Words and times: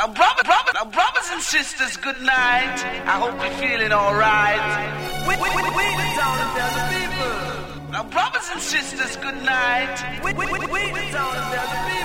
Now, 0.00 0.06
brother, 0.06 0.42
brother, 0.44 0.72
now, 0.72 0.90
brothers 0.90 1.28
and 1.30 1.42
sisters, 1.42 1.98
good 1.98 2.22
night. 2.22 2.80
I 3.04 3.20
hope 3.20 3.36
you're 3.36 3.68
feeling 3.68 3.92
alright. 3.92 4.64
We, 5.28 5.36
we, 5.36 5.48
we, 5.52 5.60
we 5.60 6.06
town 6.16 6.38
and 6.40 6.50
tell 6.56 6.72
the 6.72 6.84
people. 6.96 7.92
Now, 7.92 8.04
brothers 8.04 8.48
and 8.50 8.62
sisters, 8.62 9.16
good 9.16 9.44
night. 9.44 10.24
We, 10.24 10.32
we, 10.32 10.46
we, 10.46 10.56
we 10.56 11.00
town 11.12 11.36
and 11.36 11.52
tell 11.52 11.68
the 11.68 11.80
people. 11.84 12.00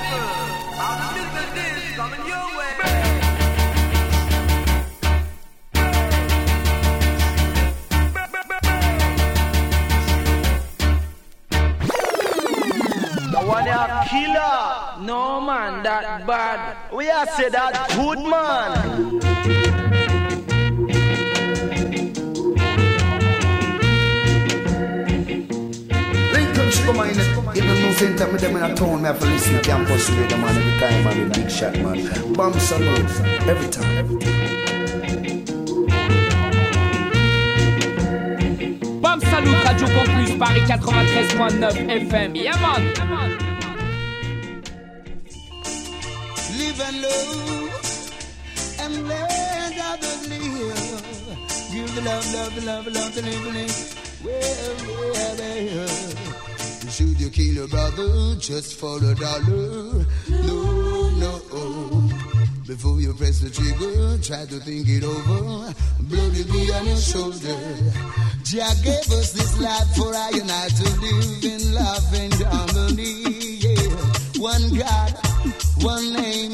One 13.46 13.68
a 13.68 14.06
killer. 14.10 15.06
No 15.06 15.40
man, 15.40 15.84
that 15.84 16.26
bad. 16.26 16.92
We 16.92 17.10
are 17.12 17.28
say 17.28 17.50
that 17.50 17.90
good 17.96 18.20
man. 18.20 19.22
Come 26.86 27.00
on, 27.00 27.10
in 27.10 27.16
the 27.16 27.74
new 27.74 27.94
center, 27.94 28.32
me 28.32 28.38
them 28.38 28.56
in 28.58 28.64
a 28.64 28.76
town, 28.76 29.02
me 29.02 29.08
have 29.08 29.20
to 29.20 29.26
listen 29.26 29.56
to 29.56 29.62
campus 29.62 30.08
radio, 30.12 30.38
man, 30.38 30.56
every 30.56 30.80
time, 30.80 31.04
man, 31.04 31.32
big 31.32 31.50
shot, 31.50 31.74
man. 31.80 32.34
Bam 32.34 32.54
Salute, 32.60 33.10
every 33.48 33.70
time, 33.70 33.98
every 33.98 34.20
time. 34.20 34.75
Salut 39.36 39.66
Radio 39.66 39.88
Campus 39.88 40.32
Paris 40.40 41.34
93.9 41.36 42.08
FM. 42.08 42.36
Yeah 42.36 42.56
man. 42.64 42.82
Live 46.56 46.80
and 46.88 47.02
love 47.04 47.76
and 48.80 49.08
let 49.10 49.76
others 49.92 50.22
live. 50.30 51.36
Give 51.70 51.96
the 51.96 52.02
love, 52.08 52.34
love, 52.34 52.64
love, 52.64 52.88
love, 52.88 53.14
the 53.14 53.22
live, 53.24 54.24
well, 54.24 54.76
well, 54.88 55.36
well. 55.38 56.90
Should 56.90 57.20
you 57.20 57.30
kill 57.30 57.54
your 57.56 57.68
brother 57.68 58.36
just 58.40 58.80
for 58.80 59.00
a 59.04 59.16
dollar? 59.16 60.06
No, 60.30 61.10
no. 61.20 61.42
Before 62.66 63.02
you 63.02 63.14
press 63.14 63.40
the 63.42 63.50
trigger, 63.50 64.18
try 64.24 64.46
to 64.46 64.60
think 64.62 64.88
it 64.88 65.04
over. 65.04 65.74
Blood 66.00 66.38
will 66.38 66.54
be 66.54 66.72
on 66.72 66.88
your 66.88 66.98
shoulder. 66.98 68.35
Jah 68.46 68.76
gave 68.84 69.10
us 69.10 69.32
this 69.34 69.60
life 69.60 69.96
for 69.96 70.14
I 70.14 70.30
and 70.38 70.52
I 70.52 70.68
to 70.70 70.84
live 71.02 71.44
in 71.44 71.74
love 71.74 72.14
and 72.14 72.34
harmony. 72.46 73.58
Yeah. 73.58 73.90
One 74.38 74.70
God, 74.78 75.12
one 75.82 76.14
name. 76.14 76.54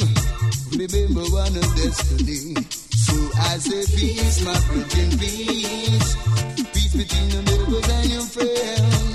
Remember 0.72 1.28
one 1.36 1.52
of 1.52 1.67
destiny. 1.75 2.56
So 2.95 3.14
I 3.36 3.58
say 3.59 3.83
peace, 3.92 4.39
my 4.45 4.56
virgin 4.72 5.20
peace. 5.20 6.16
Peace 6.72 6.95
between 6.95 7.28
the 7.28 7.42
neighbors 7.52 7.89
and 7.92 8.09
your 8.09 8.23
friend. 8.23 9.11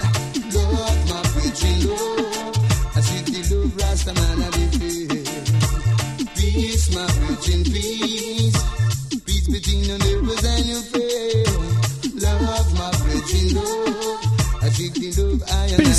Love, 0.52 1.00
my 1.08 1.22
virgin 1.32 1.78
love. 1.88 2.56
I 2.94 3.00
see 3.00 3.22
the 3.24 3.56
love, 3.56 3.76
Rasta 3.78 4.12
man, 4.12 4.42
I 4.42 4.50
fair. 4.76 6.26
Peace, 6.36 6.94
my 6.94 7.06
virgin 7.24 7.64
peace. 7.64 8.58
Peace 9.24 9.48
between 9.48 9.82
the 9.88 9.96
neighbors 9.96 10.44
and 10.44 10.66
your 10.66 10.82
friend. 10.82 11.05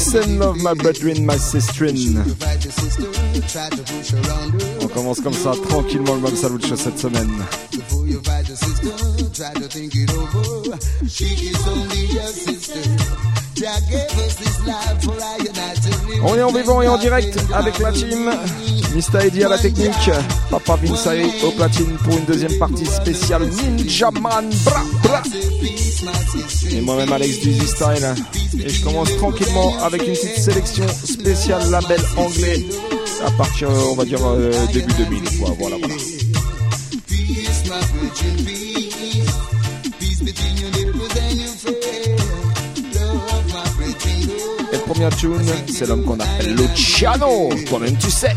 Peace 0.07 0.25
and 0.25 0.39
love, 0.39 0.63
my 0.63 0.73
brethren, 0.73 1.25
my 1.25 1.35
sisterin. 1.37 2.23
On 4.81 4.87
commence 4.87 5.19
comme 5.19 5.33
ça, 5.33 5.51
tranquillement, 5.67 6.15
le 6.15 6.21
Bam 6.21 6.33
Salut 6.33 6.65
Show 6.65 6.77
cette 6.77 6.97
semaine. 6.97 7.29
Try 9.33 9.53
to 9.53 9.67
think 9.67 9.93
it 9.95 10.09
over. 10.13 10.77
She 11.09 11.25
is 11.25 11.67
only 11.67 12.07
sister. 12.31 13.36
On 16.23 16.35
est 16.35 16.43
en 16.43 16.51
vivant 16.51 16.81
et 16.81 16.87
en 16.87 16.97
direct 16.97 17.37
avec 17.53 17.79
la 17.79 17.91
team. 17.91 18.31
Mista 18.93 19.25
Eddy 19.25 19.43
à 19.43 19.49
la 19.49 19.57
technique, 19.57 20.09
Papa 20.49 20.75
Vinsae 20.75 21.23
au 21.43 21.51
platine 21.51 21.97
pour 22.03 22.17
une 22.17 22.25
deuxième 22.25 22.57
partie 22.57 22.85
spéciale 22.85 23.47
Ninja 23.47 24.11
Man. 24.11 24.49
Et 26.71 26.81
moi-même 26.81 27.11
Alex 27.11 27.39
Dizzy 27.39 27.67
Style. 27.67 28.15
Et 28.63 28.69
je 28.69 28.83
commence 28.83 29.15
tranquillement 29.17 29.77
avec 29.83 30.07
une 30.07 30.13
petite 30.13 30.37
sélection 30.37 30.87
spéciale 30.87 31.69
label 31.69 32.01
anglais 32.15 32.65
à 33.25 33.31
partir, 33.31 33.69
on 33.69 33.95
va 33.95 34.05
dire, 34.05 34.19
euh, 34.23 34.51
début 34.71 34.93
2000. 34.93 35.23
Voilà, 35.39 35.55
voilà. 35.57 35.77
voilà. 35.77 35.95
Premier 44.87 45.09
tune, 45.09 45.41
c'est 45.67 45.85
l'homme 45.85 46.03
qu'on 46.03 46.19
appelle 46.19 46.55
Luciano. 46.55 47.49
Toi-même 47.67 47.97
tu 47.97 48.09
sais. 48.09 48.35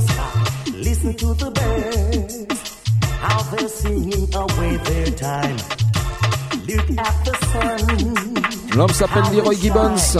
Sky. 0.00 0.30
Listen 0.76 1.14
to 1.14 1.34
the 1.34 1.50
birds, 1.50 2.86
how 3.20 3.42
they're 3.50 3.68
singing 3.68 4.34
away 4.34 4.76
their 4.76 5.10
time. 5.16 5.56
Look 6.68 6.90
at 6.96 7.24
the 7.24 7.34
sun. 7.50 8.76
L'homme 8.76 8.92
s'appelle 8.92 9.24
Leroy 9.32 9.56
Gibbons. 9.56 10.18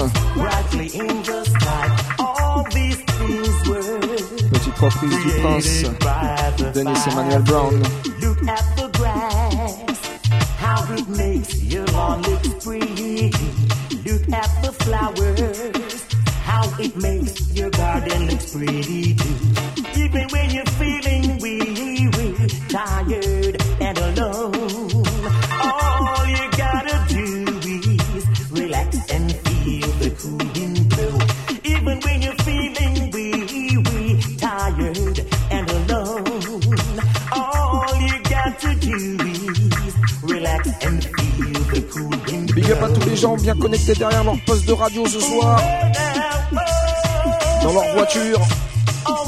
Petite 4.51 4.79
reprise 4.79 5.19
du 5.25 5.31
prince. 5.41 5.85
Dennis. 6.75 7.07
Emmanuel 7.07 7.43
Brown. 7.43 8.12
Derrière 43.95 44.25
leur 44.25 44.39
poste 44.47 44.67
de 44.67 44.73
radio 44.73 45.07
ce 45.07 45.21
soir, 45.21 45.61
dans 47.63 47.73
leur 47.73 47.95
voiture, 47.95 48.41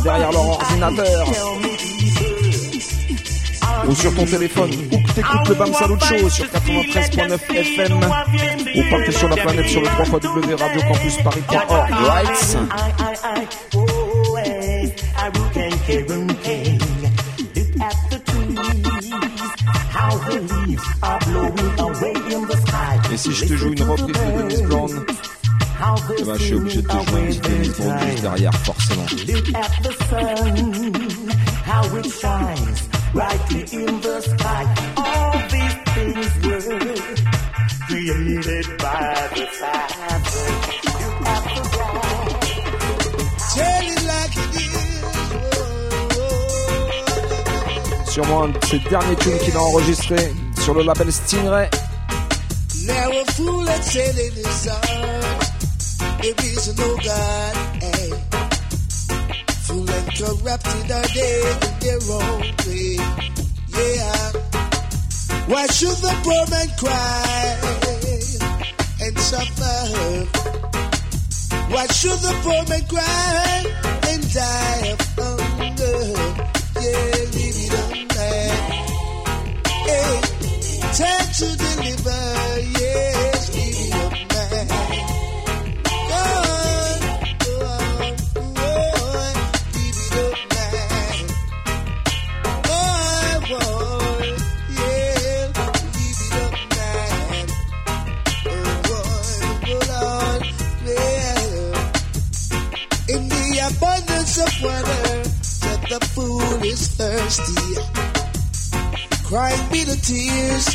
derrière 0.03 0.33
leur 0.33 0.49
ordinateur, 0.49 1.27
ou 3.87 3.95
sur 3.95 4.15
ton 4.15 4.25
téléphone, 4.25 4.71
ou 4.93 4.97
que 4.99 5.13
t'écoutes 5.13 5.49
le 5.49 5.55
Bam 5.55 5.73
Salut 5.75 5.99
Show 6.01 6.29
sur 6.31 6.47
93.9 6.47 7.35
FM, 7.55 7.97
ou 7.97 8.83
partout 8.91 9.13
sur 9.13 9.29
la 9.29 9.37
planète 9.37 9.69
sur 9.69 9.81
le 9.81 9.87
3 9.87 10.07
www.radiocampusparis.org. 10.07 11.91
Right? 11.91 12.57
Te 23.55 23.61
joue 23.61 23.73
une 23.73 23.83
reprise 23.83 24.07
de 24.07 24.13
Dennis 24.37 24.63
Brown, 24.63 24.91
eh 26.19 26.25
ben, 26.25 26.37
je 26.39 26.43
suis 26.43 26.55
obligé 26.55 26.83
de 26.83 26.87
te 26.89 26.93
jouer 26.93 27.21
un 27.21 27.27
petit 27.27 27.41
Dennis 27.41 27.69
Brown 27.79 27.99
juste 28.11 28.23
derrière, 28.23 28.55
forcément. 28.55 29.03
Look 29.03 29.55
at 29.55 29.71
the 29.83 29.93
sun, 30.09 30.93
how 31.65 31.85
it 31.97 32.07
shines 32.07 32.89
brightly 33.13 33.63
in 33.73 34.01
the 34.01 34.21
sky. 34.21 34.65
All 34.97 35.33
these 35.51 35.77
things 35.95 36.31
were 36.45 36.61
created 37.87 38.67
by 38.79 39.29
the 39.35 39.47
Father. 39.61 40.19
Look 40.85 41.27
at 41.27 41.43
the 41.45 41.63
sky. 41.65 42.01
Tell 43.55 43.85
it 43.87 44.03
like 44.05 44.37
it 44.37 44.55
is. 44.57 44.75
Sûrement 48.11 48.45
un 48.45 48.49
de 48.49 48.59
ses 48.67 48.79
derniers 48.91 49.17
tunes 49.17 49.39
qu'il 49.39 49.57
a 49.57 49.61
enregistré 49.61 50.33
sur 50.61 50.75
le 50.75 50.83
label 50.83 51.13
Stingray. 51.13 51.69
Now 52.87 53.11
a 53.11 53.25
fool 53.33 53.65
that 53.65 53.83
said 53.83 54.19
in 54.19 54.33
his 54.33 54.55
songs, 54.65 55.99
there 56.21 56.37
is 56.45 56.79
no 56.79 56.97
God. 56.97 57.57
Hey. 57.81 58.13
Eh? 58.13 58.17
Fool 59.65 59.89
and 59.89 60.09
corrupted 60.19 60.91
are 60.93 61.09
they 61.17 61.37
in 61.65 61.75
their 61.81 62.01
own 62.13 62.41
way. 62.67 63.01
Yeah. 63.73 64.45
Why 65.49 65.67
should 65.67 65.97
the 66.05 66.13
poor 66.25 66.45
man 66.53 66.69
cry 66.77 67.57
and 69.01 69.19
suffer? 69.19 69.79
Why 71.73 71.87
should 71.87 72.21
the 72.21 72.35
poor 72.45 72.63
man 72.69 72.85
cry 72.87 73.65
and 74.11 74.23
die 74.33 74.93
of 74.93 75.41
hunger? 75.57 75.99
Yeah, 76.85 77.25
leave 77.33 77.61
it 77.65 77.75
on 77.81 77.84
time 80.95 81.27
to 81.33 81.57
deliver. 81.57 82.61
Yes, 82.79 83.51
it 83.53 83.95
on 83.95 84.13
man. 84.31 84.69
On 86.15 87.01
man. 90.55 91.27
Oh, 92.67 93.41
boy, 93.51 94.27
yeah, 94.79 95.51
on 96.39 96.55
man. 96.75 97.47
Oh, 98.47 98.71
boy, 98.87 99.35
yeah. 100.87 103.17
In 103.17 103.23
the 103.29 103.47
abundance 103.67 104.35
of 104.39 104.53
water, 104.63 105.05
that 105.65 105.81
the 105.91 106.01
fool 106.15 106.63
is 106.63 106.83
thirsty. 106.89 107.75
Crying 109.25 109.69
bitter 109.73 109.97
tears, 109.97 110.67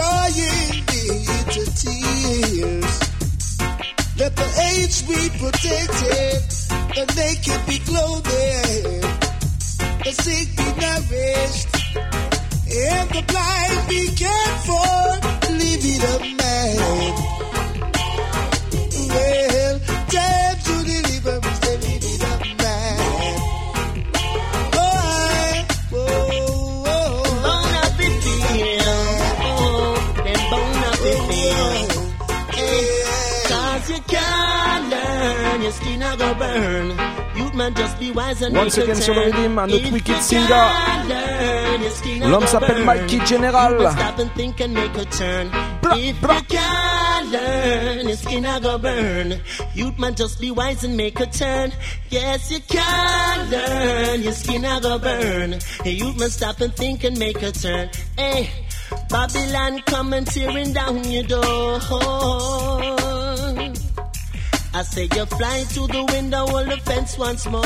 crying 0.00 0.84
bitter 0.88 1.68
tears. 1.80 2.96
Let 4.18 4.32
the 4.36 4.48
aged 4.72 5.02
be 5.08 5.20
protected, 5.40 6.40
the 6.96 7.04
naked 7.16 7.60
be 7.66 7.78
clothed, 7.88 8.24
the 10.04 10.12
sick 10.12 10.48
be 10.56 10.68
nourished, 10.80 11.68
and 12.86 13.06
the 13.10 13.22
blind 13.30 13.88
be 13.88 14.02
cared 14.22 14.60
for. 14.68 15.52
Leave 15.52 15.84
it 15.84 16.02
a 16.04 16.16
man. 16.36 17.29
Once 38.52 38.78
again 38.78 38.94
sur 38.94 39.14
le 39.14 39.20
rhythm, 39.22 39.58
un 39.58 39.68
autre 39.70 39.92
wicked 39.92 40.20
singer. 40.22 40.46
can't 40.48 41.08
learn, 41.08 41.82
your 41.82 41.90
skin 41.90 42.30
L'homme 42.30 42.46
s'appelle. 42.46 42.84
Mikey 42.84 43.20
General. 43.26 43.72
You 43.72 43.82
must 43.82 43.98
Stop 43.98 44.18
and 44.18 44.30
think 44.34 44.60
and 44.60 44.74
make 44.74 44.96
a 44.96 45.04
turn. 45.04 45.50
If 45.92 46.22
you 46.22 46.42
can't 46.48 47.32
learn, 47.32 48.08
your 48.08 48.16
skin 48.16 48.44
a 48.46 48.60
go 48.60 48.78
burn. 48.78 49.40
Youth 49.74 49.98
man 49.98 50.14
just 50.14 50.40
be 50.40 50.50
wise 50.50 50.84
and 50.84 50.96
make 50.96 51.20
a 51.20 51.26
turn. 51.26 51.72
Yes, 52.10 52.50
you 52.50 52.60
can 52.60 53.50
learn, 53.50 54.22
your 54.22 54.32
skin 54.32 54.64
a 54.64 54.80
go 54.80 54.98
burn. 54.98 55.58
Youth 55.84 56.18
man 56.18 56.30
stop 56.30 56.60
and 56.60 56.74
think 56.74 57.04
and 57.04 57.18
make 57.18 57.42
a 57.42 57.52
turn. 57.52 57.90
Hey, 58.16 58.48
Babylon 59.08 59.80
come 59.86 60.12
and 60.12 60.26
tearing 60.26 60.72
down 60.72 61.04
your 61.04 61.24
door. 61.24 63.19
I 64.72 64.82
say 64.82 65.08
you 65.14 65.26
fly 65.26 65.64
to 65.74 65.86
the 65.88 66.04
window, 66.12 66.46
hold 66.46 66.68
the 66.68 66.76
fence 66.78 67.18
once 67.18 67.46
more. 67.46 67.62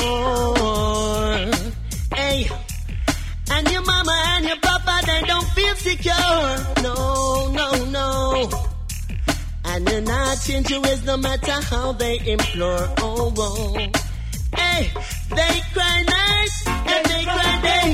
Hey, 2.17 2.49
and 3.51 3.71
your 3.71 3.83
mama 3.83 4.23
and 4.37 4.45
your 4.47 4.57
papa, 4.57 5.01
they 5.07 5.23
don't 5.27 5.47
feel 5.51 5.75
secure. 5.77 6.15
No, 6.83 7.51
no, 7.53 7.85
no. 7.91 8.51
And 9.67 9.89
you're 9.89 10.01
not 10.01 10.39
change 10.41 10.71
your 10.71 10.81
ways 10.81 11.05
no 11.05 11.17
matter 11.19 11.53
how 11.53 11.93
they 11.93 12.19
implore. 12.27 12.89
Oh, 12.99 13.33
oh. 13.37 13.77
Hey, 14.57 14.91
they 15.31 15.61
cry 15.75 16.03
night 16.07 16.51
and 16.67 17.07
they 17.07 17.25
cry 17.25 17.61
day. 17.63 17.91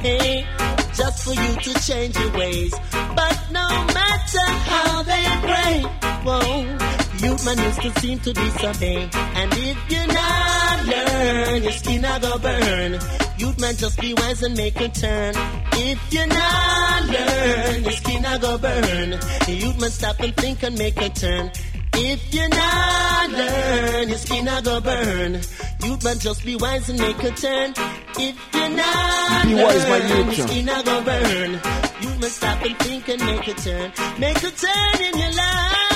Hey, 0.00 0.46
just 0.94 1.24
for 1.24 1.34
you 1.34 1.56
to 1.60 1.74
change 1.86 2.16
your 2.18 2.32
ways. 2.32 2.72
But 2.92 3.38
no 3.50 3.68
matter 3.68 4.46
how 4.70 5.02
they 5.02 5.24
pray, 5.48 5.82
whoa, 6.24 7.03
youth 7.24 7.44
man 7.44 7.58
used 7.58 7.82
to 7.82 8.00
seem 8.00 8.18
to 8.20 8.32
disobey. 8.32 9.08
And 9.40 9.52
if 9.54 9.78
you 9.90 10.06
not 10.06 10.86
learn, 10.86 11.62
your 11.62 11.72
skin 11.72 12.04
a 12.04 12.20
go 12.20 12.38
burn. 12.38 12.92
Youth 13.38 13.60
man 13.60 13.76
just 13.76 14.00
be 14.00 14.14
wise 14.14 14.42
and 14.42 14.56
make 14.56 14.80
a 14.80 14.88
turn. 14.88 15.34
If 15.72 15.98
you 16.12 16.26
not 16.26 17.02
learn, 17.06 17.82
your 17.82 17.92
skin 17.92 18.24
a 18.24 18.38
go 18.38 18.58
burn. 18.58 19.10
Youth 19.48 19.80
man 19.80 19.90
stop 19.90 20.20
and 20.20 20.36
think 20.36 20.62
and 20.62 20.78
make 20.78 21.00
a 21.00 21.08
turn. 21.08 21.50
If 21.96 22.34
you 22.34 22.48
not 22.48 23.30
learn, 23.30 24.08
your 24.08 24.18
skin 24.18 24.48
a 24.48 24.62
go 24.62 24.80
burn. 24.80 25.34
Youth 25.84 26.04
man 26.04 26.18
just 26.18 26.44
be 26.44 26.56
wise 26.56 26.88
and 26.88 26.98
make 26.98 27.22
a 27.22 27.30
turn. 27.30 27.72
If 28.18 28.36
you 28.54 28.68
not 28.76 29.44
Be 29.46 29.54
learn, 29.54 29.64
wise, 29.64 29.88
my 29.88 29.96
youth. 29.98 30.38
your 30.38 30.48
skin 30.48 30.68
a 30.68 30.82
go 30.82 31.04
burn. 31.04 31.50
You 32.02 32.08
must 32.20 32.36
stop 32.36 32.62
and 32.62 32.76
think 32.78 33.08
and 33.08 33.20
make 33.24 33.46
a 33.48 33.54
turn. 33.54 33.92
Make 34.18 34.38
a 34.42 34.50
turn 34.50 35.02
in 35.06 35.18
your 35.18 35.32
life, 35.32 35.93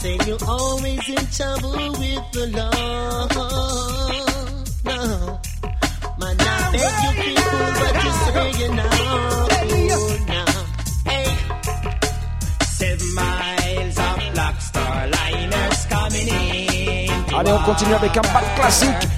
Say 0.00 0.18
you're 0.26 0.44
always 0.46 1.08
in 1.08 1.26
trouble 1.38 1.90
with 2.02 2.24
the 2.32 2.44
law. 2.56 3.28
No. 4.84 5.00
Man, 6.20 6.36
I 6.38 6.70
beg 6.72 6.96
you 7.04 7.12
people, 7.22 7.66
but 7.80 7.94
you 8.04 8.12
say 8.24 8.48
you 8.60 8.68
know. 8.78 8.92
now. 10.26 10.50
Hey. 11.10 11.28
Seven 12.78 13.10
miles 13.14 13.98
of 13.98 14.16
Black 14.34 14.56
Star 14.60 14.94
liners 15.08 15.80
coming 15.86 16.28
in. 16.28 17.34
Allez, 17.36 17.52
on 17.52 17.62
continue 17.64 17.94
avec 17.94 18.16
un 18.16 18.22
bal 18.32 18.44
classique. 18.56 19.08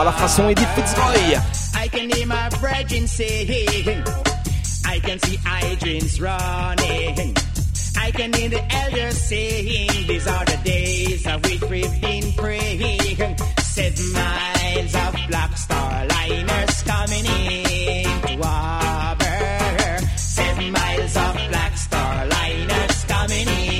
À 0.00 0.04
la 0.04 0.12
façon 0.12 0.48
Edi 0.48 0.64
Fitzroy. 0.74 1.38
I 1.74 1.88
can 1.88 2.08
hear 2.10 2.26
my 2.26 2.48
brethren 2.60 3.06
saying, 3.06 4.02
I 4.86 4.98
can 5.00 5.18
see 5.18 5.36
hydrants 5.44 6.20
running. 6.20 7.36
I 7.98 8.10
can 8.12 8.32
hear 8.32 8.48
the 8.48 8.62
elders 8.74 9.18
saying, 9.18 10.06
these 10.06 10.26
are 10.26 10.44
the 10.44 10.58
days 10.64 11.26
of 11.26 11.44
which 11.44 11.62
we've 11.70 12.00
been 12.00 12.32
praying. 12.32 13.36
Seven 13.58 14.12
miles 14.12 14.94
of 14.94 15.16
Black 15.28 15.56
Star 15.56 16.06
liners 16.06 16.82
coming 16.82 17.26
in 17.26 18.04
to. 18.22 18.38
Seven 20.16 20.72
miles 20.72 21.16
of 21.16 21.34
Black 21.50 21.76
Star 21.76 22.26
liners 22.26 23.04
coming 23.04 23.48
in 23.48 23.79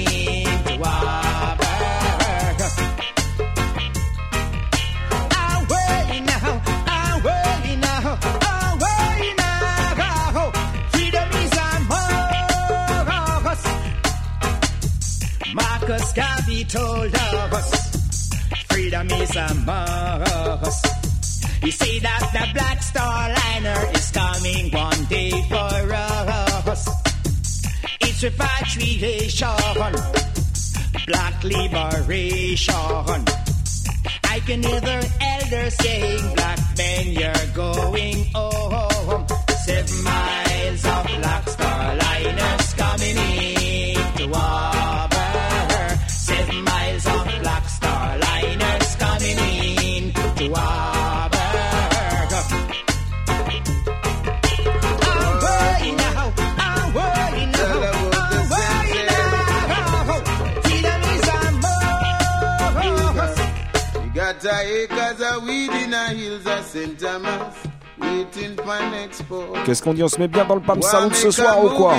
Marcus 16.11 16.45
Garvey 16.45 16.65
told 16.65 17.15
of 17.15 17.53
us, 17.53 17.91
freedom 18.69 19.11
is 19.11 19.37
among 19.37 20.23
us. 20.23 20.83
He 21.63 21.71
say 21.71 21.99
that 22.01 22.31
the 22.33 22.53
Black 22.55 22.83
Star 22.83 23.29
Liner 23.29 23.91
is 23.95 24.11
coming 24.11 24.73
one 24.73 25.05
day 25.05 25.31
for 25.31 25.95
us. 25.95 26.89
It's 28.01 28.23
repatriation. 28.23 29.49
black 31.07 31.45
liberation. 31.45 32.75
I 34.25 34.41
can 34.47 34.63
hear 34.63 34.81
the 34.81 35.13
elders 35.21 35.75
saying, 35.77 36.35
Black 36.35 36.59
men, 36.79 37.07
you're 37.09 37.55
going 37.55 38.25
home. 38.35 39.27
Seven 39.65 40.05
miles 40.05 40.85
of 40.87 41.07
black 41.21 41.49
star 41.49 41.97
liners 41.97 42.73
coming 42.75 43.17
in 43.17 44.17
to 44.17 44.31
Auburn. 44.35 45.10
Seven 46.31 46.65
miles 46.65 47.07
of 47.07 47.25
black 47.43 47.69
star 47.69 48.19
liners 48.19 48.97
coming 48.97 49.39
in 49.39 50.13
to 50.13 50.49
now, 56.03 56.31
now. 59.69 60.21
Freedom 60.63 61.01
is 61.15 61.27
got 64.15 64.45
acres 64.45 65.21
of 65.21 65.43
weed 65.45 65.73
in 65.83 65.91
the 65.91 66.05
hills 66.21 66.47
of 66.47 66.65
St. 66.65 66.99
Thomas, 66.99 67.57
Qu'est-ce 69.65 69.83
qu'on 69.83 69.95
dit? 69.95 70.03
On 70.03 70.09
se 70.09 70.19
met 70.19 70.29
bien 70.29 70.45
dans 70.45 70.57
le 70.57 70.61
Pam 70.61 70.81
Salut 70.83 71.15
ce 71.15 71.31
soir 71.31 71.65
ou 71.65 71.71
quoi? 71.71 71.95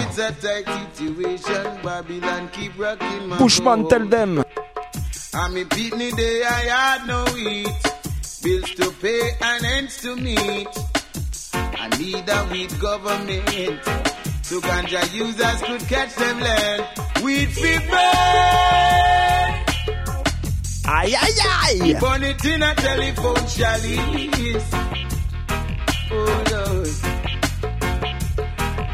Bushman, 3.39 3.87
tell 3.87 4.07
them. 4.09 4.43
I'm 5.33 5.55
a 5.55 5.63
pitney 5.63 6.11
day, 6.15 6.43
I 6.43 6.67
had 6.67 7.07
no 7.07 7.23
eat. 7.37 7.67
Bills 8.43 8.75
to 8.75 8.91
pay 9.01 9.31
and 9.41 9.65
ends 9.65 10.01
to 10.01 10.15
meet. 10.15 10.67
I 11.53 11.87
need 11.97 12.27
a 12.27 12.47
weed 12.51 12.71
government. 12.79 13.79
So 14.43 14.59
ganja 14.59 15.01
users 15.13 15.61
could 15.61 15.87
catch 15.87 16.15
them 16.15 16.39
land. 16.39 16.83
Weed 17.23 17.49
free 17.49 17.79
bread. 17.87 19.21
Aïe 20.87 21.15
aïe 21.15 21.41
aïe 21.63 21.93
Burn 21.99 22.23
it 22.23 22.43
in 22.45 22.61
a 22.63 22.75
telephone 22.75 23.47
chalice. 23.47 25.10
Oh 26.13 26.43
Lord. 26.51 26.87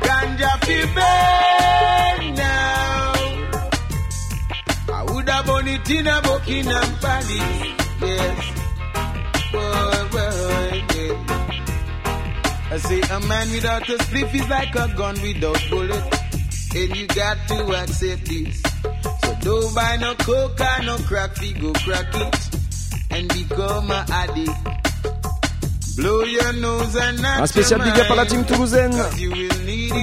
Ganja 0.06 0.52
now. 2.36 3.14
I 4.94 5.04
would 5.12 5.30
have 5.30 5.50
it 5.68 5.90
in 5.90 6.08
a 6.08 6.22
yeah. 8.02 8.58
I 12.70 12.80
say 12.80 13.02
a 13.02 13.20
man 13.22 13.50
without 13.52 13.90
a 13.90 13.98
spliff 13.98 14.36
is 14.36 14.48
like 14.50 14.76
a 14.76 14.88
gun 14.96 15.20
without 15.22 15.60
bullet. 15.72 16.04
And 16.76 16.96
you 16.96 17.08
got 17.08 17.38
to 17.48 17.74
accept 17.82 18.26
this. 18.26 18.62
So 19.24 19.36
don't 19.42 19.74
buy 19.74 19.98
no 19.98 20.14
coke 20.16 20.60
no 20.84 20.98
crack, 20.98 21.40
we 21.40 21.54
go 21.54 21.74
crack 21.74 22.14
it 22.14 22.50
and 23.10 23.28
become 23.30 23.90
a 23.90 24.06
addict. 24.12 24.87
Un 26.00 27.46
spécial 27.48 27.82
big 27.82 28.00
up 28.00 28.12
à 28.12 28.16
la 28.16 28.26
team 28.26 28.44
toulousaine. 28.46 28.96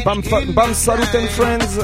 Bam, 0.04 0.20
bam 0.48 0.74
Salut 0.74 1.14
and 1.14 1.28
Friends. 1.28 1.78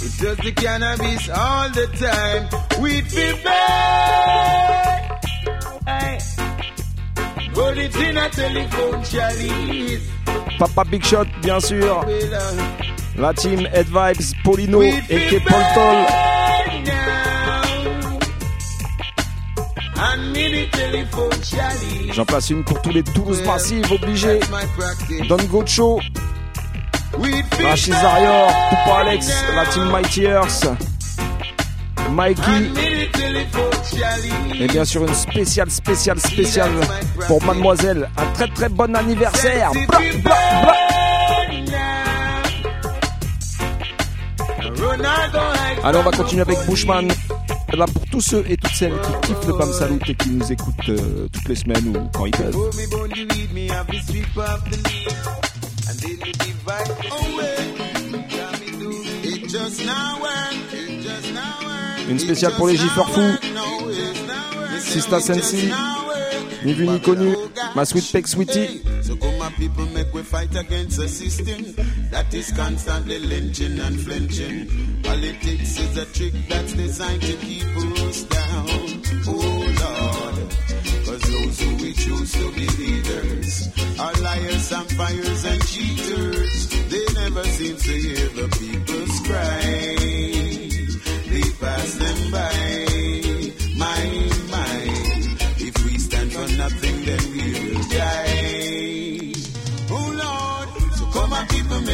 It's 0.00 0.18
just 0.18 0.42
the 0.42 0.52
cannabis 0.52 1.30
all 1.30 1.70
the 1.70 1.86
time. 1.98 2.48
Feel 3.08 3.36
bad. 3.42 5.20
Aye. 5.86 6.18
Roll 7.54 7.78
it 7.78 7.96
in 7.96 8.18
a 8.18 8.28
telephone 8.28 9.02
chalice. 9.04 10.02
Papa 10.58 10.84
Big 10.90 11.04
Shot, 11.04 11.26
bien 11.42 11.60
sûr. 11.60 12.04
Uh, 12.06 12.84
La 13.16 13.32
team 13.32 13.66
Head 13.72 13.86
Vibes, 13.86 14.34
Polino 14.42 14.82
et 14.82 15.00
feel 15.00 15.40
J'en 22.12 22.24
place 22.24 22.50
une 22.50 22.64
pour 22.64 22.80
tous 22.82 22.90
les 22.90 23.02
Toulouse 23.02 23.42
Massive 23.44 23.90
obligés. 23.92 24.40
Don 25.28 25.36
Gocho, 25.50 26.00
Rachid 27.62 27.94
Zarior, 27.94 28.52
Poupa 28.70 28.98
Alex, 29.00 29.30
la 29.54 29.66
team 29.66 29.90
Mighty 29.90 30.24
Earth, 30.24 30.66
Mikey, 32.10 32.70
et 34.60 34.66
bien 34.66 34.84
sûr 34.84 35.04
une 35.04 35.14
spéciale, 35.14 35.70
spéciale, 35.70 36.20
spéciale 36.20 36.72
pour 37.26 37.42
Mademoiselle. 37.44 38.08
Un 38.16 38.26
très 38.32 38.48
très 38.48 38.68
bon 38.68 38.94
anniversaire. 38.94 39.70
Allez, 45.82 45.98
on 45.98 46.02
va 46.02 46.10
continuer 46.12 46.42
avec 46.42 46.58
Bushman. 46.66 47.08
Là 47.76 47.86
pour 47.86 48.06
tous 48.06 48.20
ceux 48.20 48.44
et 48.48 48.56
toutes 48.56 48.74
celles 48.74 48.92
qui 48.92 49.26
kiffent 49.26 49.48
le 49.48 49.54
Bam 49.54 49.72
Salut 49.72 49.98
et 50.06 50.14
qui 50.14 50.30
nous 50.30 50.52
écoutent 50.52 50.88
euh, 50.90 51.26
toutes 51.32 51.48
les 51.48 51.56
semaines 51.56 51.96
ou 51.96 52.08
quand 52.16 52.26
ils 52.26 52.30
peuvent. 52.30 52.54
Oh, 52.56 52.70
me 52.76 52.86
bone 52.88 53.10
you 53.16 53.26
read 53.30 53.52
me, 53.52 53.68
have 53.68 53.86
to 53.88 53.98
sweep 54.06 54.26
off 54.36 54.62
the 54.70 54.76
leaves. 54.76 55.28
And 55.88 55.98
then 55.98 56.18
me 56.20 56.32
divide 56.32 56.88
away. 57.10 57.56
Yeah, 58.30 58.52
me 58.60 58.70
do 58.78 58.90
it 59.24 59.48
just 59.48 59.84
now 59.84 60.20
work. 60.22 60.54
It 60.72 61.02
just 61.02 61.34
now 61.34 61.66
work. 61.66 62.08
Une 62.10 62.18
spéciale 62.20 62.52
pour 62.52 62.68
les 62.68 62.76
giffeurs 62.76 63.10
fous. 63.10 63.20
No, 63.20 63.90
it's 63.90 64.22
now 64.28 64.60
work. 64.60 64.80
Sista 64.80 65.18
Sensi, 65.20 65.68
ni 66.64 66.72
vu 66.72 66.84
ni 66.90 66.98
connu, 67.00 67.50
ma 67.74 67.84
sweet 67.84 68.10
peck 68.12 68.26
sweetie. 68.26 68.80
So 69.02 69.16
come 69.16 69.38
my 69.38 69.50
people 69.50 69.86
make 69.86 70.12
we 70.14 70.22
fight 70.22 70.54
against 70.56 70.98
a 70.98 71.08
system 71.08 71.74
that 72.10 72.32
is 72.32 72.50
constantly 72.52 73.18
lynching 73.18 73.78
and 73.78 74.00
flinching. 74.00 74.68
Politics 75.02 75.78
is 75.78 75.96
a 75.98 76.06
trick 76.06 76.32
that's 76.48 76.72
designed 76.72 77.22
to 77.22 77.36
keep 77.36 77.66
us 77.76 78.24
down. 78.24 79.02
Oh 79.26 79.60
Lord, 79.84 80.36
cause 81.04 81.22
those 81.22 81.60
who 81.60 81.76
we 81.76 81.92
choose 81.92 82.32
to 82.32 82.52
be 82.52 82.66
leaders 82.80 83.68
are 84.00 84.12
liars, 84.22 84.68
vampires 84.70 85.44
and 85.44 85.66
cheaters. 85.66 86.68
They 86.88 87.06
never 87.20 87.44
seem 87.44 87.76
to 87.76 87.92
hear 87.92 88.28
the 88.40 88.48
people's 88.58 89.20
cry. 89.26 89.60
They 91.30 91.50
pass 91.60 91.94
them 91.96 92.30
by. 92.30 92.93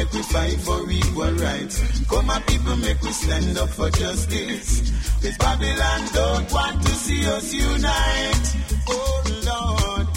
Make 0.01 0.13
we 0.13 0.23
fight 0.23 0.59
for 0.61 0.91
equal 0.91 1.33
rights. 1.33 1.77
Come 2.09 2.31
on 2.31 2.43
people, 2.43 2.77
make 2.77 3.01
we 3.03 3.13
stand 3.13 3.59
up 3.59 3.69
for 3.69 3.91
justice. 3.91 4.91
Cause 5.23 5.37
Babylon 5.37 6.01
don't 6.15 6.53
want 6.53 6.83
to 6.87 6.93
see 7.05 7.27
us 7.27 7.53
unite. 7.53 8.47
Oh 8.89 9.23
Lord. 9.49 10.09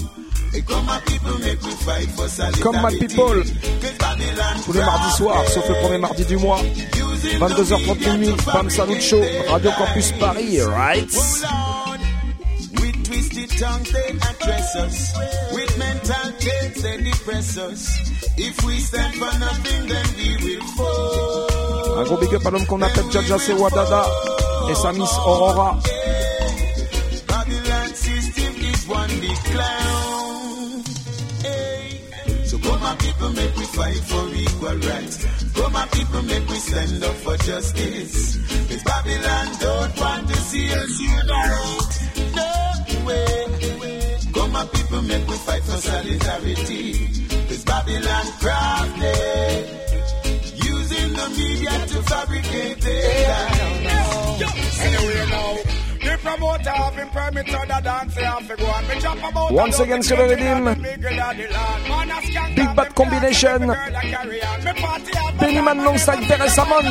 Hey, 0.53 0.61
come 0.61 0.87
on 0.87 1.01
people, 1.01 1.37
make 1.39 1.61
we 1.61 1.71
fight 1.87 2.09
for 2.15 2.27
solidarity. 2.27 2.63
Come 2.63 2.81
my 2.81 2.91
people. 2.91 3.43
Tous 4.65 4.73
les 4.73 4.83
mardis 4.85 5.17
soirs, 5.17 5.47
sauf 5.53 5.67
le 5.67 5.75
premier 5.81 5.97
mardi 5.97 6.25
du 6.25 6.37
mois. 6.37 6.61
22h30 7.39 8.17
minuit, 8.19 8.35
Bam 8.45 8.69
Salut 8.69 9.01
Show, 9.01 9.21
Radio 9.49 9.71
Campus 9.71 10.11
Paris, 10.13 10.61
right? 10.61 11.09
With 13.43 13.59
tongues 13.59 13.91
they 13.91 14.07
address 14.07 14.75
us. 14.77 15.13
With 15.51 15.77
mental 15.77 16.31
chains 16.39 16.81
they 16.81 16.97
depress 17.03 17.57
us. 17.57 17.81
If 18.37 18.63
we 18.63 18.79
stand 18.79 19.15
for 19.15 19.37
nothing, 19.37 19.85
then 19.85 20.05
we 20.15 20.29
will 20.45 20.63
fall. 20.77 21.97
Un 21.99 22.03
gros 22.05 22.19
big 22.21 22.35
up 22.35 22.45
à 22.45 22.51
l'homme 22.51 22.65
qu'on 22.65 22.81
appelle 22.81 23.11
Jaja 23.11 23.37
Sewadada 23.37 24.05
et 24.69 24.75
sa 24.75 24.93
miss 24.93 25.11
Aurora. 25.27 25.77
Babylon 27.27 27.89
system 27.93 28.53
is 28.63 28.87
one 28.87 29.13
big 29.19 29.37
clown. 29.51 30.83
Hey. 31.43 32.45
So 32.45 32.57
come 32.59 32.81
on 32.81 32.95
people, 32.97 33.29
make 33.33 33.55
we 33.57 33.65
fight 33.75 34.03
for 34.07 34.25
equal 34.33 34.77
rights. 34.87 35.17
Come 35.53 35.75
on 35.75 35.87
people, 35.89 36.21
make 36.23 36.47
we 36.47 36.55
stand 36.55 37.03
up 37.03 37.15
for 37.25 37.35
justice. 37.35 38.37
Cause 38.69 38.83
Babylon 38.83 39.47
don't 39.59 39.99
want 39.99 40.27
to 40.29 40.35
see 40.37 40.71
us 40.71 40.97
unite. 40.97 42.35
No 42.37 42.72
way. 43.05 44.19
Come 44.33 44.55
people, 44.71 45.01
make 45.03 45.27
we 45.27 45.35
fight 45.37 45.63
for 45.63 45.77
solidarity. 45.77 47.07
Cause 47.47 47.63
Babylon 47.63 48.25
crafted. 48.41 49.63
Using 50.63 51.13
the 51.13 51.27
media 51.37 51.71
to 51.91 52.03
fabricate 52.03 52.85
it. 52.85 53.29
Anyway 54.83 55.25
now, 55.29 55.57
Once 59.51 59.79
again, 59.79 60.03
Silver 60.03 60.27
Redeem. 60.27 60.65
Big 62.55 62.75
Bad 62.75 62.95
Combination. 62.95 63.71
alongside 65.79 66.21
never 66.21 66.27
Teresa 66.27 66.65
Mon. 66.65 66.83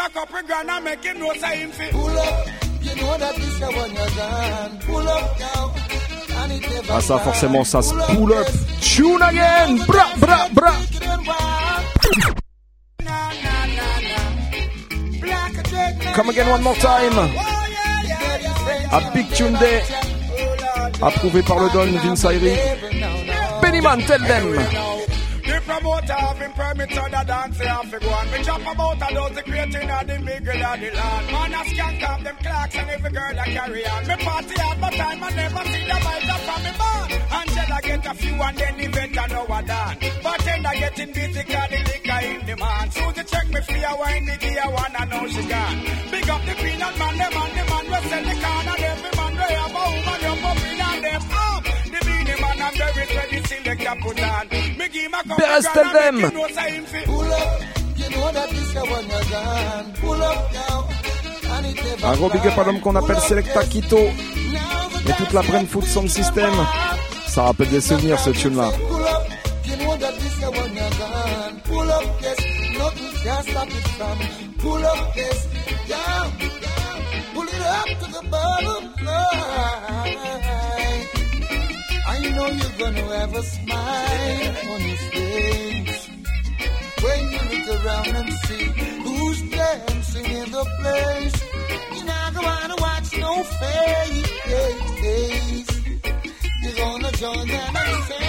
a 0.03 0.11
couple 0.11 0.43
grand 0.47 0.71
and 0.71 0.85
make 0.85 1.05
him 1.05 1.19
know 1.19 1.33
say 1.35 1.57
him 1.59 1.71
fit. 1.71 1.91
Pull 1.93 2.19
up, 2.19 2.47
you 2.83 2.95
know 2.97 3.19
that 3.19 3.35
this 3.37 3.59
the 3.59 3.67
one 3.67 3.93
you're 3.93 4.11
gone. 4.17 4.79
Pull 4.81 5.09
up 5.09 5.41
now. 5.41 5.75
And 6.35 6.53
it 6.53 6.71
never 6.71 6.93
Ah 6.93 7.01
ça 7.01 7.19
forcément 7.19 7.65
ça 7.65 7.83
se 7.83 7.95
Pull 7.95 8.17
pull 8.17 8.33
up. 8.33 8.47
Tune 8.81 9.23
again. 9.23 9.79
Bra 9.87 10.07
bra 10.19 10.49
bra. 10.53 10.73
Come 16.15 16.29
again 16.31 16.49
one 16.51 16.63
more 16.63 16.75
time. 16.77 17.13
A 18.93 19.11
big 19.15 19.29
tune 19.33 19.55
day. 19.55 19.83
Approuvé 21.01 21.43
par 21.43 21.59
le 21.61 21.71
Don 21.71 21.87
Vince 21.99 22.25
Ayri. 22.25 22.55
Pennyman, 23.61 24.01
tell 24.07 24.21
them. 24.21 24.59
The 25.63 25.75
promoter 25.75 26.13
have 26.13 26.39
him 26.39 26.53
permit 26.55 26.91
to 26.91 27.03
the 27.07 27.23
dance 27.25 27.59
have 27.59 27.91
to 27.91 27.99
go 28.01 28.11
on. 28.11 28.31
Me 28.33 28.43
chop 28.43 28.61
about 28.63 29.11
a 29.11 29.15
dozen 29.15 29.45
creating 29.45 29.91
of 29.91 30.07
the 30.09 30.19
middle 30.19 30.63
of 30.63 30.81
the 30.81 30.91
land. 30.91 31.27
Man, 31.31 31.55
I 31.55 31.63
skank 31.71 32.03
off 32.03 32.25
them 32.25 32.37
clocks 32.43 32.75
and 32.75 32.91
every 32.91 33.11
girl 33.11 33.39
I 33.39 33.47
carry 33.47 33.87
on. 33.87 34.07
Me 34.09 34.17
party 34.17 34.55
hard, 34.59 34.81
but 34.81 34.93
time 34.93 35.23
I 35.23 35.31
never 35.31 35.65
see 35.71 35.85
the 35.87 35.99
vibes 36.03 36.31
up 36.35 36.41
from 36.43 36.63
me. 36.67 36.73
Until 37.31 37.75
I 37.75 37.81
get 37.81 38.07
a 38.07 38.15
few 38.15 38.35
and 38.43 38.59
then 38.59 38.77
the 38.77 38.87
better 38.89 39.35
know 39.35 39.45
what 39.45 39.67
done. 39.67 39.97
But 40.23 40.41
then 40.43 40.67
I 40.67 40.75
getting 40.75 41.13
busy 41.15 41.43
cause 41.45 41.71
the 41.71 41.79
liquor 41.79 42.21
in 42.27 42.47
demand. 42.47 42.93
Susie 42.93 43.25
check 43.25 43.49
me 43.49 43.61
free, 43.63 43.85
I 43.85 43.95
wine 43.95 44.27
the 44.27 44.37
gear 44.43 44.67
one, 44.67 44.95
I 44.99 45.05
know 45.07 45.29
she 45.29 45.43
gone. 45.47 45.79
Big 46.11 46.29
up 46.29 46.43
the 46.43 46.55
peanut 46.59 46.99
man, 46.99 47.15
the 47.23 47.29
man, 47.39 47.51
the 47.55 47.63
man, 47.71 47.85
we 47.87 47.99
sell 48.11 48.25
the 48.27 48.35
corn 48.43 48.62
still 53.93 54.13
the 54.13 54.21
cap 54.21 54.49
put 54.49 54.55
on. 54.55 54.79
Me 54.79 54.89
give 54.89 55.11
my 55.11 55.23
couple 55.23 55.37
Beres, 55.37 55.63
grand 55.63 55.75
tell 55.75 55.97
and 55.97 56.17
make 56.17 56.23
them. 56.23 56.31
him 56.31 56.37
know 56.37 56.49
say 56.49 56.71
him 56.73 56.85
fit. 56.85 57.05
Pull 57.05 57.33
up, 57.33 57.63
you 57.97 58.11
know 58.11 58.33
that 58.33 58.51
this 58.51 58.73
the 58.73 58.81
one 58.81 59.09
you're 59.09 59.25
gone. 59.31 59.93
Pull 60.01 60.23
up 60.23 60.53
now. 60.53 60.89
And 61.57 61.67
it 61.67 61.77
never 61.85 62.07
Un 62.07 62.17
gros 62.17 62.31
big 62.31 62.47
up 62.47 62.59
à 62.59 62.65
l'homme 62.65 62.81
qu'on 62.81 62.97
appelle 62.97 63.21
Selecta 63.21 63.65
Quito. 63.65 63.99
Et 63.99 65.13
toute 65.19 65.33
la 65.33 65.43
Brain 65.43 65.67
Food 65.67 65.85
Sound 65.85 66.09
System. 66.09 66.53
Ça 67.27 67.43
rappelle 67.45 67.69
des 67.69 67.81
souvenirs 67.81 68.19
ce 68.21 68.31
tune 68.31 68.57
là. 68.57 68.71
Pull 68.71 69.03
up, 69.03 69.33
know 82.43 82.55
you're 82.55 82.79
gonna 82.79 83.19
have 83.19 83.35
a 83.35 83.43
smile 83.43 84.57
on 84.73 84.81
your 84.89 84.97
face 84.97 86.11
when 87.03 87.21
you 87.33 87.41
look 87.51 87.85
around 87.85 88.09
and 88.21 88.33
see 88.45 88.65
who's 89.05 89.43
dancing 89.51 90.25
in 90.25 90.51
the 90.51 90.65
place. 90.81 91.37
You're 91.95 92.07
not 92.07 92.35
gonna 92.35 92.77
watch 92.79 93.09
no 93.19 93.33
face. 93.61 94.31
You're 96.63 96.79
gonna 96.85 97.13
join 97.13 97.49
them 97.49 97.77
and 97.77 98.05
say, 98.05 98.25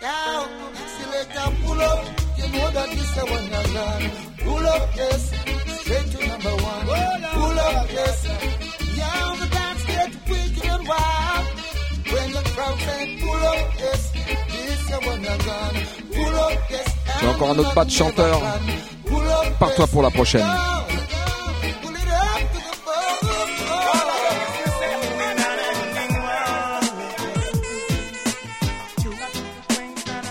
down, 0.00 0.48
select 0.96 1.36
and 1.36 1.56
pull 1.64 1.80
up. 1.80 2.04
You 2.38 2.46
know 2.54 2.70
that 2.70 2.88
this 2.90 3.14
the 3.16 3.24
one 3.26 3.46
you're. 3.50 4.02
Pull 4.44 4.66
up, 4.74 4.96
yes, 4.96 5.22
straight 5.80 6.06
to 6.12 6.26
number 6.26 6.54
one. 6.64 6.86
Pull 7.34 7.58
up, 7.58 7.86
yes. 7.92 8.49
J'ai 17.20 17.26
encore 17.26 17.50
un 17.50 17.58
autre 17.58 17.74
pas 17.74 17.84
de 17.84 17.90
chanteur. 17.90 18.40
Pars-toi 19.58 19.86
pour 19.86 20.02
la 20.02 20.10
prochaine. 20.10 20.46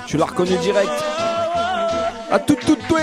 Tu 0.08 0.18
l'as 0.18 0.26
reconnu 0.26 0.58
direct. 0.58 0.90
À 2.32 2.40
tout, 2.40 2.56
tout, 2.56 2.76
tout. 2.88 2.96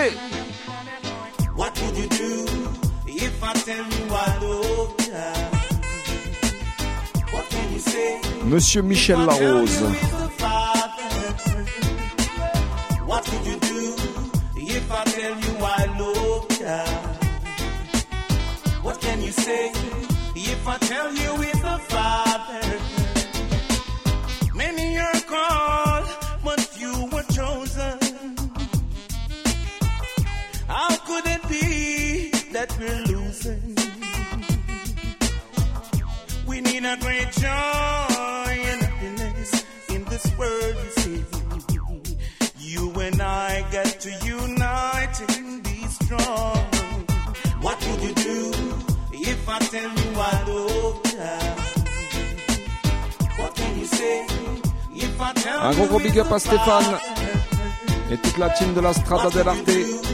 Monsieur 8.56 8.80
Michel 8.80 9.18
Larose. 9.18 10.15
Stéphane 56.38 56.98
et 58.10 58.16
toute 58.16 58.38
la 58.38 58.50
team 58.50 58.74
de 58.74 58.80
la 58.80 58.92
Strada 58.92 59.30
dell'Arte. 59.30 60.05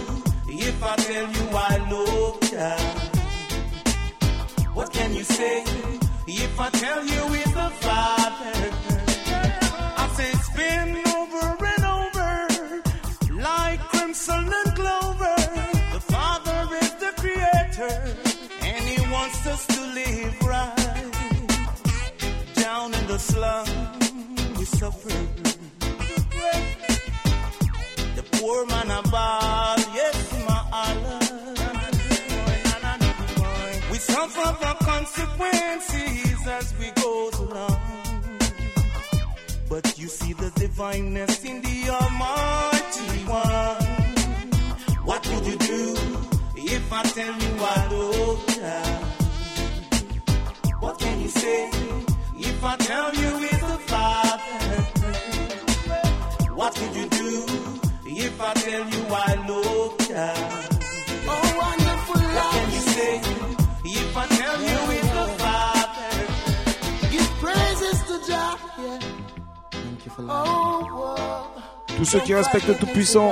Tous 72.03 72.09
ceux 72.11 72.19
qui 72.19 72.35
respectent 72.35 72.67
le 72.67 72.75
Tout-Puissant, 72.75 73.31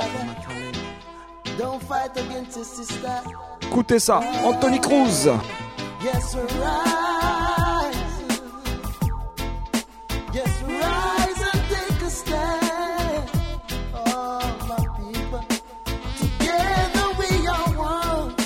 Don't 1.58 1.80
fight 1.88 2.16
against 2.16 2.54
your 2.56 2.64
sister. 2.64 3.10
écoutez 3.62 3.98
ça. 3.98 4.20
Anthony 4.44 4.80
Cruz. 4.80 5.28
Yes, 6.04 6.36
rise. 6.36 7.96
Yes, 10.32 10.62
rise 10.68 11.42
and 11.52 11.62
take 11.68 12.00
a 12.06 12.10
stand. 12.10 13.30
Oh, 13.92 14.40
my 14.68 14.86
people. 15.00 15.44
Together 16.20 17.08
we 17.18 17.48
are 17.48 17.70
one. 17.76 18.36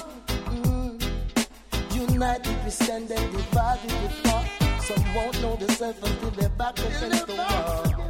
Mm. 0.65 2.11
United 2.11 2.57
we 2.65 2.71
stand 2.71 3.11
and 3.11 3.31
divided 3.31 3.93
we 3.93 4.09
fall. 4.23 4.45
Some 4.81 5.05
won't 5.15 5.43
know 5.43 5.57
themselves 5.57 5.99
until 6.03 6.31
they're 6.31 6.49
back 6.49 6.79
against 6.79 7.27
the 7.27 7.35
wall. 7.35 8.04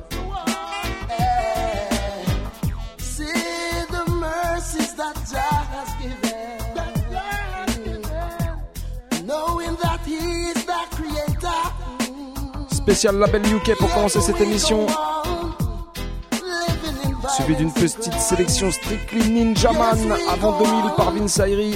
mercies 4.65 4.95
that 4.95 5.15
Jah 5.31 5.65
has 5.75 5.91
given. 6.01 6.59
Knowing 9.27 9.77
that 9.83 10.01
He 10.07 10.17
is 10.51 10.65
the 10.65 10.87
Creator. 10.91 11.63
Spécial 12.71 13.19
label 13.19 13.43
UK 13.47 13.77
pour 13.79 13.91
commencer 13.93 14.21
cette 14.21 14.41
émission. 14.41 14.87
Suivi 17.37 17.57
d'une 17.57 17.73
petite 17.73 18.13
sélection 18.21 18.71
Strictly 18.71 19.31
Ninja 19.31 19.73
Man 19.73 20.13
avant 20.31 20.59
2000 20.59 20.93
par 20.97 21.11
Vince 21.11 21.41
Ayri. 21.41 21.75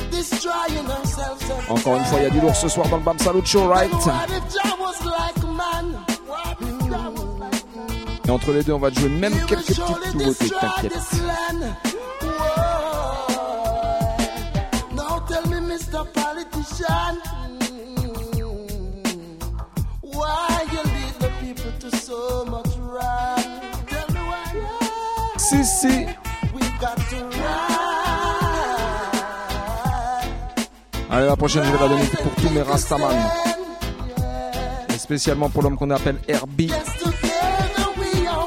Encore 1.68 1.96
une 1.96 2.04
fois, 2.04 2.18
il 2.18 2.24
y 2.24 2.26
a 2.26 2.30
du 2.30 2.40
lourd 2.40 2.54
ce 2.54 2.68
soir 2.68 2.88
dans 2.88 2.98
le 2.98 3.02
Bam 3.02 3.18
Salut 3.18 3.44
Show, 3.44 3.66
right? 3.68 3.90
Et 8.26 8.30
entre 8.30 8.52
les 8.52 8.62
deux, 8.62 8.74
on 8.74 8.78
va 8.78 8.90
jouer 8.90 9.08
même 9.08 9.34
quelques 9.46 9.66
petites 9.68 10.14
nouveautés, 10.14 10.50
t'inquiète. 10.50 10.92
Si, 25.48 25.64
si. 25.64 26.06
Allez, 31.10 31.26
la 31.26 31.36
prochaine, 31.36 31.64
je 31.64 31.72
vais 31.72 31.78
la 31.78 31.88
donner 31.88 32.04
pour 32.04 32.34
tous 32.34 32.50
mes 32.50 32.62
Rastaman. 32.62 33.16
Et 34.94 34.98
spécialement 34.98 35.48
pour 35.48 35.62
l'homme 35.62 35.76
qu'on 35.76 35.90
appelle 35.90 36.18
Herbie 36.28 36.70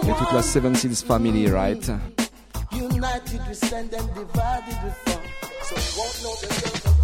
et 0.04 0.14
toute 0.18 0.32
la 0.34 0.44
Seven 0.44 0.76
Seals 0.76 1.04
family, 1.04 1.48
right? 1.48 1.90
united, 3.02 3.42
we 3.48 3.54
stand 3.56 3.94
and 3.94 4.14
divided 4.14 4.78
we 4.84 4.92
fall. 5.06 5.22
So 5.64 5.76
won't 5.98 6.24
know 6.24 6.36
the 6.36 7.01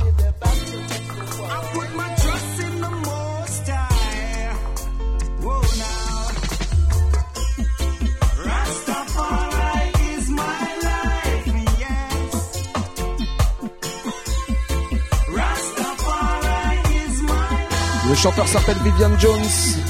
Le 18.09 18.15
chanteur 18.15 18.47
s'appelle 18.47 18.77
Vivian 18.83 19.17
Jones. 19.19 19.86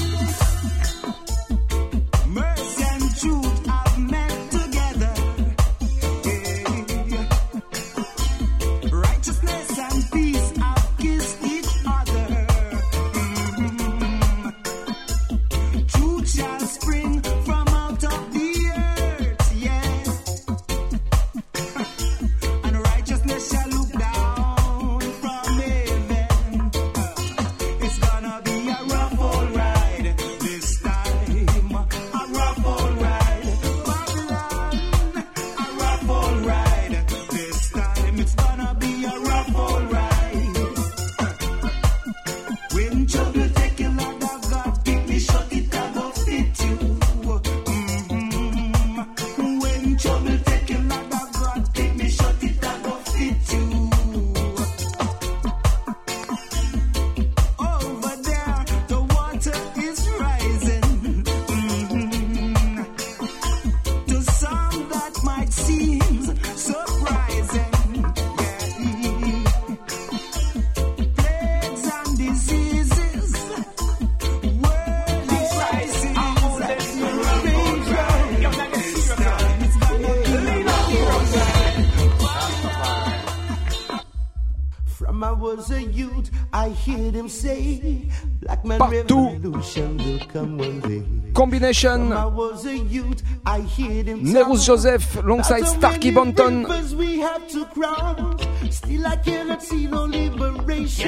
Partout. 88.88 89.32
revolution 89.32 89.96
will 89.98 90.18
come 90.32 90.58
one 90.58 90.80
day. 90.80 91.02
Combination. 91.34 92.08
From 92.08 92.12
I 92.12 92.26
was 92.26 92.66
a 92.66 92.76
youth, 92.76 93.22
I 93.46 93.60
hear 93.60 94.02
them 94.02 94.24
Nereus 94.24 94.66
Joseph 94.66 95.16
alongside 95.16 95.66
Starkey 95.66 96.10
Banton. 96.10 96.66
We 96.96 97.20
have 97.20 97.46
to 97.48 97.64
cross. 97.66 98.40
Still 98.70 99.06
I 99.06 99.16
cannot 99.16 99.62
see 99.62 99.86
no 99.86 100.04
liberation. 100.04 101.06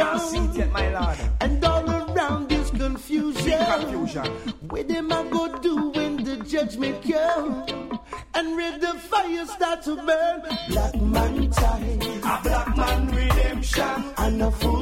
my 0.72 0.90
lord. 0.92 1.18
And 1.40 1.64
all 1.64 1.90
around 1.90 2.52
is 2.52 2.70
confusion. 2.70 3.58
confusion. 3.64 4.26
Where 4.68 4.84
them 4.84 5.12
I 5.12 5.24
go 5.28 5.58
do 5.58 5.90
when 5.90 6.22
the 6.22 6.36
judgment 6.36 7.02
come? 7.02 7.98
And 8.34 8.56
red 8.56 8.80
the 8.80 8.94
fire 9.10 9.46
start 9.46 9.82
to 9.84 9.96
burn. 9.96 10.42
Black 10.68 10.94
man 11.00 11.50
time. 11.50 12.00
A 12.02 12.40
black 12.42 12.76
man 12.76 13.06
redemption. 13.08 14.04
And 14.18 14.42
a 14.42 14.50
full 14.50 14.79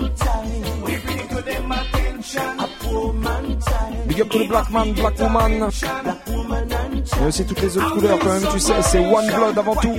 Big 4.18 4.26
up 4.26 4.33
to 4.33 4.48
black 4.48 4.70
man, 4.72 4.92
black 4.94 5.16
woman. 5.20 5.70
Et 7.20 7.24
aussi 7.24 7.46
toutes 7.46 7.62
les 7.62 7.78
autres 7.78 7.94
couleurs 7.94 8.18
quand 8.18 8.33
même, 8.33 8.48
tu 8.52 8.59
sais, 8.59 8.83
c'est 8.83 8.98
One 8.98 9.26
Blood 9.28 9.59
avant 9.59 9.76
tout. 9.76 9.96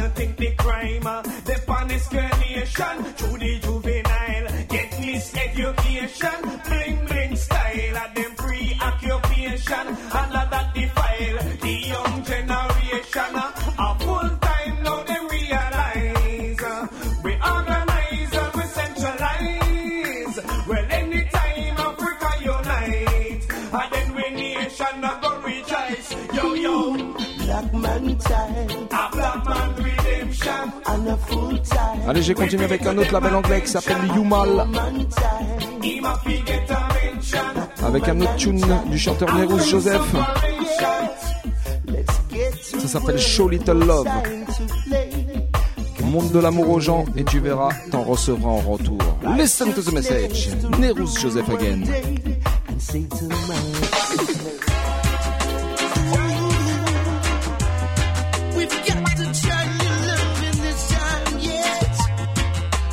Allez, 32.08 32.22
j'ai 32.24 32.34
continué 32.34 32.64
avec 32.64 32.86
un 32.86 32.98
autre 32.98 33.14
label 33.14 33.36
anglais 33.36 33.62
qui 33.62 33.70
s'appelle 33.70 33.98
Yumal. 34.16 34.68
Avec 37.84 38.08
un 38.08 38.22
autre 38.22 38.36
tune 38.36 38.66
du 38.88 38.98
chanteur 38.98 39.34
Nerus 39.36 39.70
Joseph. 39.70 40.02
Ça 42.62 42.88
s'appelle 42.88 43.20
Show 43.20 43.50
Little 43.50 43.86
Love. 43.86 44.08
Montre 46.04 46.32
de 46.32 46.40
l'amour 46.40 46.70
aux 46.70 46.80
gens 46.80 47.06
et 47.16 47.24
tu 47.24 47.40
verras, 47.40 47.70
t'en 47.92 48.02
recevras 48.02 48.50
en 48.50 48.58
retour. 48.58 48.98
Listen 49.38 49.74
to 49.74 49.82
the 49.82 49.92
message. 49.92 50.50
Nerus 50.80 51.20
Joseph 51.20 51.48
again. 51.50 51.84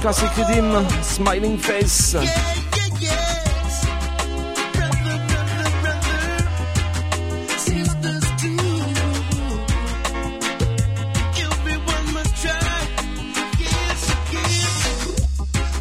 Rhythm, 0.07 0.89
Smiling 1.03 1.59
Face. 1.59 2.15
Yeah. 2.15 2.21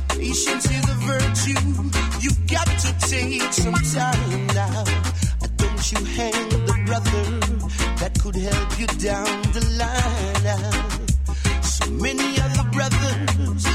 Patience 0.09 0.71
is 0.71 0.89
a 0.89 0.97
virtue. 1.05 1.61
You 2.19 2.31
got 2.47 2.65
to 2.65 2.91
take 3.07 3.53
some 3.53 3.75
time 3.93 4.47
now. 4.47 4.83
Don't 5.55 5.91
you 5.91 6.03
hang 6.17 6.49
the 6.49 6.83
brother 6.87 7.25
that 7.99 8.17
could 8.23 8.35
help 8.35 8.79
you 8.79 8.87
down 8.87 9.41
the 9.53 9.61
line. 9.77 11.61
So 11.61 11.91
many 11.91 12.41
other 12.41 12.63
brothers 12.71 13.74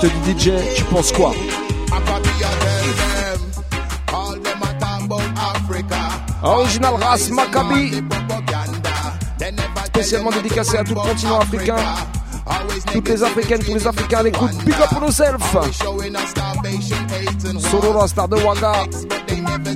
te 0.00 0.06
dis 0.06 0.32
DJ, 0.32 0.50
tu 0.74 0.84
penses 0.84 1.12
quoi? 1.12 1.32
Original 6.42 6.94
race 6.94 7.30
Maccabi. 7.30 8.02
Spécialement 9.86 10.30
dédicacé 10.30 10.78
à 10.78 10.84
tout 10.84 10.94
le 10.94 11.00
continent 11.00 11.40
africain. 11.40 11.76
Toutes 12.92 13.08
les 13.08 13.22
africaines, 13.22 13.62
tous 13.64 13.74
les 13.74 13.86
africains 13.86 14.18
à 14.18 14.22
l'écoute. 14.22 14.52
Big 14.64 14.74
up 14.74 14.88
pour 14.90 15.02
yourself. 15.02 15.56
Solo 15.72 16.02
la 17.98 18.06
star 18.06 18.28
de 18.28 18.36
Wanga. 18.36 18.84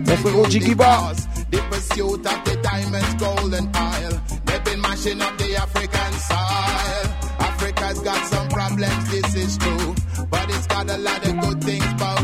Mon 0.07 0.17
frérot 0.17 0.49
Jigiba. 0.49 1.13
A 10.91 10.99
lot 10.99 11.25
of 11.25 11.41
good 11.41 11.63
things 11.63 11.85
about 11.85 12.20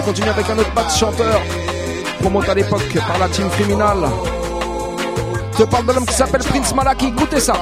Vais 0.00 0.06
continuer 0.06 0.30
avec 0.30 0.48
un 0.48 0.58
autre 0.58 0.72
batch 0.72 0.98
chanteur, 0.98 1.42
promote 2.20 2.48
à 2.48 2.54
l'époque 2.54 2.98
par 3.06 3.18
la 3.18 3.28
team 3.28 3.50
criminale. 3.50 4.08
Je 5.58 5.64
parle 5.64 5.84
de 5.84 5.92
l'homme 5.92 6.06
qui 6.06 6.14
s'appelle 6.14 6.40
Prince 6.40 6.74
Malaki, 6.74 7.08
écoutez 7.08 7.38
ça. 7.38 7.52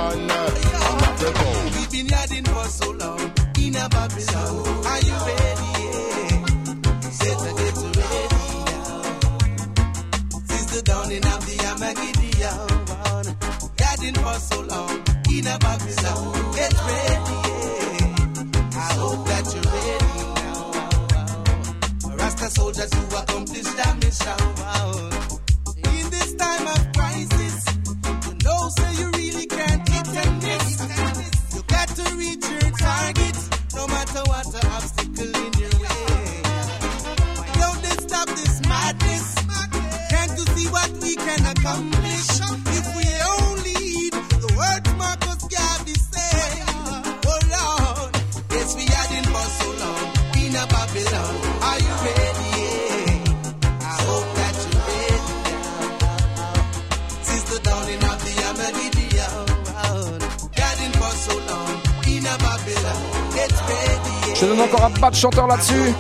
Je 64.34 64.40
te 64.40 64.46
donne 64.46 64.60
encore 64.60 64.84
un 64.84 64.90
batch 64.90 65.20
chanteur 65.20 65.48
là-dessus. 65.48 65.92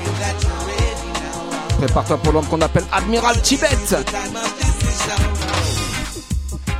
Prépare-toi 1.78 2.18
pour 2.18 2.32
l'homme 2.32 2.46
qu'on 2.46 2.60
appelle 2.60 2.84
Admiral 2.92 3.40
Tibet. 3.42 3.68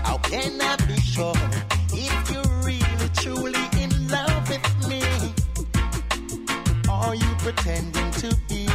How 0.05 0.19
can 0.23 0.61
I 0.61 0.77
be 0.87 1.01
sure 1.01 1.35
if 1.93 2.31
you're 2.31 2.45
really 2.63 3.09
truly 3.15 3.69
in 3.83 3.91
love 4.09 4.49
with 4.49 4.89
me? 4.89 5.03
Are 6.89 7.15
you 7.17 7.35
pretending 7.39 8.11
to 8.21 8.37
be? 8.49 8.69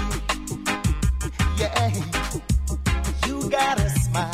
Yeah, 1.58 1.92
you 3.28 3.50
got 3.50 3.80
a 3.80 3.90
smile, 3.90 4.30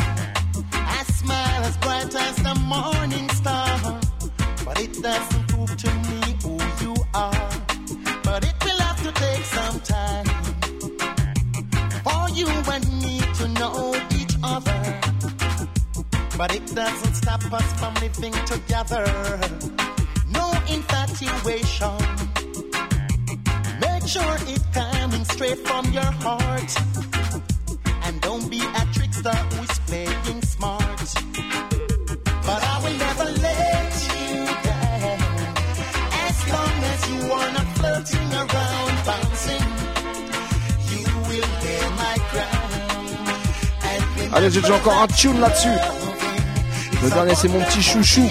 a 0.74 1.06
smile 1.12 1.64
as 1.66 1.78
bright 1.78 2.16
as 2.16 2.36
the 2.38 2.56
morning 2.66 3.29
star, 3.29 3.29
but 3.29 3.29
it 4.80 4.94
doesn't 5.04 5.48
prove 5.50 5.76
to 5.76 5.90
me 6.10 6.22
who 6.42 6.56
you 6.84 6.96
are. 7.14 7.50
But 8.24 8.46
it 8.46 8.56
will 8.64 8.80
have 8.88 9.00
to 9.04 9.12
take 9.12 9.44
some 9.58 9.80
time 9.82 10.26
for 12.06 12.30
you 12.38 12.48
and 12.48 12.86
me 13.04 13.20
to 13.40 13.48
know 13.60 13.94
each 14.20 14.36
other. 14.42 14.82
But 16.38 16.56
it 16.56 16.66
doesn't 16.74 17.16
stop 17.16 17.44
us 17.52 17.74
from 17.80 17.94
living 17.96 18.34
together. 18.46 19.06
No 20.32 20.46
infatuation. 20.76 21.98
Make 23.82 24.08
sure 24.08 24.36
it 24.54 24.64
coming 24.74 25.26
straight 25.26 25.60
from 25.68 25.92
your 25.92 26.12
heart. 26.24 26.72
And 28.04 28.22
don't 28.22 28.50
be 28.50 28.62
a 28.62 28.86
trickster 28.94 29.36
who 29.52 29.64
is 29.64 29.80
playing 29.80 30.42
Allez, 44.40 44.52
j'ai 44.52 44.62
déjà 44.62 44.76
encore 44.76 45.02
un 45.02 45.08
tune 45.08 45.38
là-dessus. 45.42 45.68
Le 47.04 47.10
dernier, 47.10 47.36
c'est 47.36 47.50
mon 47.50 47.60
petit 47.60 47.82
chouchou. 47.82 48.26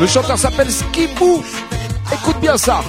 Le 0.00 0.06
chanteur 0.08 0.36
s'appelle 0.36 0.68
Skibou. 0.72 1.44
Écoute 2.12 2.40
bien 2.40 2.58
ça. 2.58 2.80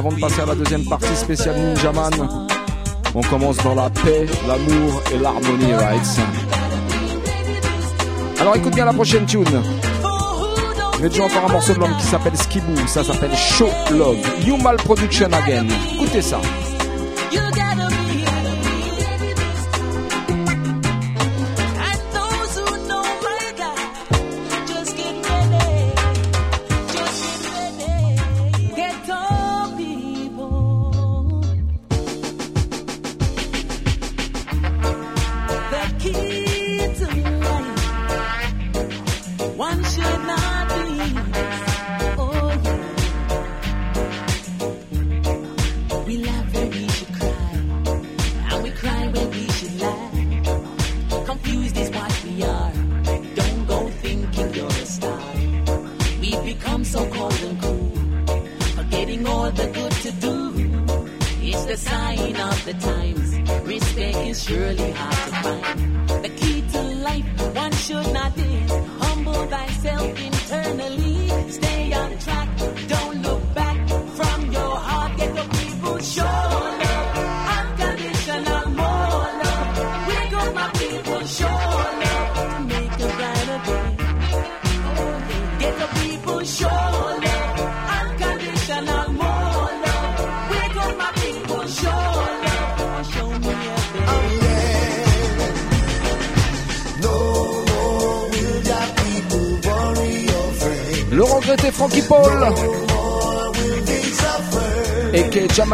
Avant 0.00 0.12
de 0.12 0.18
passer 0.18 0.40
à 0.40 0.46
la 0.46 0.54
deuxième 0.54 0.86
partie 0.86 1.14
spéciale 1.14 1.56
Ninja 1.58 1.92
Man, 1.92 2.10
on 3.14 3.20
commence 3.20 3.58
dans 3.58 3.74
la 3.74 3.90
paix, 3.90 4.24
l'amour 4.48 5.02
et 5.12 5.18
l'harmonie, 5.18 5.74
right? 5.74 6.20
Alors 8.40 8.56
écoute 8.56 8.74
bien 8.74 8.86
la 8.86 8.94
prochaine 8.94 9.26
tune. 9.26 9.44
Je 11.02 11.06
vais 11.06 11.20
encore 11.20 11.44
un 11.44 11.52
morceau 11.52 11.74
de 11.74 11.80
l'homme 11.80 11.94
qui 11.98 12.06
s'appelle 12.06 12.34
Skibou. 12.34 12.86
Ça 12.86 13.04
s'appelle 13.04 13.36
Show 13.36 13.68
Love. 13.90 14.16
You 14.46 14.56
Mal 14.56 14.76
Production 14.76 15.28
Again. 15.32 15.66
Écoutez 15.94 16.22
ça. 16.22 16.40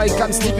Jamaican 0.07 0.33
Stevie 0.33 0.56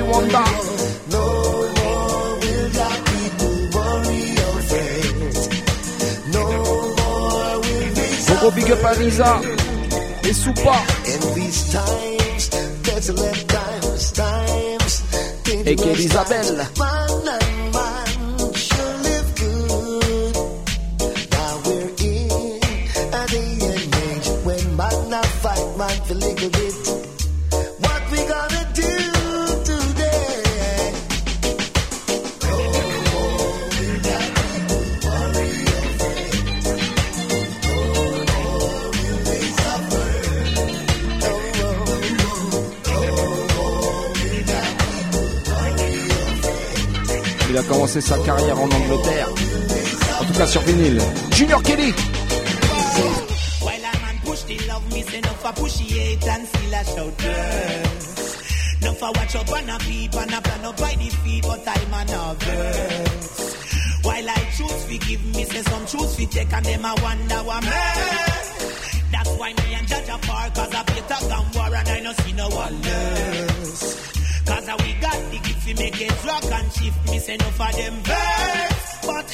say 77.27 77.37
no 77.39 77.51
for 77.59 77.73
them 77.73 77.95
vex. 78.07 78.75
But, 79.03 79.27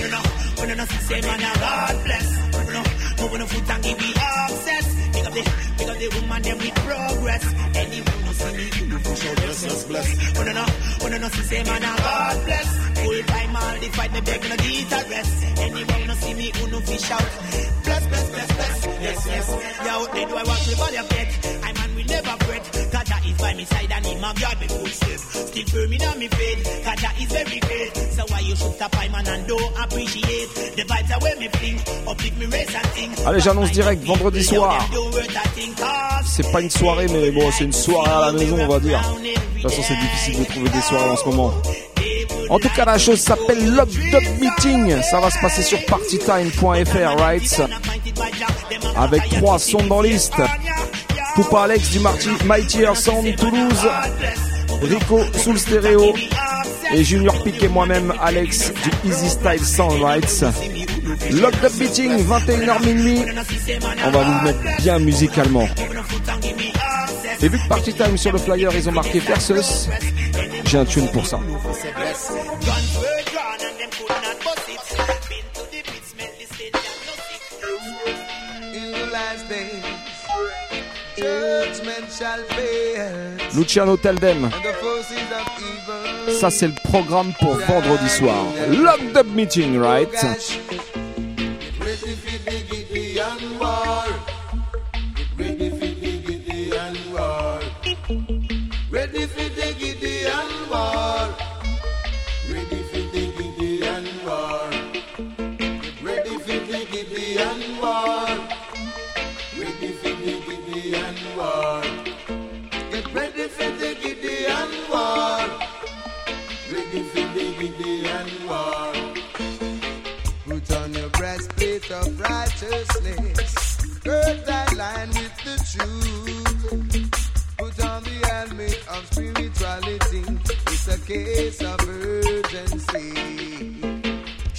you 0.00 0.08
know, 0.14 0.24
when 0.58 0.68
you 0.70 0.76
know, 0.76 0.86
say 0.86 1.20
man, 1.20 1.40
God 1.40 1.96
bless. 2.06 2.28
You 2.66 2.72
know, 2.76 2.84
move 3.18 3.32
on 3.34 3.40
the 3.40 3.46
foot 3.50 3.70
and 3.70 3.82
give 3.82 3.98
me 3.98 4.10
access. 4.14 4.86
Pick 5.14 5.26
up 5.26 5.34
the, 5.34 5.42
pick 5.78 5.88
up 5.90 5.98
the 5.98 6.08
woman, 6.14 6.42
them 6.42 6.58
with 6.58 6.74
progress. 6.86 7.44
Anyone 7.74 8.20
no 8.24 8.32
see 8.38 8.52
me, 8.56 8.66
you 8.78 8.86
know, 8.86 8.98
for 8.98 9.16
sure, 9.16 9.34
bless, 9.34 9.84
bless. 9.90 10.08
When 10.38 10.46
you 10.46 10.54
know, 10.54 10.68
when 11.02 11.12
you 11.12 11.18
know, 11.18 11.28
say 11.50 11.62
man, 11.64 11.82
God 11.82 12.36
bless. 12.46 12.68
Full 13.02 13.22
time, 13.34 13.56
all 13.56 13.76
the 13.82 13.88
fight, 13.98 14.12
me 14.12 14.20
beg, 14.20 14.42
no 14.50 14.56
get 14.56 15.10
rest. 15.10 15.34
Anyone 15.58 16.06
no 16.06 16.14
see 16.22 16.34
me, 16.34 16.52
who 16.54 16.70
no 16.70 16.80
fish 16.80 17.10
out. 17.10 17.30
Bless, 17.84 18.06
bless, 18.06 18.26
bless, 18.30 18.50
bless. 18.58 18.76
Yes, 19.02 19.26
yes. 19.26 19.46
Yo, 19.86 19.94
they 20.14 20.24
do 20.24 20.34
I 20.36 20.44
want 20.44 20.60
to 20.70 20.76
body 20.76 20.96
of 21.02 21.08
death. 21.08 21.64
I 21.66 21.79
man 22.00 22.06
will 22.06 22.14
never 22.14 22.44
fret. 22.44 22.62
Kaja 22.92 23.30
is 23.30 23.38
by 23.38 23.54
my 23.54 23.64
side 23.64 23.92
and 23.92 24.06
him 24.06 24.24
a 24.24 24.34
guard 24.40 24.60
me 24.60 24.66
footstep. 24.68 25.18
Still 25.18 25.66
firm 25.66 25.92
in 25.92 26.02
on 26.02 26.18
me 26.18 26.28
faith. 26.28 26.84
Kaja 26.84 27.22
is 27.22 27.32
very 27.32 27.60
great. 27.60 27.96
So 27.96 28.24
why 28.28 28.40
you 28.40 28.56
should 28.56 28.74
stop 28.74 28.96
I 28.96 29.08
man 29.08 29.26
and 29.28 29.46
don't 29.46 29.78
appreciate 29.78 30.48
the 30.76 30.82
vibes 30.82 31.16
away 31.16 31.34
me 31.38 31.48
fling. 31.48 31.78
Uplift 32.08 32.38
me 32.38 32.46
race 32.46 32.74
and 32.74 32.86
thing. 32.94 33.26
Allez, 33.26 33.40
j'annonce 33.40 33.70
direct 33.72 34.04
vendredi 34.04 34.44
soir. 34.44 34.88
C'est 36.24 36.50
pas 36.52 36.60
une 36.60 36.70
soirée, 36.70 37.06
mais 37.08 37.30
bon, 37.30 37.50
c'est 37.50 37.64
une 37.64 37.72
soirée 37.72 38.10
à 38.10 38.20
la 38.26 38.32
maison, 38.32 38.56
on 38.60 38.68
va 38.68 38.80
dire. 38.80 39.00
De 39.00 39.62
toute 39.62 39.70
façon, 39.70 39.82
c'est 39.86 39.96
difficile 39.96 40.38
de 40.40 40.44
trouver 40.44 40.70
des 40.70 40.80
soirées 40.80 41.10
en 41.10 41.16
ce 41.16 41.24
moment. 41.26 41.52
En 42.48 42.58
tout 42.58 42.68
cas, 42.70 42.84
la 42.84 42.98
chose 42.98 43.20
s'appelle 43.20 43.74
Love 43.74 43.90
Dub 43.90 44.40
Meeting. 44.40 45.00
Ça 45.02 45.20
va 45.20 45.30
se 45.30 45.38
passer 45.38 45.62
sur 45.62 45.84
partytime.fr, 45.86 47.16
right? 47.18 47.62
Avec 48.96 49.28
trois 49.28 49.58
sons 49.58 49.86
dans 49.86 50.02
liste. 50.02 50.34
Poupa 51.42 51.62
Alex 51.62 51.90
du 51.90 52.00
Marty 52.00 52.28
Mighty 52.44 52.80
Sound 52.94 53.34
Toulouse. 53.36 53.88
Rico 54.82 55.20
sous 55.42 55.52
le 55.52 55.58
stéréo. 55.58 56.14
Et 56.92 57.02
Junior 57.02 57.42
Pique 57.42 57.62
et 57.62 57.68
moi-même, 57.68 58.12
Alex 58.20 58.70
du 58.74 59.08
Easy 59.08 59.30
Style 59.30 59.64
Sound 59.64 60.02
Rights. 60.02 60.44
Love 61.30 61.58
Dub 61.62 61.80
Meeting, 61.80 62.26
21h 62.26 62.84
minuit. 62.84 63.22
On 64.04 64.10
va 64.10 64.22
vous 64.22 64.44
mettre 64.44 64.82
bien 64.82 64.98
musicalement. 64.98 65.66
Et 67.40 67.48
vu 67.48 67.58
que 67.58 67.68
Party 67.68 67.94
Time 67.94 68.18
sur 68.18 68.32
le 68.32 68.38
flyer, 68.38 68.70
ils 68.74 68.86
ont 68.90 68.92
marqué 68.92 69.20
Versus, 69.20 69.88
j'ai 70.66 70.76
un 70.76 70.84
tune 70.84 71.08
pour 71.08 71.26
ça. 71.26 71.40
Luciano 83.54 83.96
Teldem. 83.96 84.44
And 84.44 84.50
the 84.50 84.72
forces 84.80 85.18
of 85.32 85.46
evil 85.58 86.34
Ça, 86.40 86.50
c'est 86.50 86.68
le 86.68 86.74
programme 86.84 87.32
pour 87.38 87.54
vendredi 87.54 88.08
soir. 88.08 88.44
Love 88.70 89.12
Dub 89.12 89.34
Meeting, 89.34 89.78
right? 89.80 90.08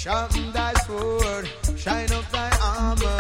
Sharpen 0.02 0.52
thy 0.52 0.74
sword, 0.88 1.48
shine 1.78 2.12
up 2.12 2.28
thy 2.32 2.50
armor, 2.60 3.20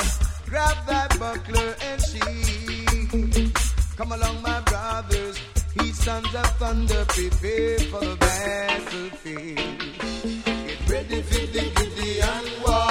grab 0.49 0.75
thy 0.87 1.07
buckler 1.19 1.75
and 1.79 2.01
shield. 2.01 3.55
Come 3.95 4.11
along, 4.13 4.41
my 4.41 4.61
brothers, 4.61 5.37
he 5.79 5.91
sons 5.91 6.33
of 6.33 6.47
thunder, 6.57 7.05
prepare 7.09 7.77
for 7.81 7.99
the 7.99 8.15
battlefield. 8.15 9.57
Get 10.43 10.89
ready 10.89 11.21
for 11.21 11.45
the 11.53 11.71
Gideon 11.75 12.45
war. 12.65 12.90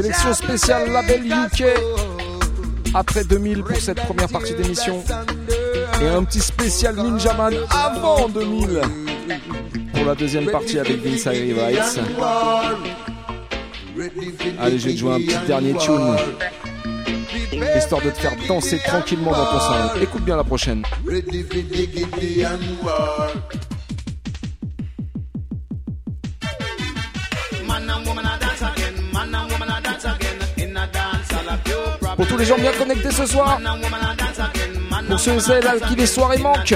Sélection 0.00 0.32
spéciale 0.32 0.92
label 0.92 1.26
UK. 1.26 1.64
Après 2.94 3.24
2000 3.24 3.64
pour 3.64 3.76
cette 3.78 3.96
première 3.96 4.28
partie 4.28 4.54
d'émission. 4.54 5.02
Et 6.00 6.06
un 6.06 6.22
petit 6.22 6.38
spécial 6.38 6.94
Ninja 6.94 7.32
Man 7.34 7.54
avant 7.68 8.28
2000. 8.28 8.80
Pour 9.92 10.04
la 10.04 10.14
deuxième 10.14 10.46
partie 10.52 10.78
avec 10.78 11.02
Vince 11.02 11.26
Rice. 11.26 11.98
Allez, 14.60 14.78
je 14.78 14.84
vais 14.86 14.92
te 14.92 14.98
jouer 14.98 15.14
un 15.14 15.18
petit 15.18 15.46
dernier 15.48 15.74
tune. 15.74 16.14
Histoire 17.76 18.00
de 18.00 18.10
te 18.10 18.18
faire 18.18 18.36
danser 18.46 18.78
tranquillement 18.78 19.32
dans 19.32 19.46
ton 19.46 19.58
salon. 19.58 19.90
Écoute 20.00 20.22
bien 20.22 20.36
la 20.36 20.44
prochaine. 20.44 20.84
les 32.38 32.44
gens 32.44 32.58
bien 32.58 32.72
connectés 32.72 33.10
ce 33.10 33.26
soir. 33.26 33.60
Pour 35.08 35.20
ceux 35.20 35.34
et 35.34 35.40
celles 35.40 35.66
à 35.66 35.78
qui 35.80 35.96
les 35.96 36.06
soirées 36.06 36.38
manquent. 36.38 36.74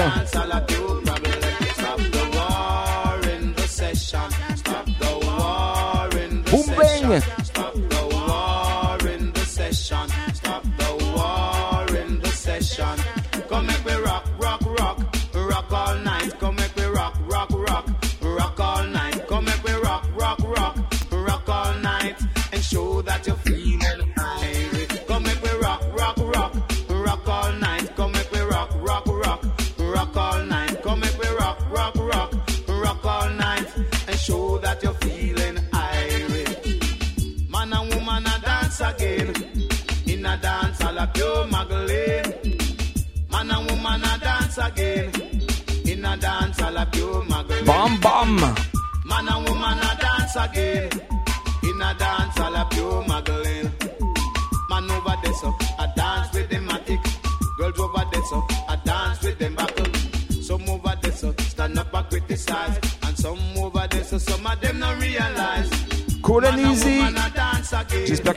Boom 6.51 6.67
bang 6.77 7.21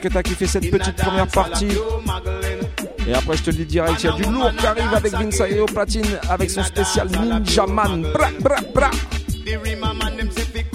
Que 0.01 0.09
t'as 0.09 0.21
kiffé 0.21 0.45
cette 0.45 0.69
petite 0.69 0.95
première 0.95 1.27
partie. 1.27 1.69
Et 3.07 3.13
après, 3.13 3.37
je 3.37 3.43
te 3.43 3.49
le 3.49 3.57
dis 3.57 3.65
direct, 3.65 4.03
il 4.03 4.05
y 4.05 4.09
a 4.09 4.13
du 4.13 4.23
lourd 4.23 4.51
qui 4.55 4.65
arrive 4.65 4.93
avec 4.93 5.11
Vince 5.13 5.41
Ayo 5.41 5.65
Platine 5.65 6.19
avec 6.29 6.51
son 6.51 6.63
spécial 6.63 7.07
Ninja 7.09 7.65
Man. 7.65 8.05
Bra. 8.73 8.91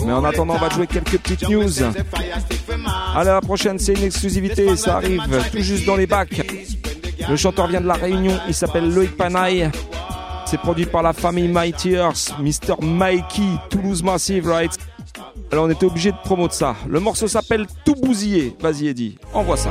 Mais 0.05 0.13
en 0.13 0.25
attendant, 0.25 0.55
on 0.55 0.59
va 0.59 0.71
jouer 0.71 0.87
quelques 0.87 1.19
petites 1.19 1.49
news. 1.49 1.71
À 3.15 3.23
la 3.23 3.41
prochaine, 3.41 3.79
c'est 3.79 3.93
une 3.93 4.05
exclusivité, 4.05 4.77
ça 4.77 4.97
arrive 4.97 5.23
tout 5.53 5.61
juste 5.61 5.87
dans 5.87 5.97
les 5.97 6.07
bacs. 6.07 6.41
Le 7.29 7.37
chanteur 7.37 7.69
vient 7.69 7.81
de 7.81 7.87
La 7.87 7.95
Réunion, 7.95 8.39
il 8.49 8.55
s'appelle 8.55 8.93
Loïc 8.93 9.17
Panay. 9.17 9.71
C'est 10.47 10.59
produit 10.59 10.87
par 10.87 11.03
la 11.03 11.13
famille 11.13 11.49
Mighty 11.49 11.93
Earth, 11.93 12.35
Mr. 12.39 12.75
Mikey, 12.83 13.43
Toulouse 13.71 14.03
Massive, 14.03 14.49
right? 14.49 14.71
Alors 15.53 15.67
on 15.67 15.71
était 15.71 15.85
obligé 15.85 16.13
de 16.13 16.17
promouvoir 16.17 16.55
ça. 16.55 16.75
Le 16.89 16.99
morceau 16.99 17.29
s'appelle 17.29 17.67
Tout 17.85 17.95
bousillé. 17.95 18.57
Vas-y 18.59 18.89
Eddy, 18.89 19.19
envoie 19.35 19.59
ça. 19.59 19.71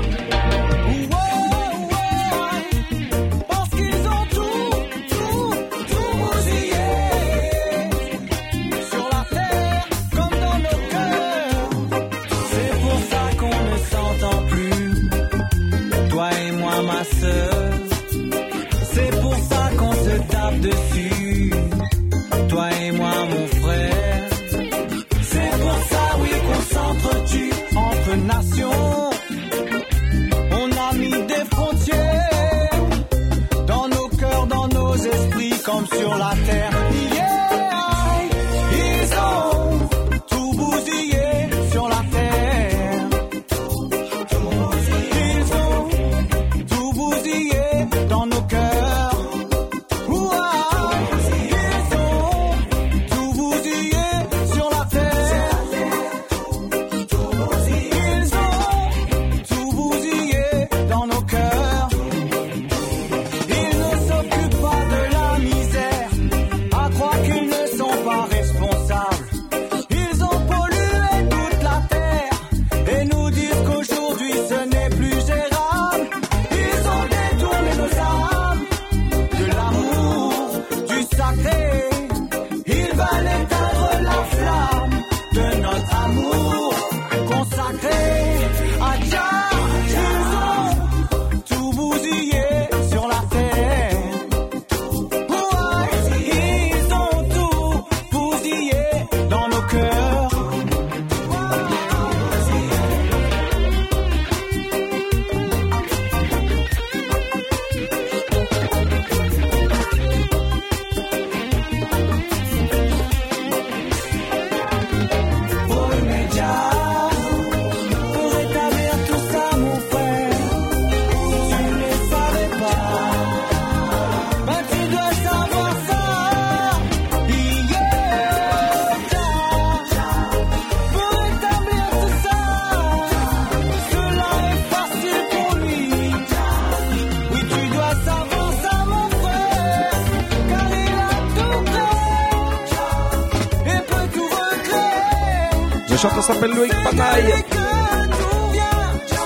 s'appelle 146.34 146.52
Loïc 146.52 146.74
Panaille. 146.84 147.34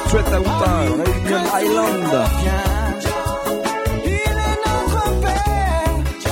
Straight 0.07 0.27
Outer, 0.27 1.03
Réunion 1.03 1.43
Island. 1.61 2.13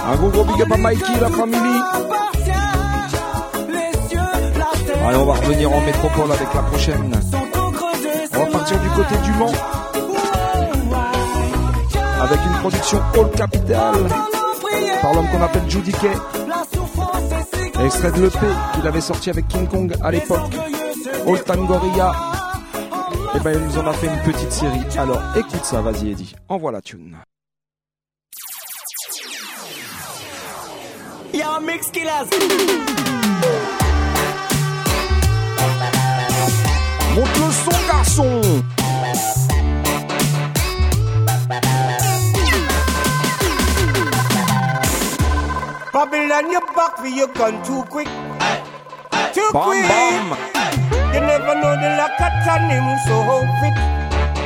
Un 0.05 0.15
gros 0.15 0.29
gros 0.29 0.43
big 0.43 0.61
up 0.61 0.71
à 0.71 0.77
Mikey, 0.77 1.19
la 1.21 1.29
famille. 1.29 1.81
Allez, 5.05 5.17
on 5.17 5.25
va 5.25 5.33
revenir 5.33 5.71
en 5.71 5.81
métropole 5.81 6.31
avec 6.31 6.53
la 6.53 6.61
prochaine. 6.61 7.11
On 8.33 8.39
va 8.39 8.45
partir 8.45 8.79
du 8.79 8.89
côté 8.89 9.15
du 9.23 9.31
Mans. 9.31 9.51
Avec 12.21 12.39
une 12.45 12.53
production 12.61 13.01
All 13.15 13.31
Capital. 13.31 13.95
Par 15.01 15.13
l'homme 15.13 15.27
qu'on 15.27 15.41
appelle 15.41 15.69
Judy 15.69 15.91
Kay. 15.91 16.42
Extrait 17.85 18.11
de 18.13 18.21
l'EP 18.21 18.37
qu'il 18.73 18.87
avait 18.87 19.01
sorti 19.01 19.29
avec 19.29 19.47
King 19.47 19.67
Kong 19.67 19.93
à 20.01 20.11
l'époque. 20.11 20.53
Old 21.25 21.43
Time 21.43 21.65
Gorilla. 21.65 22.13
Et 23.35 23.39
ben 23.39 23.51
il 23.53 23.59
nous 23.67 23.77
en 23.77 23.87
a 23.87 23.93
fait 23.93 24.07
une 24.07 24.31
petite 24.31 24.51
série. 24.51 24.97
Alors 24.97 25.21
écoute 25.35 25.65
ça, 25.65 25.81
vas-y 25.81 26.11
Eddie. 26.11 26.33
Envoie 26.47 26.71
la 26.71 26.81
tune. 26.81 27.17
Yo, 31.33 31.59
Mix 31.61 31.89
Killers. 31.91 32.29
Monte 37.15 37.37
le 37.37 37.51
son, 37.51 37.87
garçon. 37.87 38.41
Babylon, 45.93 46.49
you 46.49 46.59
back 46.75 46.97
for 46.97 47.05
your 47.05 47.27
gun 47.27 47.63
too 47.63 47.83
quick. 47.83 48.07
Too 49.31 49.47
Bam, 49.53 49.63
quick. 49.63 49.85
bam. 49.85 50.25
You 51.13 51.21
never 51.21 51.53
know 51.53 51.75
the 51.77 51.89
lack 52.01 52.19
of 52.19 52.33
time, 52.43 52.97
so 53.05 53.21
fit. 53.61 53.77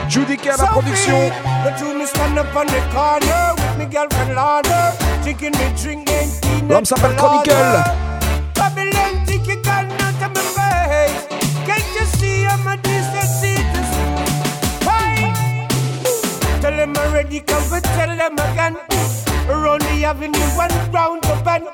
Judy 0.09 0.35
Kay 0.35 0.49
à 0.49 0.57
la 0.57 0.65
So 0.67 0.81
production. 0.81 1.31
The 1.63 1.71
two 1.79 1.93
me 1.97 2.05
stand 2.05 2.37
up 2.37 2.53
on 2.53 2.67
the 2.67 2.81
corner 2.91 3.53
with 3.55 3.77
me 3.77 3.85
girlfriend 3.85 4.35
Lorna. 4.35 4.91
Drinking 5.23 5.55
me 5.57 5.67
drink 5.81 6.11
and 6.11 6.29
peanut 6.41 6.69
L'homme 6.69 6.85
s'appelle. 6.85 7.15
Chronicle. 7.15 7.83
Babylon, 8.53 9.25
think 9.25 9.47
you 9.47 9.55
got 9.63 9.85
of 9.85 10.31
my 10.35 10.43
face. 10.57 11.27
Can't 11.65 11.87
you 11.95 12.05
see 12.19 12.45
I'm 12.45 12.67
a 12.67 12.75
decent 12.75 13.31
citizen? 13.39 14.09
Hey! 14.83 15.67
Tell 16.59 16.75
them 16.75 16.93
already, 16.97 17.39
come 17.39 17.63
but 17.69 17.83
tell 17.95 18.13
them 18.17 18.33
again. 18.33 18.75
Around 19.49 19.81
the 19.81 20.03
avenue, 20.03 20.49
one 20.57 20.71
round 20.91 21.23
the 21.23 21.35
bend. 21.45 21.65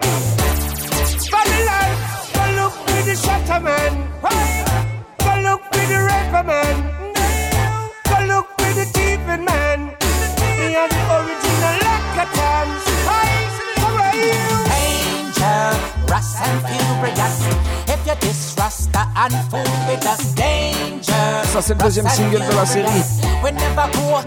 Babylon, 1.32 1.90
go 2.34 2.44
look 2.60 2.76
with 2.86 3.06
the 3.06 3.16
shutter 3.16 3.60
man. 3.60 3.94
Go 5.18 5.34
look 5.42 5.62
with 5.72 5.90
the 5.90 6.00
rapper 6.06 6.44
man. 6.48 6.76
Go 8.10 8.18
look 8.28 8.48
with 8.60 8.76
the 8.76 8.86
thieving 8.94 9.46
man. 9.46 9.80
He 10.60 10.74
has 10.74 10.92
the 10.92 11.04
original. 11.18 11.78
Hey! 13.10 13.34
How 13.82 13.98
are 14.06 14.16
you? 14.16 14.46
Danger, 14.70 15.64
Russ 16.12 16.32
and 16.42 16.60
furious. 16.70 17.38
If 18.06 18.10
you 18.10 18.16
diss 18.20 18.56
Rasta 18.58 19.08
and 19.16 19.34
fool 19.49 19.64
with 19.88 20.06
us, 20.06 20.36
danger. 20.36 21.14
Ça, 21.54 21.62
c'est 21.62 21.74
le 21.74 21.84
deuxième 21.84 22.10
single 22.10 22.45
de 22.45 22.54
la 22.54 22.66
série. 22.66 22.86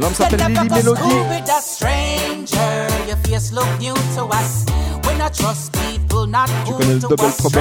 L'homme 0.00 0.14
s'appelle 0.14 0.46
Lily 0.48 0.68
Melody. 0.70 1.14
Stranger, 1.60 2.86
your 3.06 3.18
face 3.26 3.52
look 3.52 3.68
new 3.78 3.92
to 4.16 4.24
us. 4.32 4.64
When 5.04 5.20
I 5.20 5.28
trust 5.28 5.72
people, 5.72 6.26
not 6.26 6.48
Tu 6.64 6.72
connais 6.72 6.94
le 6.94 7.00
double 7.00 7.16
trouble 7.16 7.58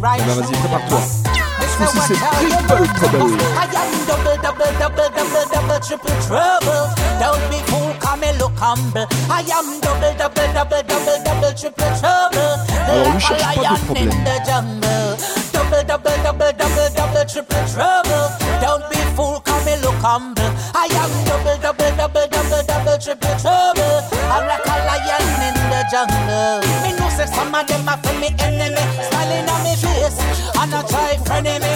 right 0.00 0.20
Eh 0.20 0.40
vas-y, 0.40 0.52
prépare-toi. 0.52 1.00
Ce 1.00 1.76
coup-ci, 1.78 1.98
c'est 2.06 2.14
triple 2.14 2.86
trouble. 2.94 3.38
I 3.56 3.66
am 3.74 3.90
double, 4.06 4.36
double, 4.42 4.70
double, 4.78 5.10
double, 5.14 5.44
double, 5.52 5.80
triple 5.80 6.12
trouble. 6.28 6.94
Don't 7.18 7.42
be 7.50 7.58
fool, 7.66 7.92
come 7.98 8.20
me 8.20 8.32
look 8.38 8.52
humble. 8.60 9.06
I 9.28 9.42
am 9.50 9.80
double, 9.80 10.14
double, 10.16 10.46
double, 10.54 10.82
double, 10.86 11.18
double, 11.24 11.54
triple 11.56 11.90
trouble. 11.98 12.71
Alors, 12.88 13.12
lui 13.12 13.20
cherche 13.20 13.42
pas 13.42 13.54
de 13.54 13.84
problème. 13.84 14.10
in 14.10 14.24
the 14.24 14.36
jungle. 14.44 15.16
Double, 15.52 15.84
double, 15.86 16.16
double, 16.24 16.52
double, 16.58 16.88
double, 16.96 17.24
triple 17.26 17.64
trouble. 17.72 18.24
Don't 18.60 18.84
be 18.90 18.98
fool, 19.16 19.40
come 19.44 19.64
me 19.64 19.76
look 19.82 19.94
humble. 20.02 20.42
I 20.74 20.88
am 21.00 21.10
double, 21.24 21.56
double, 21.62 21.92
double, 21.96 22.26
double, 22.28 22.62
double, 22.66 22.98
triple 22.98 23.36
trouble. 23.40 23.94
I'm 24.32 24.46
like 24.48 24.66
a 24.66 24.76
lion 24.88 25.24
in 25.48 25.56
the 25.70 25.80
jungle. 25.90 26.60
Me 26.82 26.90
know 26.98 27.08
say 27.10 27.26
some 27.26 27.54
of 27.54 27.66
them 27.66 27.88
are 27.88 27.98
for 27.98 28.14
me 28.20 28.28
enemy, 28.40 28.84
smiling 29.08 29.48
on 29.48 29.60
me 29.64 29.74
face, 29.76 30.18
and 30.60 30.74
I 30.74 30.82
try 30.88 31.16
friendly 31.24 31.58
me. 31.60 31.74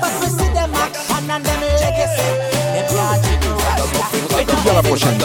But 0.00 0.12
we 0.20 0.26
see 0.28 0.50
them 0.52 0.74
action 0.74 1.30
and 1.30 1.44
them 1.44 1.60
legacy. 1.80 2.28
Them 2.74 2.86
can't 2.90 3.24
right. 3.24 4.40
Écoute 4.40 4.62
bien 4.62 4.74
la 4.74 4.82
prochaine. 4.82 5.18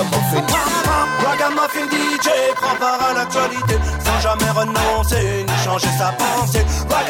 Part 2.79 3.01
à 3.09 3.13
l'actualité 3.13 3.73
sans 4.05 4.19
jamais 4.21 4.49
renoncer 4.51 5.45
changer 5.67 5.89
sa 5.97 6.11
pensée. 6.13 6.65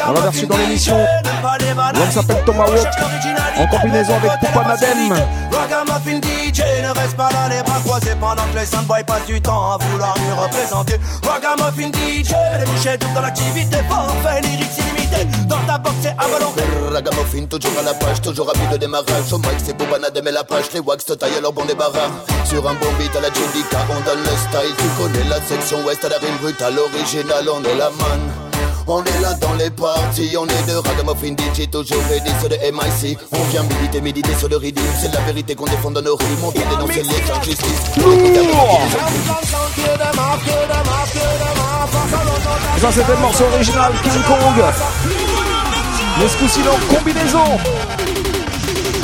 On 0.08 0.12
l'a 0.12 0.20
reçu 0.20 0.46
dans 0.46 0.56
l'émission. 0.56 0.96
L'homme 1.94 2.10
s'appelle 2.10 2.42
Tomahawk. 2.44 2.86
En 3.56 3.66
combinaison 3.66 4.14
avec 4.16 4.32
Poupa 4.40 4.66
Nadem. 4.66 5.14
Ragamuffin 5.52 6.20
DJ 6.20 6.60
ne 6.82 6.98
reste 6.98 7.16
pas 7.16 7.30
là 7.30 7.48
les 7.48 7.62
bras 7.62 7.80
croisés 7.84 8.16
pendant 8.20 8.42
que 8.52 8.58
les 8.58 8.66
soundboys 8.66 9.04
passent 9.04 9.26
du 9.26 9.40
temps 9.40 9.72
à 9.72 9.78
vouloir 9.78 10.14
lui 10.18 10.32
représenter. 10.32 10.98
Ragamuffin 11.22 11.88
DJ, 11.88 12.34
les 12.58 12.64
bouchées 12.66 12.98
toutes 12.98 13.12
dans 13.14 13.20
l'activité, 13.20 13.76
forfait 13.88 14.40
lyrics 14.42 14.78
illimité. 14.78 15.24
Dans 15.46 15.60
ta 15.66 15.78
box 15.78 15.96
c'est 16.02 16.14
à 16.18 16.26
volonté. 16.26 16.62
Ragamuffin, 16.92 17.46
toujours 17.46 17.72
à 17.78 17.82
la 17.82 17.94
page, 17.94 18.20
toujours 18.20 18.46
rapide 18.46 18.70
de 18.70 18.76
démarrage. 18.76 19.32
Au 19.32 19.38
mic, 19.38 19.58
c'est 19.64 19.76
pour 19.76 19.86
Banadem 19.88 20.26
et 20.26 20.32
la 20.32 20.44
page. 20.44 20.66
Les 20.74 20.80
wax 20.80 21.04
te 21.04 21.12
taillent 21.14 21.40
leur 21.40 21.52
bon 21.52 21.64
débarras. 21.64 22.10
Sur 22.44 22.66
un 22.68 22.74
bon 22.74 22.92
beat 22.98 23.14
à 23.16 23.20
la 23.20 23.28
Judica, 23.28 23.78
on 23.90 24.00
donne 24.04 24.20
le 24.20 24.36
style. 24.36 24.74
Tu 24.78 25.02
connais 25.02 25.28
la 25.28 25.40
section 25.42 25.84
ouest 25.84 26.04
à 26.04 26.08
la 26.08 26.18
rime 26.18 26.36
brutale, 26.40 26.78
original, 26.78 27.44
on 27.52 27.62
est 27.64 27.76
la 27.76 27.90
man. 27.90 28.47
On 28.90 29.04
est 29.04 29.20
là 29.20 29.34
dans 29.34 29.52
les 29.54 29.68
parties, 29.68 30.34
on 30.38 30.46
est 30.46 30.66
de 30.66 30.76
Ragamuffin 30.76 31.34
DJ, 31.34 31.68
toujours 31.68 32.02
ready 32.08 32.30
sur 32.40 32.48
le 32.48 32.56
MIC. 32.56 33.18
On 33.32 33.42
vient 33.50 33.62
méditer, 33.64 34.00
méditer 34.00 34.34
sur 34.34 34.48
le 34.48 34.56
rythme. 34.56 34.80
C'est 34.98 35.12
la 35.12 35.20
vérité 35.20 35.54
qu'on 35.54 35.66
défend 35.66 35.90
dans 35.90 36.00
nos 36.00 36.16
rimes. 36.16 36.42
On 36.42 36.48
vient 36.48 36.66
dénoncer 36.70 37.02
les 37.02 37.30
injustices. 37.30 37.82
Ça, 42.80 42.92
c'était 42.92 43.12
le 43.12 43.18
morceau 43.20 43.44
original 43.52 43.92
King 44.02 44.22
Kong. 44.26 44.64
Mais 46.18 46.28
ce 46.28 46.38
coup-ci, 46.38 46.60
en 46.60 46.94
combinaison. 46.94 47.58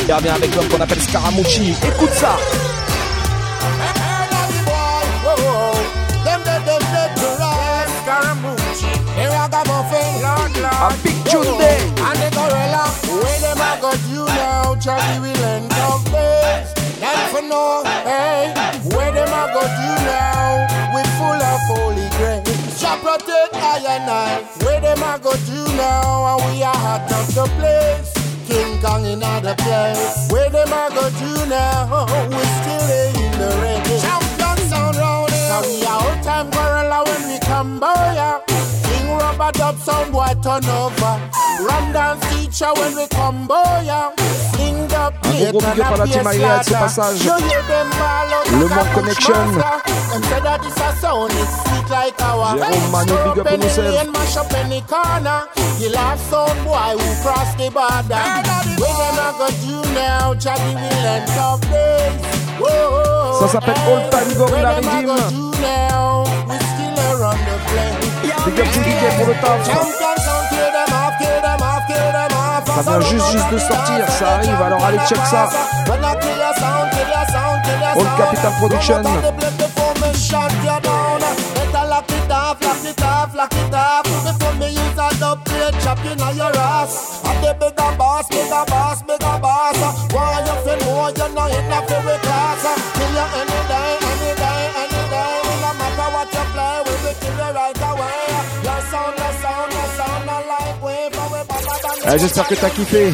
Il 0.08 0.14
revient 0.14 0.28
avec 0.28 0.54
l'homme 0.54 0.68
qu'on 0.68 0.80
appelle 0.80 1.02
Scaramucci. 1.02 1.74
Écoute 1.86 2.12
ça. 2.14 2.38
Ragamuffin, 9.44 10.22
Lord, 10.24 10.56
Lord. 10.56 10.88
A 10.88 10.96
big 11.04 11.20
tune 11.28 11.44
day. 11.60 11.76
And 12.00 12.16
the 12.16 12.32
gorilla, 12.32 12.88
where 13.12 13.40
them 13.44 13.60
I 13.60 13.76
got 13.78 14.00
you 14.08 14.24
now, 14.24 14.74
Charlie 14.80 15.20
will 15.20 15.44
end 15.44 15.70
up 15.84 16.00
base. 16.08 16.72
Them 16.96 17.28
for 17.28 17.42
know, 17.42 17.84
hey, 18.08 18.56
where 18.96 19.12
them 19.12 19.28
I 19.28 19.44
got 19.52 19.68
you 19.84 19.94
now, 20.08 20.64
we 20.96 21.04
full 21.20 21.36
of 21.36 21.60
holy 21.68 22.08
grace. 22.16 22.80
Shall 22.80 22.96
protect 23.04 23.52
I 23.52 23.84
and 23.84 24.08
I, 24.08 24.40
where 24.64 24.80
them 24.80 25.04
I 25.04 25.18
got 25.18 25.40
you 25.46 25.64
now, 25.76 26.38
and 26.38 26.48
we 26.48 26.62
are 26.62 26.72
hot 26.72 27.04
of 27.12 27.28
the 27.34 27.44
place. 27.60 28.16
King 28.48 28.80
Kong 28.80 29.04
in 29.04 29.22
other 29.22 29.54
place, 29.56 30.26
where 30.32 30.48
them 30.48 30.72
I 30.72 30.88
got 30.88 31.12
you 31.20 31.36
now, 31.52 32.06
we 32.32 32.44
still 32.64 32.88
in 33.12 33.32
the 33.36 33.52
reggae. 33.60 34.00
Champion 34.00 34.56
sound 34.70 34.96
round 34.96 35.30
here, 35.30 35.48
now 35.48 35.60
we 35.60 35.84
are 35.84 36.00
old 36.00 36.22
time 36.24 36.48
gorilla 36.48 37.04
when 37.04 37.28
we 37.28 37.38
come 37.40 37.78
by 37.78 38.14
ya. 38.14 38.53
King 39.34 39.40
rubber 39.40 39.58
dub 39.58 39.78
sound 39.78 40.12
boy 40.12 40.26
turn 40.42 40.64
over. 40.66 41.20
Run 41.60 41.92
dance 41.92 42.24
teacher 42.30 42.72
when 42.76 42.94
we 42.96 43.06
come 43.08 43.46
boy 43.46 43.82
ya. 43.84 44.12
Sling 44.52 44.86
the 44.88 45.12
Un 45.24 45.50
gros 45.50 45.60
gros 45.60 45.74
big 45.74 45.80
up 45.80 45.92
à 45.92 45.96
la 45.96 46.06
team 46.06 46.26
Aïra 46.26 46.58
de 46.58 46.64
ce 46.64 46.70
passage. 46.70 47.24
Le 47.24 48.68
Mans 48.68 48.94
Connection. 48.94 49.34
Jérôme 52.54 52.90
Manu, 52.92 53.12
big 53.24 53.38
up 53.38 53.46
on 53.52 53.60
yourself. 53.60 54.06
mash 54.12 54.36
up 54.36 54.52
any 54.54 54.80
corner. 54.82 55.40
You 55.80 55.88
love 55.90 56.20
sound 56.30 56.64
boy 56.64 56.94
who 56.96 57.08
cross 57.22 57.54
the 57.56 57.70
border. 57.70 58.22
We 58.78 58.86
gonna 58.86 59.32
go 59.38 59.48
do 59.62 59.76
now, 59.94 60.34
Charlie 60.34 60.74
will 60.74 61.06
end 61.06 61.30
up 61.38 61.60
days. 61.70 62.12
Whoa, 62.60 63.40
Ça 63.40 63.48
s'appelle 63.48 63.74
Old 63.88 64.10
Time 64.10 64.32
Gorilla 64.36 64.80
Where 64.80 66.73
Big 68.44 68.60
up 68.60 68.66
to 68.72 68.80
DJ 68.80 69.16
pour 69.16 69.26
le 69.26 69.34
taf. 69.34 69.64
Champion 69.64 70.16
sound, 70.22 70.48
kill 70.50 70.70
them 70.70 70.92
off, 70.92 71.16
kill 71.18 71.40
them 71.40 71.62
off, 71.62 71.86
kill 71.86 71.96
them 71.96 72.32
off. 72.36 72.64
Ça 72.74 72.82
vient 72.82 73.00
juste 73.00 73.32
juste 73.32 73.50
de 73.50 73.58
sortir, 73.58 74.08
ça 74.10 74.28
arrive, 74.34 74.62
alors 74.62 74.84
allez 74.84 74.98
check 75.08 75.18
ça. 75.30 75.48
All 77.96 78.06
Capital 78.18 78.52
Production. 78.58 79.02
Ah, 102.06 102.18
J'espère 102.18 102.46
que 102.46 102.54
t'as 102.54 102.70
kiffé. 102.70 103.12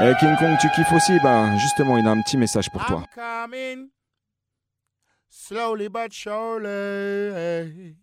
Eh, 0.00 0.12
King 0.20 0.36
Kong, 0.38 0.56
tu 0.60 0.68
kiffes 0.70 0.92
aussi 0.92 1.18
Ben 1.22 1.56
justement, 1.58 1.96
il 1.98 2.06
a 2.06 2.10
un 2.10 2.20
petit 2.22 2.36
message 2.36 2.70
pour 2.70 2.84
toi. 2.84 3.02
slowly 5.46 5.88
but 5.88 6.12
surely. 6.12 7.94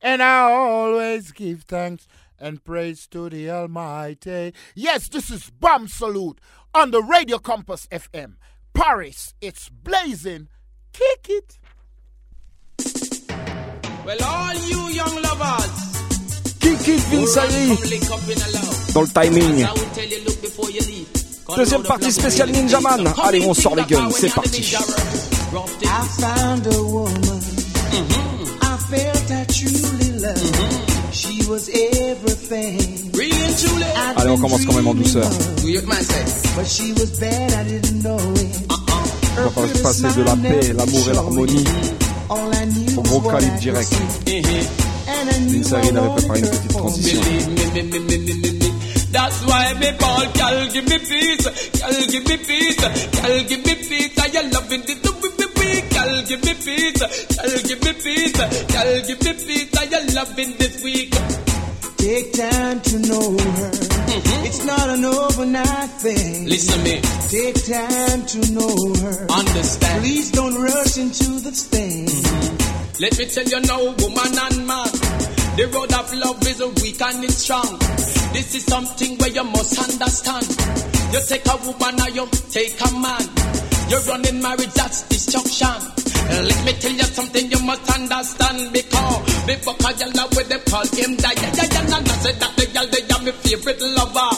And 0.00 0.22
I 0.22 0.40
always 0.50 1.30
give 1.32 1.64
thanks 1.64 2.06
and 2.40 2.64
praise 2.64 3.06
to 3.08 3.28
the 3.28 3.50
Almighty. 3.50 4.52
Yes, 4.74 5.08
this 5.08 5.30
is 5.30 5.50
Bomb 5.50 5.86
Salute 5.86 6.40
on 6.74 6.90
the 6.90 7.02
Radio 7.02 7.38
Compass 7.38 7.86
FM. 7.88 8.36
Paris, 8.72 9.34
it's 9.40 9.68
blazing. 9.68 10.48
Kick 10.92 11.28
it. 11.28 11.58
Well, 14.04 14.18
all 14.24 14.54
you 14.68 14.90
young 14.94 15.14
lovers. 15.22 15.70
Kiki 16.58 16.96
Vinsari 17.10 17.78
dans 18.94 19.02
le 19.02 19.08
timing. 19.08 19.66
Deuxième 21.56 21.82
partie 21.82 22.10
spéciale 22.10 22.50
Ninja 22.50 22.80
Man. 22.80 23.12
Allez, 23.22 23.44
on 23.46 23.54
sort 23.54 23.76
les 23.76 23.84
guns, 23.84 24.10
c'est 24.10 24.32
parti. 24.32 24.60
I 24.60 25.86
found 26.18 26.66
a 26.66 26.82
woman 26.82 27.20
I 28.62 28.76
felt 28.90 29.30
I 29.30 29.44
truly 29.46 30.10
loved. 30.20 31.12
She 31.12 31.46
was 31.48 31.68
everything. 31.68 33.12
Allez, 34.16 34.30
on 34.30 34.38
commence 34.38 34.64
quand 34.66 34.74
même 34.74 34.88
en 34.88 34.94
douceur. 34.94 35.28
But 36.56 36.66
she 36.66 36.92
was 36.98 37.20
bad, 37.20 37.52
I 37.52 37.64
didn't 37.68 38.02
know 38.02 38.18
it. 38.34 38.72
On 39.38 39.42
va 39.42 39.68
pas 39.68 39.78
passer 39.82 40.02
de 40.02 40.22
la 40.24 40.36
paix, 40.36 40.72
l'amour 40.72 41.08
et 41.08 41.14
l'harmonie 41.14 41.64
All 42.32 42.54
I 42.54 42.64
knew 42.64 42.98
au 42.98 43.02
gros 43.02 43.28
calibre 43.28 43.58
direct. 43.60 43.92
And 43.92 45.28
I 45.28 45.38
knew 45.40 45.74
avait 45.74 45.92
préparé 46.16 46.38
une 46.40 46.48
petite 46.48 46.70
transition. 46.70 47.20
That's 49.12 49.44
why 49.44 49.74
me 49.74 49.90
ball, 50.00 50.24
girl, 50.32 50.66
give 50.72 50.88
me 50.88 50.98
peace, 50.98 51.44
girl, 51.78 52.06
give 52.08 52.26
me 52.26 52.36
peace, 52.38 52.80
girl, 52.80 53.44
give 53.44 53.66
me 53.66 53.74
peace. 53.74 54.18
I 54.18 54.38
am 54.38 54.50
loving 54.50 54.80
the 54.80 54.94
do 55.02 55.12
me 55.20 55.46
week, 55.60 55.90
girl, 55.92 56.22
give 56.22 56.42
me 56.42 56.54
peace, 56.54 57.00
girl, 57.36 57.62
give 57.68 57.82
me 57.84 57.92
peace, 57.92 58.32
girl, 58.32 59.02
give 59.06 59.20
me 59.20 59.32
peace. 59.34 59.68
I 59.76 59.84
am 59.94 60.06
loving 60.14 60.56
this 60.56 60.82
week. 60.82 61.10
Take 61.98 62.32
time 62.32 62.80
to 62.80 62.98
know 63.00 63.36
her. 63.36 63.91
Mm-hmm. 64.12 64.46
It's 64.46 64.64
not 64.64 64.88
an 64.90 65.04
overnight 65.04 65.90
thing. 66.04 66.46
Listen 66.46 66.82
me, 66.84 67.00
Take 67.32 67.56
time 67.64 68.26
to 68.26 68.38
know 68.52 68.76
her. 69.00 69.26
understand. 69.30 70.00
Please 70.02 70.30
don't 70.32 70.54
rush 70.60 70.98
into 70.98 71.40
the 71.40 71.50
thing. 71.52 72.06
Mm-hmm. 72.06 73.02
Let 73.02 73.18
me 73.18 73.24
tell 73.26 73.44
you 73.48 73.60
now, 73.66 73.80
woman 74.04 74.32
and 74.36 74.66
man, 74.66 74.90
the 75.56 75.64
road 75.72 75.92
of 75.92 76.12
love 76.14 76.46
is 76.46 76.60
a 76.60 76.68
weak 76.80 77.00
and 77.00 77.24
it's 77.24 77.36
strong. 77.38 77.78
This 78.32 78.54
is 78.54 78.64
something 78.64 79.16
where 79.18 79.30
you 79.30 79.44
must 79.44 79.78
understand. 79.78 80.46
You 81.12 81.20
take 81.26 81.46
a 81.48 81.56
woman 81.64 82.00
or 82.00 82.10
you 82.10 82.26
take 82.50 82.76
a 82.80 82.90
man. 83.00 83.24
You're 83.92 84.00
running 84.08 84.40
marriage, 84.40 84.72
that's 84.72 85.04
destruction. 85.04 85.68
Uh, 85.68 86.42
let 86.48 86.64
me 86.64 86.72
tell 86.80 86.96
you 86.96 87.04
something 87.12 87.44
you 87.50 87.60
must 87.60 87.84
understand 87.92 88.72
because 88.72 89.20
before 89.44 89.76
I 89.84 89.92
yell 90.00 90.16
out 90.16 90.32
with 90.32 90.48
them 90.48 90.64
call 90.64 90.88
him 90.96 91.12
that 91.20 91.36
yeah 91.36 91.52
yeah 91.52 91.68
yeah 91.68 91.96
and 92.00 92.08
I 92.08 92.16
said 92.24 92.40
that 92.40 92.56
the 92.56 92.64
girl 92.72 92.88
they 92.88 93.04
are 93.04 93.20
my 93.20 93.32
favorite 93.44 93.84
lover. 93.84 94.32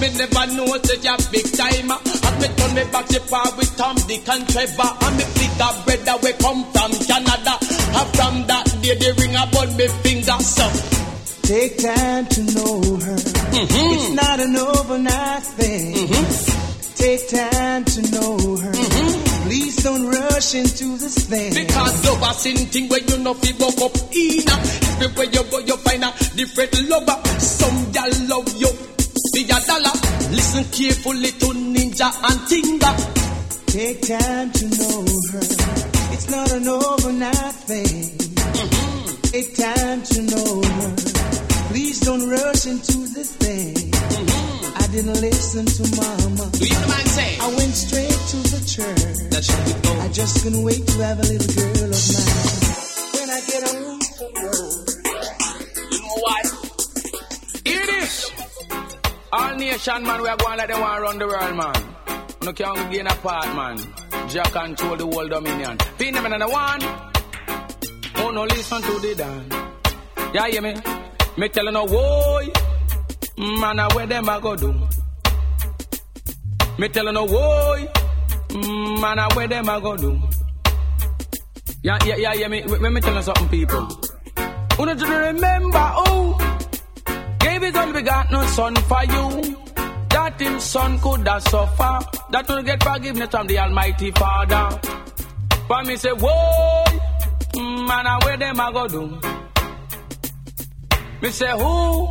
Me 0.00 0.08
never 0.16 0.44
know 0.56 0.72
that 0.72 1.00
you're 1.04 1.20
big 1.28 1.46
timer. 1.52 2.00
And 2.00 2.36
me 2.40 2.48
turn 2.56 2.72
me 2.80 2.84
back 2.88 3.06
to 3.12 3.20
par 3.28 3.52
with 3.60 3.76
Tom, 3.76 3.96
Dick 4.08 4.24
and 4.24 4.48
Trevor. 4.48 4.90
And 5.04 5.14
me 5.20 5.24
bigger 5.36 5.72
brother 5.84 6.16
we 6.24 6.32
come 6.40 6.64
from 6.72 6.90
Canada. 7.04 7.54
And 7.60 8.08
from 8.16 8.34
that 8.48 8.72
day 8.80 8.96
the 8.96 9.10
ring 9.20 9.36
upon 9.36 9.68
me 9.76 9.84
finger 10.00 10.40
so. 10.40 10.64
Take 11.44 11.76
time 11.76 12.24
to 12.24 12.40
know 12.56 12.80
her. 13.04 13.20
Mm-hmm. 13.52 13.92
It's 13.92 14.08
not 14.16 14.40
an 14.40 14.56
overnight 14.56 15.44
thing. 15.60 16.08
Mm-hmm. 16.08 16.77
Take 16.98 17.28
time 17.30 17.84
to 17.84 18.00
know 18.10 18.56
her. 18.58 18.72
Mm-hmm. 18.72 19.44
Please 19.46 19.76
don't 19.82 20.06
rush 20.06 20.54
into 20.54 20.98
this 20.98 21.26
thing. 21.26 21.54
Because 21.54 22.04
love 22.04 22.22
a 22.22 22.34
sin 22.34 22.56
thing 22.66 22.88
where 22.88 23.00
you 23.00 23.18
know 23.18 23.34
fi 23.34 23.52
buck 23.52 23.78
up 23.80 23.96
in 24.12 24.42
Everywhere 25.00 25.30
you 25.32 25.42
go 25.50 25.58
you 25.60 25.76
find 25.78 26.04
a 26.04 26.10
different 26.36 26.74
lover 26.90 27.16
Some 27.38 27.92
gal 27.92 28.10
love 28.28 28.50
you 28.58 28.68
be 29.32 29.44
a 29.44 29.58
dollar 29.64 29.94
Listen 30.34 30.64
carefully 30.74 31.30
to 31.38 31.48
Ninja 31.54 32.10
and 32.28 32.40
Tinga 32.50 33.18
Take 33.68 34.00
time 34.00 34.50
to 34.50 34.64
know 34.64 35.04
her. 35.32 35.40
It's 36.14 36.30
not 36.30 36.50
an 36.52 36.66
overnight 36.68 37.54
thing. 37.68 38.18
Mm-hmm. 38.18 39.20
Take 39.30 39.56
time 39.56 40.02
to 40.02 40.22
know 40.22 40.62
her. 40.62 41.37
Please 41.78 42.00
don't 42.00 42.28
rush 42.28 42.66
into 42.66 43.06
this 43.14 43.36
thing. 43.36 43.72
Mm-hmm. 43.72 44.82
I 44.82 44.86
didn't 44.90 45.20
listen 45.22 45.64
to 45.64 45.82
mama. 45.94 46.50
Do 46.50 46.66
you 46.66 46.74
know 46.74 46.86
what 46.90 46.98
I'm 46.98 47.06
saying? 47.06 47.40
I 47.40 47.48
went 47.54 47.70
straight 47.70 48.18
to 48.34 48.38
the 48.50 48.60
church. 48.66 49.30
That 49.30 49.44
should 49.46 49.62
be 49.62 49.88
I 49.88 50.08
just 50.08 50.42
couldn't 50.42 50.64
wait 50.64 50.84
to 50.84 50.98
have 51.06 51.20
a 51.20 51.22
little 51.22 51.54
girl 51.54 51.94
of 51.94 52.02
mine. 52.18 52.66
When 53.14 53.30
I 53.30 53.40
get 53.46 53.62
home 53.62 54.00
from 54.18 54.30
work, 54.42 54.90
You 55.86 56.00
know 56.02 56.18
why? 56.18 56.40
Hear 57.62 57.86
this 57.86 58.30
All 59.30 59.54
nation 59.54 60.02
man 60.02 60.22
we 60.22 60.28
are 60.28 60.36
going 60.36 60.58
like 60.58 60.66
they 60.66 60.80
want 60.80 60.96
to 60.98 61.02
run 61.06 61.18
the 61.22 61.26
world 61.28 61.56
man 61.62 61.78
No 62.42 62.52
can 62.54 62.90
gain 62.90 63.06
a 63.06 63.14
part 63.22 63.54
man 63.54 63.78
Jack 64.28 64.50
control 64.50 64.96
the 64.96 65.06
world 65.06 65.30
dominion 65.30 65.78
Pin 65.96 66.14
them 66.14 66.26
in 66.26 66.40
the 66.40 66.48
one 66.48 66.82
Oh 68.16 68.32
no 68.34 68.42
listen 68.42 68.82
to 68.82 68.98
the 68.98 69.14
dan 69.14 70.34
Yeah 70.34 70.48
hear 70.48 70.62
me 70.62 70.97
Me 71.38 71.48
tell 71.48 71.66
you 71.66 71.70
no 71.70 71.86
boy 71.86 72.48
Man 73.38 73.78
a 73.78 73.88
where 73.94 74.08
them 74.08 74.28
a 74.28 74.40
go 74.40 74.56
do. 74.56 74.74
Me 76.78 76.88
tell 76.88 77.04
you 77.04 77.12
no 77.12 77.26
boy 77.28 77.88
Man 79.00 79.20
a 79.20 79.28
where 79.36 79.46
them 79.46 79.68
a 79.68 79.80
go 79.80 79.96
do. 79.96 80.20
Yeah 81.84 81.96
yeah 82.04 82.16
yeah 82.16 82.32
yeah 82.34 82.48
me 82.48 82.62
me 82.62 83.00
tell 83.00 83.14
you 83.14 83.22
something 83.22 83.48
people. 83.50 83.86
Wanna 84.80 84.96
to 84.96 85.06
remember 85.06 85.92
oh 86.08 86.36
Gave 87.38 87.62
his 87.62 87.76
only 87.76 88.00
begotten 88.00 88.48
son 88.48 88.74
for 88.74 89.04
you? 89.04 89.56
That 90.08 90.40
him 90.40 90.58
son 90.58 90.98
could 90.98 91.28
have 91.28 91.42
suffer. 91.44 92.00
That 92.32 92.48
will 92.48 92.64
get 92.64 92.82
forgiveness 92.82 93.28
from 93.30 93.46
the 93.46 93.60
almighty 93.60 94.10
father. 94.10 94.80
But 95.68 95.86
me 95.86 95.94
say 95.94 96.10
whoa 96.10 96.84
Man 97.54 98.06
a 98.06 98.18
where 98.24 98.36
them 98.36 98.58
a 98.58 98.72
go 98.72 98.88
do 98.88 99.38
Me 101.20 101.30
say 101.30 101.50
who? 101.50 102.08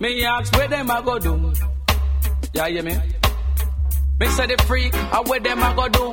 Me 0.00 0.24
ask 0.24 0.52
where 0.56 0.66
them 0.66 0.90
a 0.90 1.00
go 1.00 1.18
do? 1.18 1.52
Yeah 2.52 2.68
hear 2.68 2.82
me? 2.82 2.96
Me 4.18 4.26
say 4.28 4.46
the 4.46 4.56
freak 4.66 4.92
a 4.94 5.22
where 5.26 5.38
them 5.38 5.62
a 5.62 5.74
go 5.76 5.88
do? 5.88 6.12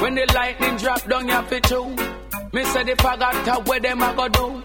When 0.00 0.14
the 0.14 0.30
lightning 0.32 0.76
drop 0.76 1.04
down 1.08 1.28
your 1.28 1.42
fit 1.42 1.64
too. 1.64 1.96
Me 2.52 2.64
say 2.64 2.84
the 2.84 2.94
forgot 2.96 3.34
a 3.48 3.54
uh, 3.54 3.60
where 3.64 3.80
them 3.80 4.02
a 4.02 4.14
go 4.14 4.28
do? 4.28 4.62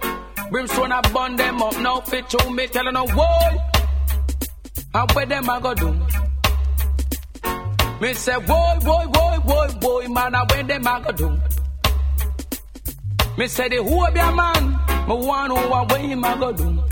Brimstone 0.51 0.91
a 0.91 1.01
burn 1.13 1.35
them 1.35 1.61
up 1.63 1.79
now 1.79 1.99
fit 2.01 2.29
to 2.29 2.49
me 2.51 2.67
tellin' 2.67 2.93
no 2.93 3.05
whoa. 3.07 3.57
And 4.93 5.11
where 5.13 5.25
them 5.25 5.49
a 5.49 5.59
go 5.59 5.73
do? 5.73 5.91
Me 8.01 8.13
say 8.13 8.35
whoa 8.35 8.79
whoa 8.83 9.07
whoa 9.07 9.39
whoa 9.39 9.67
whoa 9.81 10.07
man 10.09 10.35
a 10.35 10.45
where 10.45 10.63
them 10.63 10.85
a 10.85 11.01
go 11.05 11.11
do 11.11 11.54
Me 13.37 13.47
say 13.47 13.67
the 13.67 13.83
who 13.83 14.11
be 14.13 14.19
a 14.19 14.31
man 14.31 14.79
Me 15.07 15.15
want 15.27 15.49
know 15.49 15.67
what 15.67 15.91
way 15.91 16.07
him 16.07 16.23
a 16.23 16.37
go 16.37 16.53
do 16.53 16.83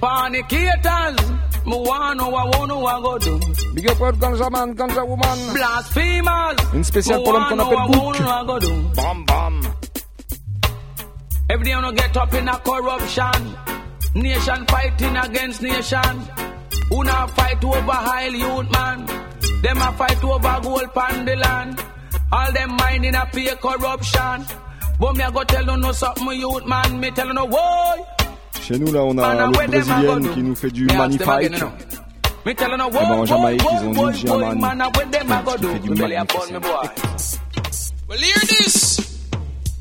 Fornicators 0.00 1.30
Me 1.64 1.76
want 1.76 2.18
know 2.18 2.28
what 2.28 2.58
one 2.58 2.70
who 2.70 2.86
a 2.86 3.00
go 3.00 3.18
do 3.18 3.40
Big 3.74 3.88
up 3.88 4.00
Red 4.00 4.14
Ganja 4.16 4.50
Man, 4.50 4.74
Ganja 4.74 5.06
Woman. 5.06 5.38
Blasphemers 5.54 6.56
Une 6.74 6.82
spéciale 6.82 7.22
pour 7.22 7.32
l'homme 7.32 7.46
qu'on 7.48 7.58
appelle 7.60 7.86
Book. 7.86 8.96
Bam 8.96 9.24
bam. 9.24 9.60
Every 11.50 11.64
day 11.64 11.74
wanna 11.74 11.92
get 11.92 12.16
up 12.16 12.34
in 12.34 12.48
a 12.48 12.58
corruption. 12.58 13.56
Nation 14.14 14.66
fighting 14.66 15.16
against 15.16 15.62
nation. 15.62 16.20
Who 16.90 17.04
not 17.04 17.30
fight 17.30 17.64
over 17.64 17.92
high 17.92 18.26
youth 18.28 18.70
man? 18.72 19.06
Them 19.62 19.78
a 19.78 19.92
fight 19.92 20.22
over 20.24 20.60
gold 20.62 20.92
pan 20.94 21.24
the 21.24 21.36
land. 21.36 21.78
All 22.32 22.52
them 22.52 22.76
minding 22.76 23.14
a 23.14 23.26
pay 23.26 23.54
corruption. 23.56 24.44
But 25.00 25.16
me 25.16 25.22
a 25.24 25.30
go 25.30 25.44
tell 25.44 25.64
you 25.64 25.76
no 25.76 25.92
something 25.92 26.32
youth 26.40 26.66
man. 26.66 27.00
Me 27.00 27.10
tell 27.10 27.26
you 27.28 27.32
no 27.34 27.46
boy. 27.46 28.04
Chez 28.60 28.78
nous, 28.78 28.92
là, 28.92 29.00
on 29.04 29.16
a 29.18 29.46
l'autre 29.46 29.66
brésilienne 29.66 30.34
qui 30.34 30.42
nous 30.42 30.54
fait 30.54 30.70
du 30.70 30.84
Me 30.84 30.92
ask 30.92 30.98
them 31.18 31.26
magnifique. 31.26 31.28
again, 31.28 31.52
you 31.52 31.58
know. 31.58 31.72
Me 32.44 32.54
tell 32.54 32.70
you 32.70 32.76
no 32.76 32.88
Eh 32.88 32.90
ben, 32.92 33.02
en 33.12 33.16
boy, 33.16 33.26
Jamaïque, 33.26 33.62
boy, 33.62 33.72
ils 33.72 33.86
ont 33.86 33.92
boy, 33.92 34.12
Ninja 34.12 34.28
boy, 34.28 34.38
Man 34.44 34.58
man. 34.60 34.80
a 34.82 34.90
where 34.90 35.06
them 35.06 35.32
a 35.32 35.42
go 35.42 35.52
qui 35.54 35.60
do? 35.62 35.68
fait 35.72 35.78
du 35.80 35.90
Me 35.90 35.96
belly 35.96 36.14
a 36.14 36.18
magnifique. 36.18 36.50
burn 36.50 36.52
me 36.52 36.68
boy. 36.68 36.88
Well, 38.08 38.18
hear 38.18 38.40
this. 38.40 39.00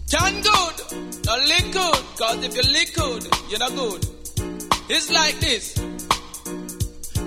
Can 0.09 0.33
good, 0.41 0.77
not 1.25 1.39
lick 1.49 1.71
good. 1.73 2.03
Cause 2.17 2.43
if 2.45 2.55
you 2.55 2.71
lick 2.71 2.95
good, 2.95 3.27
you're 3.49 3.59
not 3.59 3.75
good. 3.75 4.05
It's 4.89 5.11
like 5.11 5.37
this. 5.41 5.73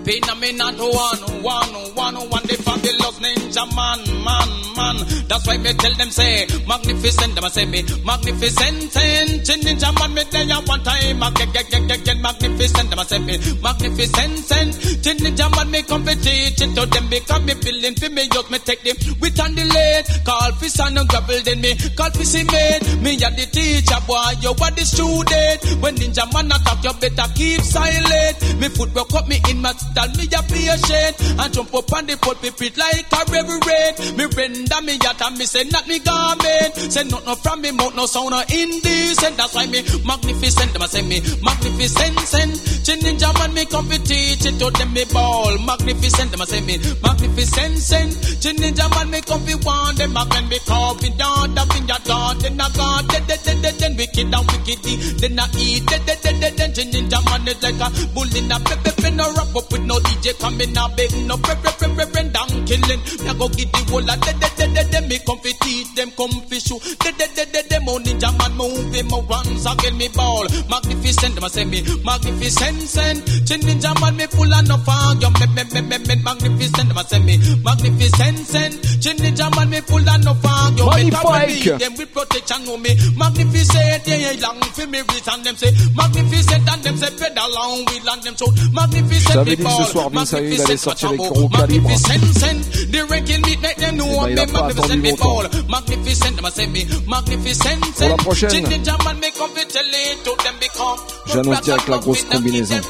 Phenomenon 0.05 0.77
one, 0.79 1.43
one, 1.43 1.75
one, 1.95 2.15
one, 2.31 2.43
the 2.47 2.57
fabulous 2.81 3.19
ninja 3.21 3.65
man, 3.77 4.25
man, 4.25 4.49
man. 4.77 4.97
That's 5.29 5.47
why 5.47 5.57
me 5.59 5.73
tell 5.75 5.95
them 5.95 6.11
say, 6.11 6.47
magnificent, 6.67 7.35
them 7.35 7.45
a 7.45 7.51
say 7.51 7.67
me, 7.67 7.83
magnificent, 8.05 8.97
and 8.97 9.47
chin 9.47 9.61
ninja 9.61 9.91
man. 9.99 10.15
Me 10.15 10.25
tell 10.25 10.47
ya 10.47 10.61
one 10.65 10.83
time, 10.83 11.21
get 11.35 11.53
get 11.71 12.05
get 12.05 12.19
magnificent, 12.19 12.91
them 12.91 12.99
a 12.99 13.05
say 13.05 13.19
me, 13.19 13.39
magnificent, 13.63 14.51
and 14.53 14.75
ninja 15.21 15.51
man. 15.57 15.71
Me 15.71 15.83
come 15.83 16.05
to 16.05 16.15
teach 16.17 16.61
it 16.61 16.75
to 16.75 16.87
them 16.87 17.09
because 17.09 17.43
me 17.43 17.55
feeling 17.55 17.95
for 17.95 18.11
me 18.11 18.23
youth. 18.23 18.51
Me 18.51 18.59
take 18.59 18.83
them 18.83 18.97
with 19.21 19.41
on 19.41 19.55
the 19.55 20.23
call 20.25 20.53
for 20.53 20.69
son 20.69 20.97
and 20.97 21.09
gravel 21.09 21.41
then 21.45 21.61
me, 21.61 21.75
call 21.97 22.11
for 22.11 22.25
mate, 22.25 22.83
me 23.03 23.15
a 23.15 23.29
the 23.31 23.47
teacher 23.53 24.01
boy, 24.07 24.33
you 24.41 24.51
are 24.51 24.73
the 24.73 24.85
student, 24.85 25.83
when 25.83 25.95
ninja 25.97 26.25
man 26.33 26.51
attack 26.51 26.83
you 26.85 26.93
better 27.01 27.29
keep 27.35 27.61
silent, 27.61 28.37
me 28.59 28.69
foot 28.69 28.93
broke 28.93 29.15
up 29.15 29.29
me 29.29 29.39
in 29.49 29.61
my 29.61 29.73
style, 29.73 30.09
me 30.17 30.25
a 30.27 30.41
patient, 30.43 31.15
and 31.39 31.53
jump 31.55 31.75
up 31.75 31.93
on 31.93 32.07
the 32.07 32.17
pulpit 32.17 32.57
like 32.77 33.07
a 33.11 33.21
reverend, 33.33 34.17
me 34.17 34.25
render 34.37 34.81
me 34.83 34.99
yet 35.03 35.21
and 35.21 35.39
me 35.39 35.45
say 35.45 35.65
not 35.65 35.87
me 35.89 35.99
garment, 35.99 36.75
say 36.93 37.05
not 37.05 37.25
no 37.25 37.35
from 37.37 37.61
me 37.63 37.71
mouth 37.71 37.95
no 37.97 38.07
sound 38.07 38.31
no 38.31 38.41
indecent, 38.49 39.37
that's 39.37 39.55
why 39.55 39.67
me 39.67 39.83
magnificent, 40.05 40.73
them 40.73 40.83
a 40.83 40.89
say 40.89 41.03
me 41.03 41.21
magnificent, 41.43 42.19
send, 42.21 42.53
chin 42.85 42.99
ninja 43.01 43.33
man 43.39 43.55
me 43.55 43.65
come 43.67 43.89
teach 43.89 44.45
it 44.45 44.59
to 44.59 44.71
them 44.71 44.93
me 44.93 45.05
ball, 45.13 45.59
magnificent, 45.59 46.31
them 46.31 46.41
a 46.41 46.47
say 46.47 46.61
me 46.61 46.79
magnificent, 47.03 47.79
send, 47.79 48.13
chin 48.41 48.57
ninja 48.57 48.87
man 48.95 49.11
me 49.11 49.21
come 49.23 49.45
want 49.65 49.97
them 49.99 50.13
back 50.15 50.35
and 50.37 50.49
me 50.49 50.59
confident, 50.67 51.59
up 51.59 51.77
in 51.77 51.89
your 51.89 51.99
then 52.41 52.61
I 52.61 52.69
God, 52.77 53.09
then 53.09 53.25
then 53.27 53.39
then 53.45 53.63
then 53.63 53.77
then 53.79 53.97
wicked 53.97 54.35
and 54.35 54.47
wicked, 54.53 54.83
then 55.21 55.39
I 55.39 55.49
eat, 55.57 55.87
then 55.89 56.01
then 56.07 56.19
then 56.23 56.41
then 56.41 56.57
then 56.57 56.75
chin 56.75 56.89
ninja 56.91 57.25
man 57.25 57.49
is 57.49 57.63
like 57.63 57.81
a 57.81 57.89
bull 58.15 58.37
in 58.37 58.51
a 58.51 58.59
pepe, 58.61 59.11
no 59.11 59.33
rap 59.33 59.55
up 59.57 59.73
with 59.73 59.83
no 59.83 59.97
DJ 60.01 60.39
coming 60.39 60.77
a 60.77 60.89
big, 60.97 61.13
no 61.27 61.37
pepe, 61.37 61.71
pepe, 61.79 61.95
pepe, 61.97 62.29
down 62.31 62.60
killing, 62.67 63.01
me 63.25 63.33
go 63.39 63.47
get 63.49 63.69
the 63.73 63.81
whole 63.91 64.11
of 64.11 64.21
de 64.21 64.33
de 64.41 64.49
de 64.57 64.67
de 64.75 64.83
de 64.91 65.01
me 65.09 65.19
come 65.27 65.39
fi 65.41 65.53
teach 65.61 65.89
them 65.95 66.11
come 66.17 66.41
fi 66.49 66.59
show 66.59 66.79
de 66.79 67.11
de 67.19 67.27
de 67.35 67.45
de 67.53 67.61
de 67.69 67.79
mo 67.85 67.99
ninja 67.99 68.31
man 68.39 68.53
move 68.57 68.93
him 68.95 69.09
once 69.29 69.67
again 69.67 69.97
me 69.97 70.09
ball. 70.09 70.47
Magnificent 70.69 71.39
say 71.51 71.65
me 71.65 71.83
magnificent. 72.05 72.81
Send 72.83 73.25
chin 73.47 73.61
ninja 73.61 73.93
man 74.01 74.17
me 74.17 74.27
full 74.27 74.53
of 74.53 74.67
no 74.69 74.77
fog 74.79 75.23
you 75.23 75.31
me 75.31 75.47
me 75.55 75.63
me 75.75 75.81
me 75.81 75.99
me 75.99 76.15
magnificent 76.23 76.91
say 77.09 77.19
me 77.21 77.35
magnificent. 77.65 78.39
Send 78.47 78.75
chin 79.03 79.17
ninja 79.19 79.49
man 79.57 79.71
me 79.71 79.81
full 79.81 80.09
of 80.09 80.25
no 80.25 80.35
fog 80.35 80.79
you 80.79 80.87
Magnifique. 80.87 81.79
them 81.79 81.95
with 81.97 82.13
protection 82.13 82.63
me. 82.83 82.91
Magnificent 83.17 84.07
yeah 84.07 84.17
yeah 84.33 84.41
long 84.41 84.61
fi 84.75 84.87
me 84.87 85.01
reach 85.01 85.29
and 85.29 85.45
them 85.45 85.57
say 85.57 85.71
magnificent 85.95 86.69
and 86.71 86.83
them 86.83 86.97
say 86.97 87.11
pedal 87.17 87.49
long 87.55 87.85
wheel 87.87 88.09
and 88.11 88.23
them 88.23 88.37
so 88.37 88.47
magnificent 88.73 89.47
me 89.47 89.57
ball 89.57 90.11
magnificent 90.11 90.81
gros 91.19 91.51
calibres. 91.51 92.50
Magnificent 92.51 92.75
send 92.75 92.93
the 92.93 93.07
ranking 93.11 93.43
meet 93.43 93.61
make 93.63 93.77
them 93.77 93.97
know 93.97 94.27
Eh 94.27 94.35
ben, 94.35 94.37
il 94.37 94.37
me 94.37 94.43
a 94.43 94.47
pas 94.47 94.63
magnificent 94.63 94.85
attendu 94.85 95.03
me 95.03 95.11
longtemps. 95.11 95.25
ball 95.25 95.49
magnificent 95.69 96.37
them 96.37 96.45
a 96.45 96.51
say 96.51 96.67
me 96.67 96.85
magnificent 97.07 97.81
Pour 97.97 98.09
la 98.09 98.17
prochaine. 98.17 98.51
Chin 98.51 98.65
ninja 98.65 99.05
man 99.05 99.19
me 99.21 99.31
come 99.33 99.51
fi 99.55 99.65
tell 99.67 99.85
it 99.87 100.25
to 100.25 100.33
them 100.43 100.55
become 100.61 100.99
J'annonce 101.27 101.61
direct 101.63 101.89
la 101.89 101.99
grosse 101.99 102.25
combinaison. 102.25 102.81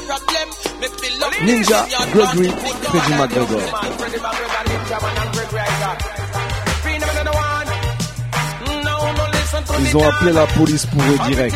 Ninja, 1.43 1.85
Gregory, 2.11 2.49
Freddie 2.83 3.13
McGregor. 3.13 3.61
Ils 9.79 9.97
ont 9.97 10.07
appelé 10.07 10.31
la 10.33 10.47
police 10.47 10.85
pour 10.85 11.01
eux 11.01 11.29
direct. 11.29 11.55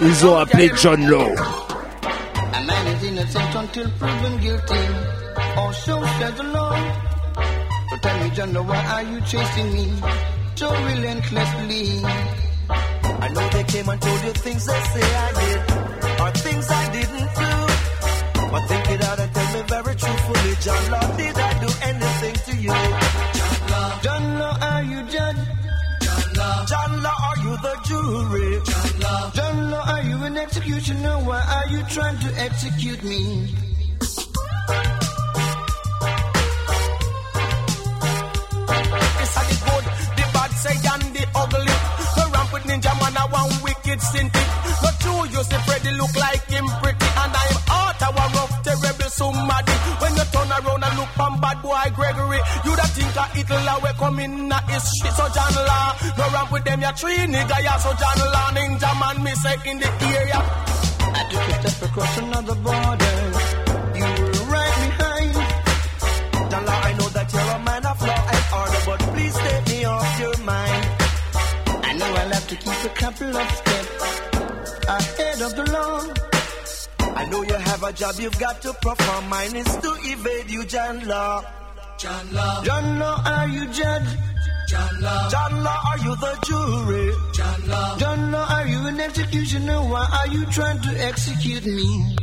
Ils 0.00 0.26
ont 0.26 0.36
appelé 0.36 0.70
John 0.80 1.06
Law. 1.06 1.28
A 2.52 2.60
man 2.62 2.86
is 2.86 3.04
innocent 3.06 3.54
until 3.54 3.88
proven 3.98 4.38
guilty. 4.40 5.23
Or 5.56 5.72
so 5.72 6.02
says 6.18 6.34
the 6.36 6.42
law. 6.44 6.74
So 7.90 7.96
tell 8.02 8.24
me, 8.24 8.30
John, 8.30 8.54
why 8.66 8.84
are 8.94 9.02
you 9.02 9.20
chasing 9.20 9.72
me 9.72 9.86
so 10.56 10.68
relentlessly? 10.70 12.04
I 13.24 13.28
know 13.28 13.48
they 13.50 13.64
came 13.64 13.88
and 13.88 14.00
told 14.02 14.24
you 14.24 14.32
things 14.32 14.66
they 14.66 14.80
say 14.92 15.06
I 15.26 15.32
did, 15.40 15.60
or 16.20 16.30
things 16.32 16.66
I 16.70 16.92
didn't 16.92 17.30
do. 17.40 17.52
But 18.50 18.68
think 18.68 18.90
it 18.90 19.04
out 19.04 19.18
and 19.18 19.34
tell 19.34 19.54
me 19.54 19.62
very 19.68 19.94
truthfully, 19.96 20.54
John 20.60 20.90
Law, 20.90 21.16
did 21.16 21.36
I 21.36 21.52
do 21.60 21.68
anything 21.90 22.34
to 22.46 22.56
you? 22.62 22.74
John 24.02 24.38
Law, 24.38 24.58
are 24.60 24.82
you 24.82 25.02
judge? 25.04 25.36
John 26.68 27.02
Law, 27.02 27.16
are 27.28 27.38
you 27.44 27.52
the 27.66 27.74
jury? 27.88 28.60
John 28.64 29.00
Law, 29.00 29.30
John 29.30 29.70
Law, 29.70 29.84
are 29.86 30.02
you 30.02 30.16
an 30.24 30.36
executioner? 30.36 31.16
Why 31.18 31.40
are 31.40 31.68
you 31.70 31.82
trying 31.84 32.18
to 32.18 32.40
execute 32.40 33.02
me? 33.04 33.54
It's 39.24 39.36
a 39.36 39.40
the 39.40 39.56
good, 39.64 39.84
the 40.20 40.24
bad 40.36 40.50
say 40.60 40.76
and 40.76 41.06
the 41.16 41.24
ugly. 41.32 41.76
The 42.12 42.24
ramp 42.28 42.52
with 42.52 42.64
ninja 42.68 42.92
man 43.00 43.16
a 43.16 43.24
one 43.32 43.56
wicked 43.64 44.00
sinty. 44.04 44.44
The 44.84 44.90
true 45.00 45.24
you 45.32 45.40
see 45.48 45.60
Freddy 45.64 45.92
look 45.96 46.12
like 46.12 46.44
him 46.44 46.68
pretty. 46.84 47.08
And 47.24 47.32
I'm 47.32 47.56
out 47.72 48.04
a 48.04 48.08
rough, 48.12 48.52
terrible 48.60 49.08
somebody. 49.08 49.72
When 50.04 50.12
you 50.12 50.26
turn 50.28 50.52
around 50.52 50.84
and 50.84 50.94
look 51.00 51.16
on 51.16 51.40
bad 51.40 51.56
boy 51.64 51.88
Gregory, 51.96 52.40
you 52.68 52.72
da 52.76 52.84
think 52.92 53.16
a 53.16 53.24
it'll 53.40 53.64
away 53.64 53.94
come 53.96 54.20
in 54.20 54.52
a 54.52 54.58
his 54.68 54.84
shit. 54.92 55.12
So 55.16 55.24
John 55.32 55.54
Law, 55.56 55.96
no 56.20 56.24
ramp 56.28 56.52
with 56.52 56.64
them, 56.68 56.80
ya 56.84 56.92
three 56.92 57.24
nigga, 57.24 57.58
ya 57.64 57.80
so 57.80 57.96
John 57.96 58.18
Law, 58.28 58.52
ninja 58.52 58.92
man, 59.00 59.24
me 59.24 59.32
say 59.40 59.56
in 59.64 59.80
the 59.80 59.88
area. 60.20 60.36
I 60.36 61.22
took 61.32 61.48
a 61.48 61.68
step 61.72 61.88
across 61.88 62.18
another 62.18 62.56
border. 62.60 63.23
But 68.86 69.00
please 69.00 69.34
take 69.34 69.66
me 69.68 69.84
off 69.84 70.20
your 70.20 70.36
mind. 70.44 70.84
I 71.88 71.92
know 71.98 72.06
I'll 72.06 72.32
have 72.36 72.46
to 72.48 72.56
keep 72.56 72.84
a 72.84 72.94
couple 72.94 73.36
of 73.36 73.50
steps 73.50 74.48
ahead 74.88 75.40
of 75.42 75.56
the 75.56 75.66
law. 75.72 76.02
I 77.16 77.24
know 77.26 77.42
you 77.42 77.54
have 77.54 77.82
a 77.82 77.92
job 77.92 78.16
you've 78.18 78.38
got 78.38 78.60
to 78.62 78.72
perform. 78.74 79.28
Mine 79.28 79.56
is 79.56 79.76
to 79.76 79.90
evade 80.02 80.50
you, 80.50 80.64
John 80.64 81.06
Law. 81.06 81.44
John 81.98 82.32
Law. 82.32 82.62
John 82.64 82.98
Law, 82.98 83.22
are 83.24 83.48
you 83.48 83.66
judge? 83.68 84.08
John 84.68 85.00
Law. 85.00 85.28
John 85.30 85.62
Law, 85.62 85.80
are 85.90 85.98
you 85.98 86.16
the 86.16 86.34
jury? 86.46 87.12
John 87.34 87.68
Law. 87.68 87.98
John 87.98 88.32
Law, 88.32 88.46
are 88.50 88.66
you 88.66 88.86
an 88.88 89.00
executioner? 89.00 89.78
Why 89.78 90.06
are 90.18 90.28
you 90.32 90.44
trying 90.46 90.80
to 90.82 90.90
execute 91.00 91.64
me? 91.64 92.16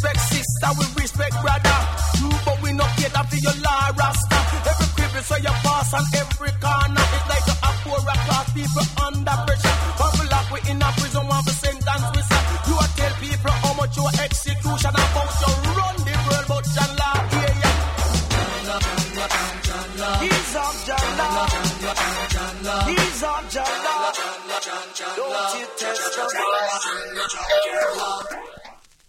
Respect 0.00 0.20
sister, 0.32 0.70
we 0.78 0.84
respect 1.02 1.34
brother. 1.42 1.78
Mm, 2.24 2.44
But 2.44 2.62
we 2.62 2.72
not 2.72 2.88
cater 2.96 3.24
for 3.28 3.36
your 3.36 3.56
law, 3.60 3.92
Rasta. 4.00 4.38
Every 4.70 4.88
crevice 4.96 5.30
where 5.30 5.40
you 5.40 5.54
pass 5.60 5.92
and 5.92 6.06
every 6.16 6.52
corner, 6.56 7.04
it's 7.16 7.28
like 7.28 7.48
a 7.52 7.70
poor 7.84 8.00
class 8.00 8.48
people 8.56 8.86
under 9.04 9.36
pressure. 9.44 9.76
We 10.20 10.24
lock 10.32 10.48
we 10.52 10.58
in 10.70 10.80
a 10.80 10.88
prison, 10.96 11.26
one 11.28 11.42
for 11.44 11.52
sentence 11.52 12.06
we 12.16 12.22
say. 12.24 12.40
You 12.68 12.74
a 12.80 12.86
tell 12.96 13.14
people 13.20 13.52
how 13.60 13.72
much 13.74 13.96
your 13.96 14.10
execution 14.24 14.90
about 14.96 15.32
you 15.40 15.52
run 15.76 15.96
the 16.00 16.14
world, 16.24 16.46
but 16.48 16.64
yeah, 16.72 16.88
yeah. 17.60 17.70
Don't 25.16 25.60
you 25.60 25.66
test 25.78 26.14
the. 26.14 26.30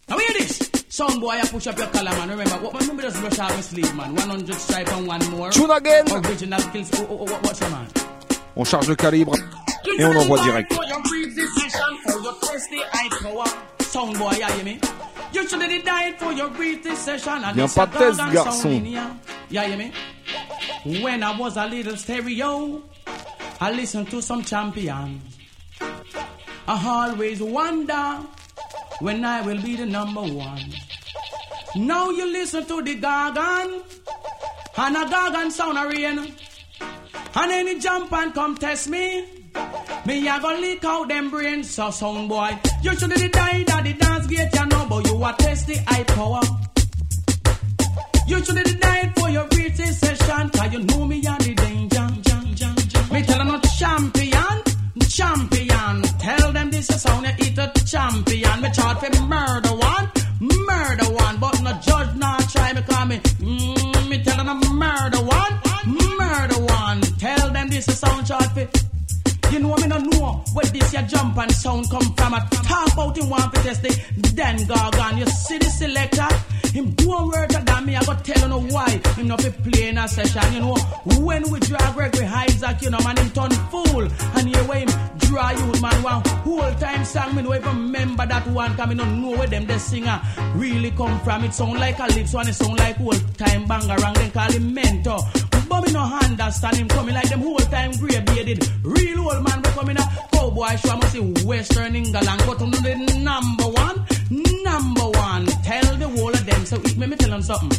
Now 0.10 0.18
hear 0.18 0.34
this. 0.40 0.81
Some 0.92 1.22
boy, 1.22 1.30
I 1.30 1.48
push 1.48 1.68
up 1.68 1.78
your 1.78 1.88
collar, 1.88 2.12
man. 2.12 2.30
Remember, 2.32 2.58
what 2.58 2.74
man, 2.74 2.82
remember 2.82 3.04
just 3.04 3.22
brush 3.22 3.40
out 3.40 3.50
my 3.52 3.62
sleeve, 3.62 3.96
man. 3.96 4.14
100 4.14 4.56
stripe 4.56 4.92
and 4.92 5.08
one 5.08 5.32
more. 5.32 5.50
Tune 5.50 5.72
again. 5.72 6.06
Original 6.12 6.60
kills. 6.64 6.92
Oh, 6.96 7.08
oh, 7.10 7.26
oh, 7.30 7.40
what's 7.44 7.62
your 7.62 7.70
man? 7.70 7.88
On 8.58 8.66
charge 8.66 8.90
le 8.90 8.96
calibre 8.98 9.34
et 9.98 10.04
on 10.04 10.18
envoie 10.18 10.44
direct. 10.44 10.70
Your 10.70 11.02
it's 17.56 17.74
pas 17.74 17.84
a 17.84 17.88
test, 17.88 18.20
garçon. 18.34 18.84
When 20.84 21.24
I 21.24 21.38
was 21.40 21.56
a 21.56 21.68
little 21.68 21.96
stereo, 21.96 22.84
I 23.62 23.72
listened 23.72 24.10
to 24.10 24.22
some 24.22 24.44
champions. 24.44 25.22
I 26.68 26.86
always 26.86 27.42
wonder 27.42 28.20
when 29.02 29.26
I 29.26 29.42
will 29.42 29.62
be 29.62 29.76
the 29.76 29.86
number 29.86 30.22
one. 30.22 30.74
Now 31.76 32.10
you 32.12 32.32
listen 32.32 32.66
to 32.66 32.82
the 32.82 32.96
Gorgon, 32.96 33.82
and 34.78 34.98
a 34.98 35.10
Gorgon 35.10 35.52
sound 35.52 35.78
a 35.78 35.88
rain. 35.88 36.34
And 37.34 37.52
any 37.52 37.80
jump 37.80 38.12
and 38.14 38.34
come 38.34 38.56
test 38.56 38.90
me. 38.90 39.26
Me 40.06 40.28
a 40.28 40.40
go 40.40 40.56
leak 40.60 40.84
out 40.86 41.08
them 41.08 41.30
brains, 41.30 41.70
so 41.72 41.90
sound 41.92 42.30
boy. 42.30 42.58
You 42.84 42.96
should 42.96 43.12
have 43.12 43.32
died 43.32 43.70
at 43.70 43.84
the 43.84 43.94
dance 43.94 44.28
gate, 44.28 44.50
you 44.54 44.66
know, 44.68 44.86
but 44.90 45.08
you 45.08 45.24
a 45.24 45.36
test 45.38 45.68
the 45.68 45.76
high 45.88 46.04
power. 46.04 46.42
You 48.28 48.44
should 48.44 48.58
have 48.58 48.80
died 48.80 49.14
for 49.18 49.30
your 49.30 49.48
breathing 49.48 49.92
session, 49.94 50.50
cause 50.50 50.74
you 50.74 50.84
know 50.84 51.06
me 51.06 51.20
a 51.20 51.36
the 51.40 51.54
danger. 51.56 52.08
Me 53.14 53.24
tell 53.24 53.40
you 53.40 53.52
not 53.52 53.64
champion, 53.78 54.64
champion. 55.12 56.02
Tell 56.20 56.52
them 56.54 56.72
this 56.72 56.90
is 56.90 57.02
sound 57.02 57.26
you 57.26 57.34
eat 57.46 57.58
a 57.58 57.72
champion. 57.86 58.62
Me 58.62 58.70
chart 58.72 59.00
for 59.00 59.22
murder 59.24 59.76
one, 59.76 60.12
murder 60.40 61.10
one, 61.26 61.38
but 61.40 61.62
no 61.62 61.74
judge 61.82 62.16
not 62.16 62.50
try 62.50 62.74
me 62.74 62.82
call 62.84 63.06
me. 63.06 63.18
Mm, 63.20 64.10
me 64.10 64.24
tell 64.24 64.44
them 64.44 64.60
murder 64.78 65.24
one, 65.40 65.54
murder 66.18 66.62
one. 66.62 67.02
Tell 67.02 67.50
them 67.52 67.70
this 67.70 67.88
is 67.88 68.00
sound 68.00 68.26
chart 68.26 68.52
for. 68.54 68.81
You 69.52 69.60
know 69.60 69.76
me 69.76 69.88
no 69.88 69.98
know 69.98 70.44
where 70.54 70.66
this 70.66 70.94
your 70.94 71.02
jump 71.04 71.38
and 71.38 71.52
sound 71.52 71.90
come 71.90 72.14
from. 72.14 72.34
I 72.34 72.40
talk 72.40 72.94
about 72.94 73.18
him 73.18 73.30
one 73.30 73.50
for 73.52 73.62
test 73.64 73.84
the 73.84 73.92
then 74.34 74.66
Gorgon. 74.66 75.18
You 75.18 75.26
see 75.26 75.58
the 75.58 75.66
selector? 75.66 76.28
Him 76.72 76.92
do 76.92 77.12
a 77.12 77.48
than 77.48 77.86
me, 77.86 77.98
I 77.98 78.04
go 78.06 78.16
tell 78.24 78.42
you 78.42 78.48
know 78.48 78.62
why. 78.62 78.90
Him 79.18 79.28
not 79.28 79.44
be 79.44 79.50
playing 79.50 79.98
a 79.98 80.08
session, 80.08 80.54
you 80.54 80.62
know. 80.62 80.76
When 81.20 81.52
we 81.52 81.60
draw 81.60 81.92
Gregory 81.92 82.26
Isaac, 82.26 82.82
you 82.82 82.92
know, 82.92 83.00
man, 83.00 83.18
him 83.18 83.30
turn 83.32 83.52
fool. 83.70 84.04
And 84.36 84.48
here 84.48 84.64
where 84.64 84.80
him 84.80 84.90
draw 85.18 85.50
you, 85.52 85.82
man, 85.82 86.02
one 86.02 86.26
whole 86.46 86.74
time 86.76 87.04
song, 87.04 87.36
me 87.36 87.42
no 87.42 87.54
even 87.54 87.76
remember 87.76 88.26
that 88.26 88.48
one, 88.48 88.74
cause 88.78 88.88
me 88.88 88.96
no 88.96 89.04
know 89.04 89.32
where 89.32 89.48
them 89.48 89.68
the 89.68 89.78
singer 89.80 90.22
really 90.56 90.92
come 90.92 91.20
from. 91.22 91.44
It 91.44 91.54
sound 91.54 91.78
like 91.78 92.00
a 92.00 92.08
lips 92.08 92.34
one, 92.34 92.48
it 92.48 92.54
sound 92.54 92.80
like 92.80 92.96
whole 92.96 93.20
time 93.38 93.66
bangarang, 93.66 94.16
then 94.16 94.32
call 94.32 94.52
him 94.52 94.74
mentor. 94.74 95.20
But 95.72 95.88
me 95.88 95.94
no 95.94 96.02
understand 96.02 96.76
him 96.76 96.90
coming 96.90 97.16
like 97.16 97.30
them 97.30 97.40
whole 97.40 97.58
time 97.58 97.92
grey 97.94 98.20
bearded. 98.20 98.70
Real 98.84 99.20
old 99.22 99.42
man, 99.42 99.62
we 99.64 99.70
coming 99.70 99.98
a 99.98 100.04
cowboy 100.34 100.76
show, 100.76 100.90
I 100.90 100.96
must 100.98 101.14
say 101.14 101.20
Western 101.20 101.96
England. 101.96 102.28
Go 102.46 102.54
to 102.56 102.66
the 102.66 102.94
number 103.20 103.68
one, 103.84 104.06
number 104.66 105.08
one. 105.18 105.46
Tell 105.64 105.96
the 105.96 106.10
whole 106.10 106.34
of 106.34 106.46
them, 106.46 106.66
so 106.66 106.76
it 106.76 106.98
me, 106.98 107.08
me 107.08 107.16
tell 107.16 107.30
them 107.30 107.42
something. 107.42 107.72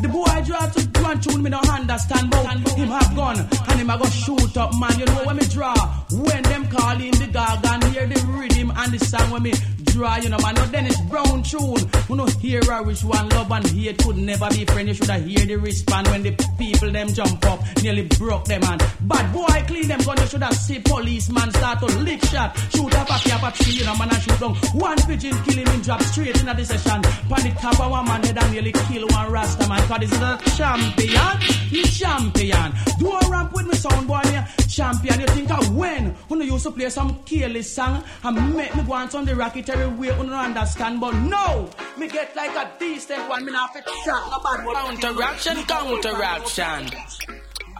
The 0.00 0.08
boy 0.08 0.42
draw 0.46 0.66
to 0.66 1.02
one 1.02 1.20
tune, 1.20 1.42
me 1.42 1.50
no 1.50 1.60
understand, 1.60 2.30
but 2.30 2.46
him 2.76 2.88
have 2.88 3.14
gun, 3.14 3.38
and 3.38 3.80
him 3.80 3.90
a 3.90 3.98
go 3.98 4.04
shoot 4.06 4.56
up, 4.56 4.72
man. 4.78 4.98
You 4.98 5.04
know 5.06 5.24
when 5.24 5.36
me 5.36 5.44
draw, 5.46 5.74
when 6.10 6.42
them 6.42 6.68
call 6.68 7.00
in 7.00 7.12
the 7.12 7.28
Gorgon, 7.32 7.92
hear 7.92 8.06
the 8.06 8.26
rhythm 8.28 8.72
and 8.74 8.92
the 8.92 8.98
song 9.04 9.30
when 9.30 9.42
me 9.42 9.52
draw, 9.84 10.16
you 10.16 10.28
know, 10.30 10.38
man. 10.38 10.54
No 10.54 10.66
Dennis 10.66 11.00
Brown 11.02 11.42
tune, 11.42 11.84
you 12.08 12.16
know, 12.16 12.26
hear 12.40 12.60
a 12.70 12.82
which 12.82 13.04
one 13.04 13.28
love 13.30 13.50
and 13.52 13.66
hate 13.66 13.98
could 13.98 14.16
never 14.16 14.48
be 14.50 14.64
friend. 14.64 14.88
You 14.88 14.94
shoulda 14.94 15.18
hear 15.18 15.44
the 15.46 15.56
respond 15.56 16.08
when 16.08 16.22
the 16.22 16.32
people 16.58 16.90
them 16.90 17.08
jump 17.12 17.44
up, 17.44 17.60
nearly 17.82 18.02
broke 18.16 18.46
them, 18.46 18.60
man. 18.62 18.78
Bad 19.00 19.32
boy 19.32 19.64
clean 19.66 19.88
them 19.88 20.00
gun, 20.00 20.16
you 20.18 20.26
shoulda 20.26 20.54
see 20.54 20.80
policeman 20.80 21.50
start 21.52 21.78
to 21.80 21.86
lick 21.98 22.24
shot, 22.24 22.56
shoot 22.72 22.94
up 22.94 23.10
a 23.10 23.18
cap 23.28 23.42
up 23.42 23.54
tree, 23.54 23.74
you 23.74 23.84
know, 23.84 23.96
man, 23.96 24.08
and 24.08 24.22
shoot 24.22 24.40
down 24.40 24.54
one 24.80 24.96
pigeon, 25.02 25.36
kill 25.44 25.58
him 25.58 25.68
in 25.68 25.80
drop 25.82 26.02
straight 26.02 26.40
in 26.40 26.46
the 26.46 26.64
session. 26.64 27.02
Pan 27.02 27.42
the 27.44 27.50
top 27.60 27.80
of 27.80 27.90
one 27.90 28.04
man 28.06 28.22
head 28.22 28.38
and 28.38 28.52
nearly 28.52 28.72
kill 28.72 29.06
one 29.08 29.30
rasta 29.32 29.68
man. 29.68 29.82
Cause 29.90 29.98
this 29.98 30.12
is 30.12 30.20
a 30.20 30.38
champion, 30.56 31.40
he 31.66 31.82
champion. 31.82 32.72
Do 33.00 33.10
a 33.10 33.28
ramp 33.28 33.52
with 33.52 33.66
me 33.66 33.74
sound 33.74 34.06
boy, 34.06 34.20
yeah. 34.26 34.46
champion. 34.68 35.18
You 35.18 35.26
think 35.26 35.50
I 35.50 35.68
win? 35.70 36.14
When 36.28 36.40
you 36.42 36.52
used 36.52 36.62
to 36.62 36.70
play 36.70 36.88
some 36.90 37.20
careless 37.24 37.74
song 37.74 38.04
and 38.22 38.54
make 38.54 38.72
me 38.76 38.84
go 38.84 38.92
on 38.92 39.10
some 39.10 39.24
the 39.24 39.34
rocketary 39.34 39.88
way, 39.88 40.06
you 40.06 40.12
don't 40.12 40.30
understand. 40.30 41.00
But 41.00 41.14
no, 41.14 41.68
me 41.98 42.06
get 42.06 42.36
like 42.36 42.54
a 42.54 42.70
decent 42.78 43.28
one, 43.28 43.44
me 43.44 43.50
not 43.50 43.74
fit 43.74 43.82
shot, 44.04 44.30
no 44.30 44.38
bad 44.38 44.64
one. 44.64 44.96
Counteraction, 44.96 45.56
counteraction. 45.64 46.90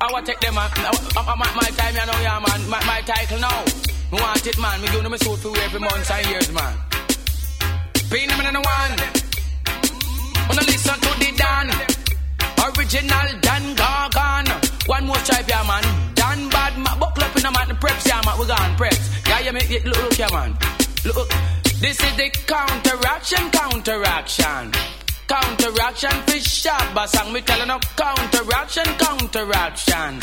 I 0.02 0.10
want 0.10 0.26
take 0.26 0.40
them, 0.40 0.56
man. 0.56 0.68
My, 1.14 1.22
my, 1.36 1.54
my 1.54 1.62
time, 1.62 1.94
you 1.94 2.06
know, 2.06 2.20
yeah, 2.22 2.42
man. 2.44 2.68
My, 2.68 2.84
my 2.86 3.02
title 3.02 3.38
now. 3.38 3.64
Me 4.10 4.18
want 4.20 4.44
it, 4.44 4.58
man. 4.58 4.80
Me 4.82 4.88
give 4.88 5.04
them 5.04 5.12
a 5.12 5.18
suit 5.18 5.38
for 5.38 5.56
every 5.60 5.78
month 5.78 6.10
and 6.10 6.26
years, 6.26 6.52
man. 6.52 6.76
Pin 8.10 8.28
them 8.28 8.40
in 8.40 8.54
the 8.54 8.60
one. 8.60 8.98
Wanna 10.48 10.62
listen 10.62 10.98
to 10.98 11.18
the 11.20 11.36
Dan. 11.36 11.99
Original 12.66 13.28
Don 13.40 13.74
Gorgon. 13.74 14.46
One 14.86 15.06
more 15.06 15.18
stripe, 15.18 15.48
yeah, 15.48 15.64
man. 15.66 15.84
Dan 16.14 16.48
Bad, 16.48 16.76
man. 16.76 16.98
Buckle 16.98 17.24
up 17.24 17.36
in 17.36 17.42
the 17.42 17.50
man. 17.50 17.76
Preps, 17.78 18.06
yeah, 18.06 18.20
man. 18.24 18.38
We 18.38 18.46
gone 18.46 18.76
preps. 18.76 19.28
Yeah, 19.28 19.40
you 19.40 19.52
make 19.52 19.70
it 19.70 19.84
look, 19.84 20.02
look, 20.02 20.18
yeah, 20.18 20.28
man. 20.32 20.56
Look, 21.04 21.28
this 21.80 22.02
is 22.02 22.16
the 22.16 22.28
counteraction, 22.46 23.50
counteraction. 23.50 24.72
Counteraction 25.26 26.10
for 26.26 26.40
sharp 26.40 27.08
song. 27.08 27.32
Me 27.32 27.40
telling 27.40 27.68
no 27.68 27.78
counteraction, 27.96 28.84
counteraction. 28.98 30.20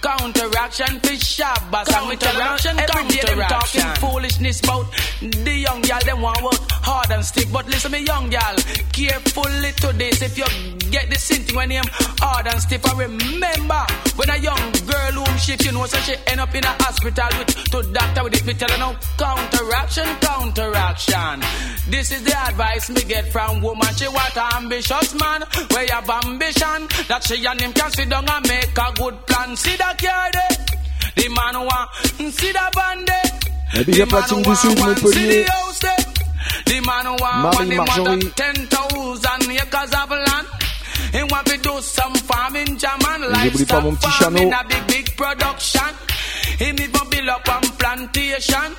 Counteraction 0.00 1.00
for 1.00 1.16
sharp 1.16 1.58
song. 1.86 2.08
Me 2.08 2.16
telling 2.16 2.38
no 2.38 2.82
every 2.82 3.08
day 3.08 3.20
them 3.26 3.38
talking 3.48 3.90
foolishness 3.98 4.60
about 4.60 4.86
the 5.20 5.54
young 5.66 5.80
gal. 5.82 6.00
Them 6.04 6.22
want 6.22 6.42
work 6.42 6.60
hard 6.70 7.10
and 7.10 7.24
stick, 7.24 7.48
but 7.52 7.66
listen 7.66 7.92
me 7.92 8.04
young 8.04 8.30
gal, 8.30 8.54
carefully 8.92 9.72
to 9.82 9.92
this. 9.98 10.22
If 10.22 10.38
you 10.38 10.46
get 10.90 11.10
the 11.10 11.16
same 11.16 11.42
thing 11.42 11.56
when 11.56 11.70
him 11.70 11.84
hard 12.20 12.46
and 12.46 12.60
stiff, 12.60 12.86
I 12.86 12.92
remember 12.96 13.82
when 14.16 14.30
a 14.30 14.36
young 14.38 14.72
girl 14.86 15.24
whom 15.24 15.36
shift, 15.38 15.64
you 15.64 15.72
know, 15.72 15.86
so 15.86 15.98
she 15.98 16.14
end 16.28 16.40
up 16.40 16.54
in 16.54 16.64
a 16.64 16.74
hospital 16.78 17.28
with 17.38 17.48
to 17.72 17.82
doctor 17.92 18.22
with 18.24 18.34
it. 18.34 18.46
Me 18.46 18.54
no 18.78 18.94
counteraction, 19.18 20.06
counteraction. 20.20 21.42
This 21.90 22.12
is 22.12 22.22
the 22.22 22.36
advice 22.36 22.90
me 22.90 23.02
get 23.02 23.32
from 23.32 23.62
woman. 23.62 23.94
She 23.96 24.06
want 24.06 24.36
ambitious 24.54 25.14
man, 25.14 25.42
where 25.70 25.84
you 25.84 25.92
have 25.92 26.08
ambition 26.24 26.86
that 27.08 27.24
she 27.24 27.44
and 27.44 27.60
him 27.60 27.72
can 27.72 27.90
sit 27.90 28.08
down 28.08 28.28
and 28.28 28.46
make 28.46 28.76
a 28.76 28.92
good 28.94 29.26
plan. 29.26 29.56
See 29.56 29.76
that 29.76 29.87
car 29.96 30.30
there? 30.32 30.48
Eh? 30.50 30.58
The 31.16 31.28
man 31.28 31.54
want 31.64 31.90
mm, 32.18 32.30
see 32.32 32.52
that 32.52 32.72
band 32.74 33.08
there? 33.08 33.28
La 33.74 33.82
big 33.84 34.00
up 34.00 34.12
la 34.12 34.22
team 34.22 34.42
du 34.42 34.54
Sud, 34.54 34.78
Montpellier. 34.78 35.44
The 36.66 36.80
man 36.84 37.04
who 37.06 37.16
want 37.20 37.58
Marie 37.58 37.76
Marjorie. 37.76 38.04
than 38.04 38.20
ten 38.32 38.54
thousand 38.66 39.50
acres 39.50 39.92
of 39.94 40.10
land. 40.10 40.46
He 41.12 41.22
want 41.22 41.46
to 41.46 41.56
do 41.58 41.80
some 41.80 42.14
farming, 42.14 42.76
pas 42.78 43.82
mon 43.82 43.96
petit 43.96 44.18
farming, 44.18 44.52
a 44.52 44.64
big 44.68 44.86
big 44.86 45.16
production. 45.16 45.92
Him 46.58 46.76
even 46.80 47.08
build 47.10 47.28
up 47.28 47.46
one 47.48 47.62
plantation. 47.78 48.74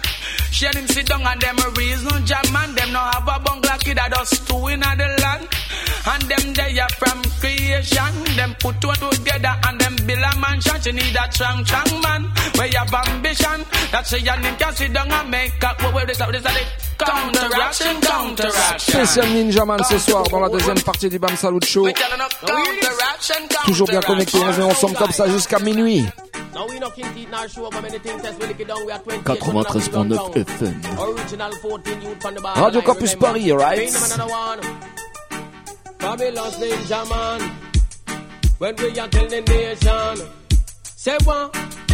Him 0.51 0.87
sit 0.87 1.07
down 1.07 1.25
and 1.25 1.41
them 1.41 1.57
a 1.59 1.69
reason 1.71 2.25
German. 2.25 2.75
Them 2.75 2.91
no 2.91 2.99
have 2.99 3.27
a 3.27 3.39
bungalow 3.39 3.77
kid 3.79 3.97
that 3.97 4.11
just 4.11 4.47
two 4.47 4.67
in 4.67 4.81
the 4.81 5.07
land. 5.21 5.47
And 6.05 6.23
them 6.23 6.53
they 6.53 6.79
are 6.79 6.89
from 6.99 7.21
creation. 7.39 8.11
Them 8.35 8.55
put 8.59 8.81
two 8.81 8.91
together 8.91 9.55
and 9.67 9.79
them 9.79 9.95
build 10.05 10.19
a 10.19 10.39
mansion. 10.39 10.81
She 10.81 10.91
need 10.91 11.15
a 11.15 11.31
strong, 11.31 11.65
strong 11.65 12.01
man. 12.01 12.31
Where 12.55 12.67
you 12.67 12.77
have 12.77 12.93
ambition. 12.93 13.63
That 13.91 14.05
she 14.05 14.27
and 14.27 14.43
him 14.43 14.55
can 14.57 14.75
sit 14.75 14.93
down 14.93 15.11
and 15.11 15.31
make 15.31 15.63
up. 15.63 15.81
What 15.93 16.07
this 16.07 16.19
up? 16.19 16.31
This 16.31 16.41
is 16.41 16.43
the 16.43 17.05
counteraction, 17.05 18.01
counteraction. 18.01 19.05
Spécial 19.05 19.27
Ninjaman 19.29 19.83
ce 19.83 19.97
soir 19.97 20.23
dans 20.23 20.41
la 20.41 20.49
deuxième 20.49 20.81
partie 20.81 21.09
du 21.09 21.19
Bam 21.19 21.35
Salut 21.37 21.59
Show. 21.65 21.87
Toujours 23.65 23.87
bien 23.87 24.01
connectés, 24.01 24.39
on 24.39 24.51
est 24.51 24.63
ensemble 24.63 24.95
comme 24.95 25.11
ça 25.11 25.29
jusqu'à 25.29 25.59
minuit. 25.59 26.05
Now 26.53 26.67
we 26.67 26.79
no 26.79 26.89
king 26.89 27.13
teeth 27.13 27.29
nor 27.29 27.47
show 27.47 27.65
up 27.67 27.73
many 27.81 27.99
things 27.99 28.23
as 28.25 28.37
we 28.37 28.47
lick 28.47 28.59
it 28.59 28.67
down. 28.67 28.85
We 28.85 28.91
are 28.91 28.99
20 28.99 29.19
93.9 29.23 30.33
FM. 30.45 31.15
Original 31.15 31.51
14 31.51 32.01
youth 32.01 32.21
from 32.21 32.35
the 32.35 32.41
bar. 32.41 32.65
Radio 32.65 32.81
Campus 32.81 33.15
Paris, 33.15 33.51
right? 33.51 33.75
Bring 33.77 33.93
them 33.93 34.03
another 34.11 34.31
one. 34.31 34.59
Babylon's 35.99 36.55
ninja 36.55 37.09
man. 37.09 37.51
When 38.57 38.75
we 38.75 38.99
are 38.99 39.07
telling 39.07 39.43
nation. 39.45 40.27
Say 40.83 41.17
one. 41.23 41.51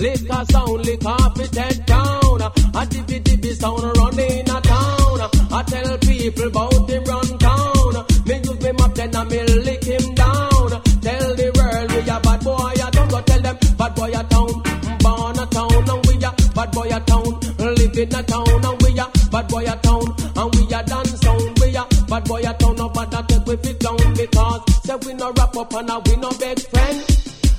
A 0.00 0.46
sound, 0.46 0.86
it 0.86 1.54
head 1.56 1.86
down. 1.86 2.40
A 2.40 2.86
dippy 2.86 3.18
dippy 3.18 3.52
sound 3.54 3.82
running 3.98 4.30
in 4.30 4.48
a 4.48 4.60
town. 4.60 5.20
I 5.50 5.64
tell 5.66 5.98
people 5.98 6.46
about 6.46 6.86
the 6.86 7.00
run 7.02 7.38
town. 7.38 8.06
Me 8.24 8.36
use 8.38 8.60
me 8.62 8.72
map 8.78 8.94
then 8.94 9.16
I 9.16 9.24
me 9.24 9.42
lick 9.42 9.82
him 9.82 10.14
down. 10.14 10.70
Tell 11.02 11.34
the 11.34 11.50
world 11.50 11.90
we 11.90 12.00
a 12.06 12.20
bad 12.20 12.44
boy 12.44 12.74
a 12.78 12.90
town. 12.92 13.08
Go 13.08 13.20
tell 13.22 13.42
them 13.42 13.58
bad 13.76 13.94
boy 13.96 14.12
a 14.14 14.22
town. 14.22 14.62
Born 15.02 15.38
a 15.38 15.46
town 15.50 15.90
and 15.90 16.06
we 16.06 16.14
a 16.22 16.30
bad 16.54 16.70
boy 16.70 16.88
a 16.94 17.00
town. 17.02 17.30
Live 17.58 17.98
in 17.98 18.14
a 18.14 18.22
town 18.22 18.64
and 18.70 18.82
we 18.82 18.98
a 19.02 19.06
bad 19.34 19.48
boy 19.48 19.66
a 19.66 19.74
town. 19.82 20.06
And 20.38 20.54
we 20.54 20.62
a 20.78 20.82
dance 20.86 21.18
sound. 21.18 21.58
We 21.58 21.74
a 21.74 21.82
bad 22.06 22.22
boy 22.22 22.42
a 22.46 22.54
town. 22.54 22.76
No 22.76 22.88
bad 22.90 23.10
take 23.26 23.46
we 23.46 23.56
fit 23.56 23.80
down 23.80 24.14
because 24.14 24.62
say 24.84 24.94
we 25.02 25.14
no 25.14 25.32
wrap 25.32 25.56
up 25.56 25.74
and 25.74 25.90
we 26.06 26.14
no 26.22 26.30
best 26.38 26.70
friend. 26.70 27.02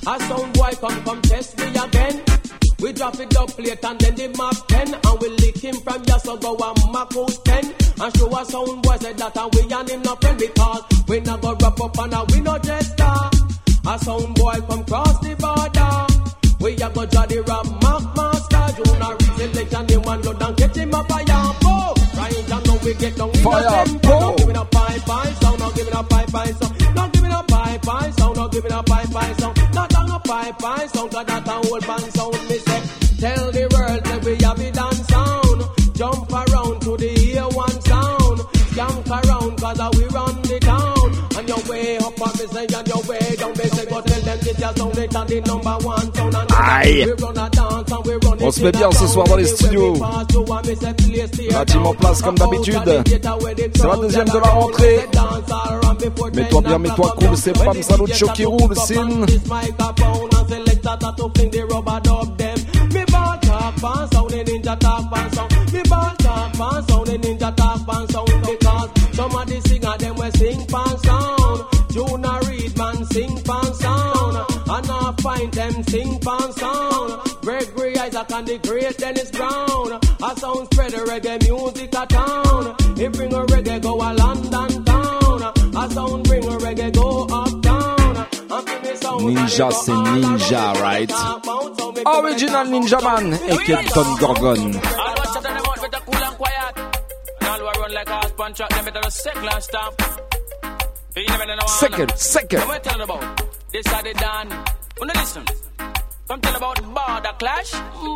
A 0.08 0.18
sound 0.24 0.54
boy 0.54 0.72
come 0.80 1.04
come 1.04 1.20
test 1.20 1.58
me 1.58 1.68
again. 1.68 1.99
Drop 3.00 3.18
it 3.18 3.34
up 3.34 3.48
plate 3.56 3.82
and 3.82 3.98
then 3.98 4.14
the 4.14 4.28
map 4.36 4.68
10 4.68 4.92
And 4.92 5.20
we 5.22 5.28
lick 5.40 5.56
him 5.56 5.74
from 5.80 6.04
ya 6.04 6.18
so 6.18 6.36
go 6.36 6.52
and 6.52 6.92
mark 6.92 7.14
house 7.14 7.38
10 7.48 7.64
And 7.96 8.16
show 8.18 8.28
a 8.28 8.44
sound 8.44 8.82
boy 8.82 8.96
said 9.00 9.16
that 9.16 9.36
and 9.38 9.54
we 9.54 9.62
and 9.72 9.88
him 9.88 10.02
no 10.02 10.14
friend 10.16 10.38
Because 10.38 10.82
we 11.08 11.20
not 11.20 11.40
go 11.40 11.56
wrap 11.62 11.80
up 11.80 11.98
and 11.98 12.12
a 12.12 12.24
we 12.28 12.40
no 12.40 12.58
jester 12.58 13.16
A 13.88 13.98
sound 13.98 14.34
boy 14.34 14.60
come 14.68 14.84
cross 14.84 15.18
the 15.24 15.32
border 15.40 15.96
We 16.60 16.74
a 16.76 16.90
go 16.92 17.06
draw 17.06 17.24
the 17.24 17.40
rap 17.40 17.64
mark 17.80 18.04
master 18.12 18.84
Juna 18.84 19.20
selection, 19.40 19.88
him 19.88 20.08
and 20.08 20.24
load 20.24 20.42
and 20.42 20.56
catch 20.56 20.76
him 20.76 20.94
a 20.94 21.04
fire 21.04 21.54
pole. 21.60 21.94
Right, 22.16 22.48
now 22.48 22.76
we 22.84 22.94
get 22.94 23.16
down 23.16 23.30
in 23.30 23.40
Fire 23.40 23.62
the 23.62 23.98
tempo. 24.00 24.36
give 24.36 24.48
it 24.50 24.56
a 24.56 24.64
pipe, 24.64 25.04
pipe 25.06 25.34
sound, 25.40 25.58
now 25.58 25.70
give 25.70 25.88
it 25.88 25.94
a 25.94 26.02
pipe, 26.02 26.32
pipe 26.32 26.54
sound. 26.54 26.94
Now 26.94 27.08
give 27.08 27.24
it 27.24 27.32
a 27.32 27.42
pipe, 27.48 27.82
pipe 27.82 28.12
sound, 28.14 28.36
now 28.36 28.48
give 28.48 28.64
it 28.64 28.72
a 28.72 28.82
pipe, 28.82 29.10
pipe 29.10 29.40
sound. 29.40 29.74
Not 29.74 29.92
a 29.92 30.20
pipe, 30.20 30.58
pipe 30.58 30.90
sound, 30.90 31.10
'cause 31.10 31.26
that 31.26 31.48
a 31.48 31.50
whole 31.50 31.80
band 31.80 32.12
sound. 32.14 32.39
On 48.42 48.50
se 48.50 48.62
met 48.62 48.72
bien 48.72 48.90
ce 48.90 49.06
soir 49.06 49.26
dans 49.26 49.36
les 49.36 49.46
studios. 49.46 49.94
En 51.84 51.94
place 51.94 52.22
comme 52.22 52.36
d'habitude. 52.36 53.02
C'est 53.06 53.86
la 53.86 53.96
deuxième 53.96 54.28
de 54.28 54.38
la 54.38 54.48
rentrée. 54.48 55.00
Mets-toi 56.34 56.60
bien, 56.62 56.78
mets-toi 56.78 57.14
cool, 57.18 57.36
c'est 57.36 57.52
Pam 57.52 57.82
Salucho 57.82 58.26
qui 58.28 58.44
roule, 58.44 58.74
Sin. 58.76 59.26
sing. 73.12 74.09
And 75.30 75.38
find 75.38 75.52
them 75.52 75.82
sing 75.84 76.18
pan 76.20 76.52
sound. 76.52 77.30
Gregory 77.42 77.96
Isaac 77.98 78.30
and 78.32 78.46
the 78.48 78.58
great 78.58 78.96
Dennis 78.98 79.30
Brown. 79.30 79.92
A 79.92 80.36
sound 80.36 80.68
spread 80.72 80.90
the 80.90 80.98
reggae 81.06 81.38
music 81.48 81.94
a 81.94 82.06
town. 82.06 82.96
He 82.96 83.08
bring 83.08 83.32
a 83.32 83.46
reggae 83.46 83.80
go 83.80 83.94
a 83.96 84.10
London 84.12 84.84
town. 84.84 85.42
A 85.76 85.90
sound 85.90 86.24
bring 86.24 86.44
a 86.44 86.56
reggae 86.58 86.92
go 86.92 87.26
uptown. 87.30 88.16
And 88.50 88.68
for 88.68 88.80
me 88.80 88.96
sound 88.96 89.20
Ninja, 89.22 89.72
c'est 89.72 89.92
Ninja, 89.92 90.74
right? 90.80 91.12
Original 92.06 92.66
Ninja 92.66 93.00
Man 93.02 93.32
et 93.32 93.58
Kelton 93.64 94.16
Gorgon. 94.18 94.74
All 94.76 95.14
watch 95.14 95.36
out 95.36 95.42
them 95.42 95.56
out 95.56 95.80
better 95.80 96.04
cool 96.06 96.24
and 96.24 96.36
quiet. 96.36 96.78
And 97.40 97.48
all 97.48 97.58
who 97.58 97.66
a 97.66 97.72
run 97.80 97.94
like 97.94 98.08
a 98.08 98.16
horse 98.16 98.32
punch 98.32 98.60
out, 98.60 98.70
them 98.70 98.84
better 98.84 99.00
just 99.02 99.22
second 99.22 99.48
and 99.48 99.62
stop. 99.62 100.02
You 101.16 101.26
never 101.26 101.46
know 101.46 101.56
one. 101.56 101.68
Second, 101.68 102.16
second. 102.16 102.60
What 102.66 102.84
we 102.84 102.90
tell 102.90 103.00
about? 103.00 103.42
This 103.72 103.86
are 103.92 104.02
the 104.02 104.14
done. 104.14 104.79
Wanna 105.00 105.14
listen? 105.14 105.44
Come 106.28 106.40
tell 106.42 106.56
about 106.56 106.76
border 106.94 107.34
clash, 107.38 107.72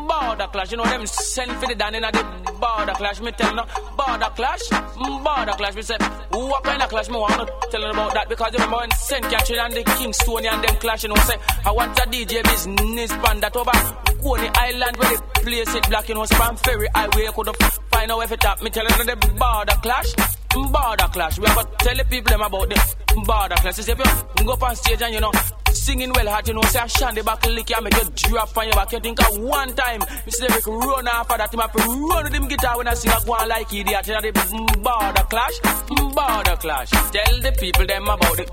border 0.07 0.47
clash. 0.53 0.71
You 0.71 0.77
know 0.77 0.85
them 0.85 1.07
send 1.07 1.51
for 1.53 1.67
the 1.67 1.75
down 1.75 1.95
in 1.95 2.03
the 2.03 2.25
border 2.61 2.93
clash. 2.93 3.21
Me 3.23 3.33
tell 3.33 3.55
no 3.55 3.65
border 3.97 4.31
clash, 4.37 4.69
border 4.69 5.53
clash. 5.57 5.75
Me 5.77 5.81
say 5.81 5.97
what 6.31 6.63
kind 6.63 6.83
of 6.83 6.91
clash 6.91 7.09
me 7.09 7.17
want 7.17 7.41
to 7.41 7.69
tell 7.71 7.91
about 7.91 8.13
that 8.13 8.29
because 8.29 8.53
remember 8.53 8.77
when 8.77 8.91
Saint 8.91 9.25
Catherine 9.25 9.61
and 9.61 9.73
the 9.73 9.83
Kingstonian 9.83 10.53
and 10.53 10.63
them 10.63 10.77
clash. 10.77 11.03
You 11.05 11.09
know 11.09 11.17
say 11.25 11.37
I 11.65 11.73
want 11.73 11.99
a 11.99 12.03
DJ 12.03 12.43
business 12.45 13.11
band 13.13 13.43
that 13.43 13.57
over 13.57 13.73
Coney 14.23 14.51
Island 14.55 14.97
where 14.99 15.09
they 15.09 15.41
place 15.41 15.75
it 15.75 15.89
black. 15.89 16.07
You 16.11 16.17
know 16.17 16.25
Spam 16.25 16.59
Ferry 16.59 16.89
Highway 16.95 17.29
could 17.35 17.49
find 17.91 18.13
out 18.13 18.21
if 18.25 18.33
it 18.33 18.45
up. 18.45 18.63
Me 18.63 18.69
tell 18.69 18.87
them 18.87 19.07
the 19.07 19.17
border 19.17 19.81
clash. 19.81 20.13
Border 20.53 21.09
clash. 21.15 21.39
We 21.39 21.47
have 21.47 21.79
to 21.79 21.85
tell 21.85 21.97
the 21.97 22.05
people 22.05 22.31
them 22.31 22.43
about 22.43 22.69
the 22.69 23.25
border 23.25 23.55
clash. 23.57 23.79
You 23.79 23.85
Say, 23.85 23.93
if 23.93 24.25
you 24.39 24.45
go 24.45 24.53
up 24.53 24.63
on 24.63 24.77
stage 24.77 25.01
and 25.01 25.15
you 25.15 25.21
know 25.21 25.33
singing 25.75 26.13
well 26.13 26.29
hard, 26.29 26.49
you 26.49 26.55
know, 26.55 26.63
say 26.63 26.79
I 26.81 26.87
shandy 26.87 27.23
back 27.23 27.45
lick 27.47 27.71
you, 27.71 27.83
make 27.83 27.95
you 27.95 28.11
drop 28.15 28.57
on 28.57 28.65
your 28.65 28.75
back. 28.75 28.93
You 28.93 29.01
think 29.01 29.21
of 29.21 29.39
one 29.39 29.75
time, 29.75 30.01
Mr. 30.01 30.51
Eric 30.51 30.67
run 30.67 31.09
off 31.09 31.31
of 31.31 31.39
that, 31.39 31.53
him 31.53 31.61
have 31.61 31.73
to 31.73 31.79
run 31.79 32.25
with 32.25 32.33
him 32.35 32.49
guitar 32.49 32.77
when 32.77 32.89
I 32.89 32.95
sing 32.95 33.11
a 33.11 33.25
go 33.25 33.33
on 33.35 33.49
like 33.49 33.73
idiot. 33.73 34.07
You 34.07 34.15
know, 34.15 34.21
the 34.21 34.33
border 34.83 35.27
clash, 35.29 35.61
border 35.89 36.57
clash. 36.57 36.91
Tell 36.91 37.41
the 37.41 37.53
people 37.59 37.87
them 37.87 38.05
about 38.05 38.39
it. 38.39 38.51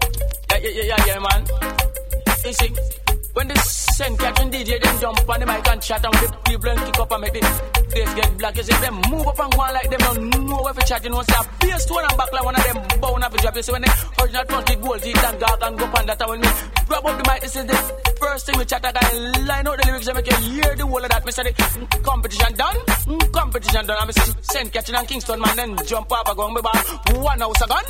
Yeah, 0.52 0.58
yeah, 0.58 0.70
yeah, 0.70 0.84
yeah, 0.84 1.06
yeah, 1.08 1.20
man. 1.20 1.48
You 2.46 2.54
see, 2.54 3.11
when 3.34 3.48
the 3.48 3.56
St. 3.60 4.18
Catherine 4.20 4.52
DJ 4.52 4.82
them 4.82 5.00
jump 5.00 5.30
on 5.30 5.40
the 5.40 5.46
mic 5.46 5.68
and 5.68 5.82
chat 5.82 6.04
and 6.04 6.14
the 6.14 6.38
people 6.46 6.70
and 6.70 6.80
kick 6.80 7.00
up 7.00 7.12
and 7.12 7.22
make 7.22 7.34
the 7.34 7.40
place 7.92 8.14
get 8.14 8.38
black, 8.38 8.58
you 8.58 8.64
see 8.64 8.76
them 8.82 8.96
move 9.10 9.28
up 9.28 9.40
and 9.40 9.52
go 9.54 9.62
on 9.62 9.74
like 9.74 9.90
them 9.90 10.00
don't 10.00 10.48
know 10.48 10.62
where 10.62 10.74
to 10.74 10.86
chat, 10.86 11.04
you 11.04 11.10
know, 11.10 11.22
a 11.22 11.44
bass 11.60 11.86
tone 11.86 12.04
and 12.04 12.18
back 12.18 12.32
like 12.32 12.44
one 12.44 12.56
of 12.56 12.64
them 12.64 13.00
bound 13.00 13.24
up 13.24 13.34
a 13.34 13.38
drop, 13.38 13.56
you 13.56 13.64
see 13.64 13.72
when 13.72 13.82
the 13.82 13.92
original 14.22 14.46
20 14.46 14.76
gold 14.76 15.02
teeth 15.02 15.24
and 15.24 15.40
dark 15.40 15.60
and 15.64 15.78
go 15.78 15.86
and 15.86 16.10
that. 16.10 16.22
And 16.22 16.30
when 16.30 16.42
me 16.42 16.50
grab 16.88 17.06
up 17.06 17.18
the 17.18 17.32
mic, 17.32 17.42
this 17.42 17.56
is 17.56 17.66
the 17.66 17.78
first 18.20 18.46
thing 18.46 18.58
we 18.58 18.66
chat, 18.66 18.86
I 18.86 18.92
gotta 18.92 19.18
line 19.46 19.68
out 19.68 19.78
the 19.80 19.86
lyrics 19.88 20.08
and 20.08 20.16
make 20.16 20.28
you 20.28 20.38
hear 20.38 20.76
the 20.76 20.86
whole 20.86 21.04
of 21.04 21.10
that, 21.10 21.26
me 21.26 21.32
say 21.32 21.44
the 21.44 21.54
competition 22.04 22.54
done, 22.56 22.76
mm, 23.06 23.32
competition 23.32 23.86
done, 23.86 24.12
see 24.12 24.32
St. 24.42 24.72
Catherine 24.74 24.98
and 24.98 25.08
Kingston 25.08 25.40
man 25.40 25.56
then 25.56 25.78
jump 25.86 26.12
up 26.12 26.28
and 26.28 26.38
go 26.38 26.44
on. 26.44 26.54
Me 26.54 26.62
back, 26.62 27.16
one 27.16 27.40
house 27.40 27.62
a 27.62 27.68
gun, 27.68 27.86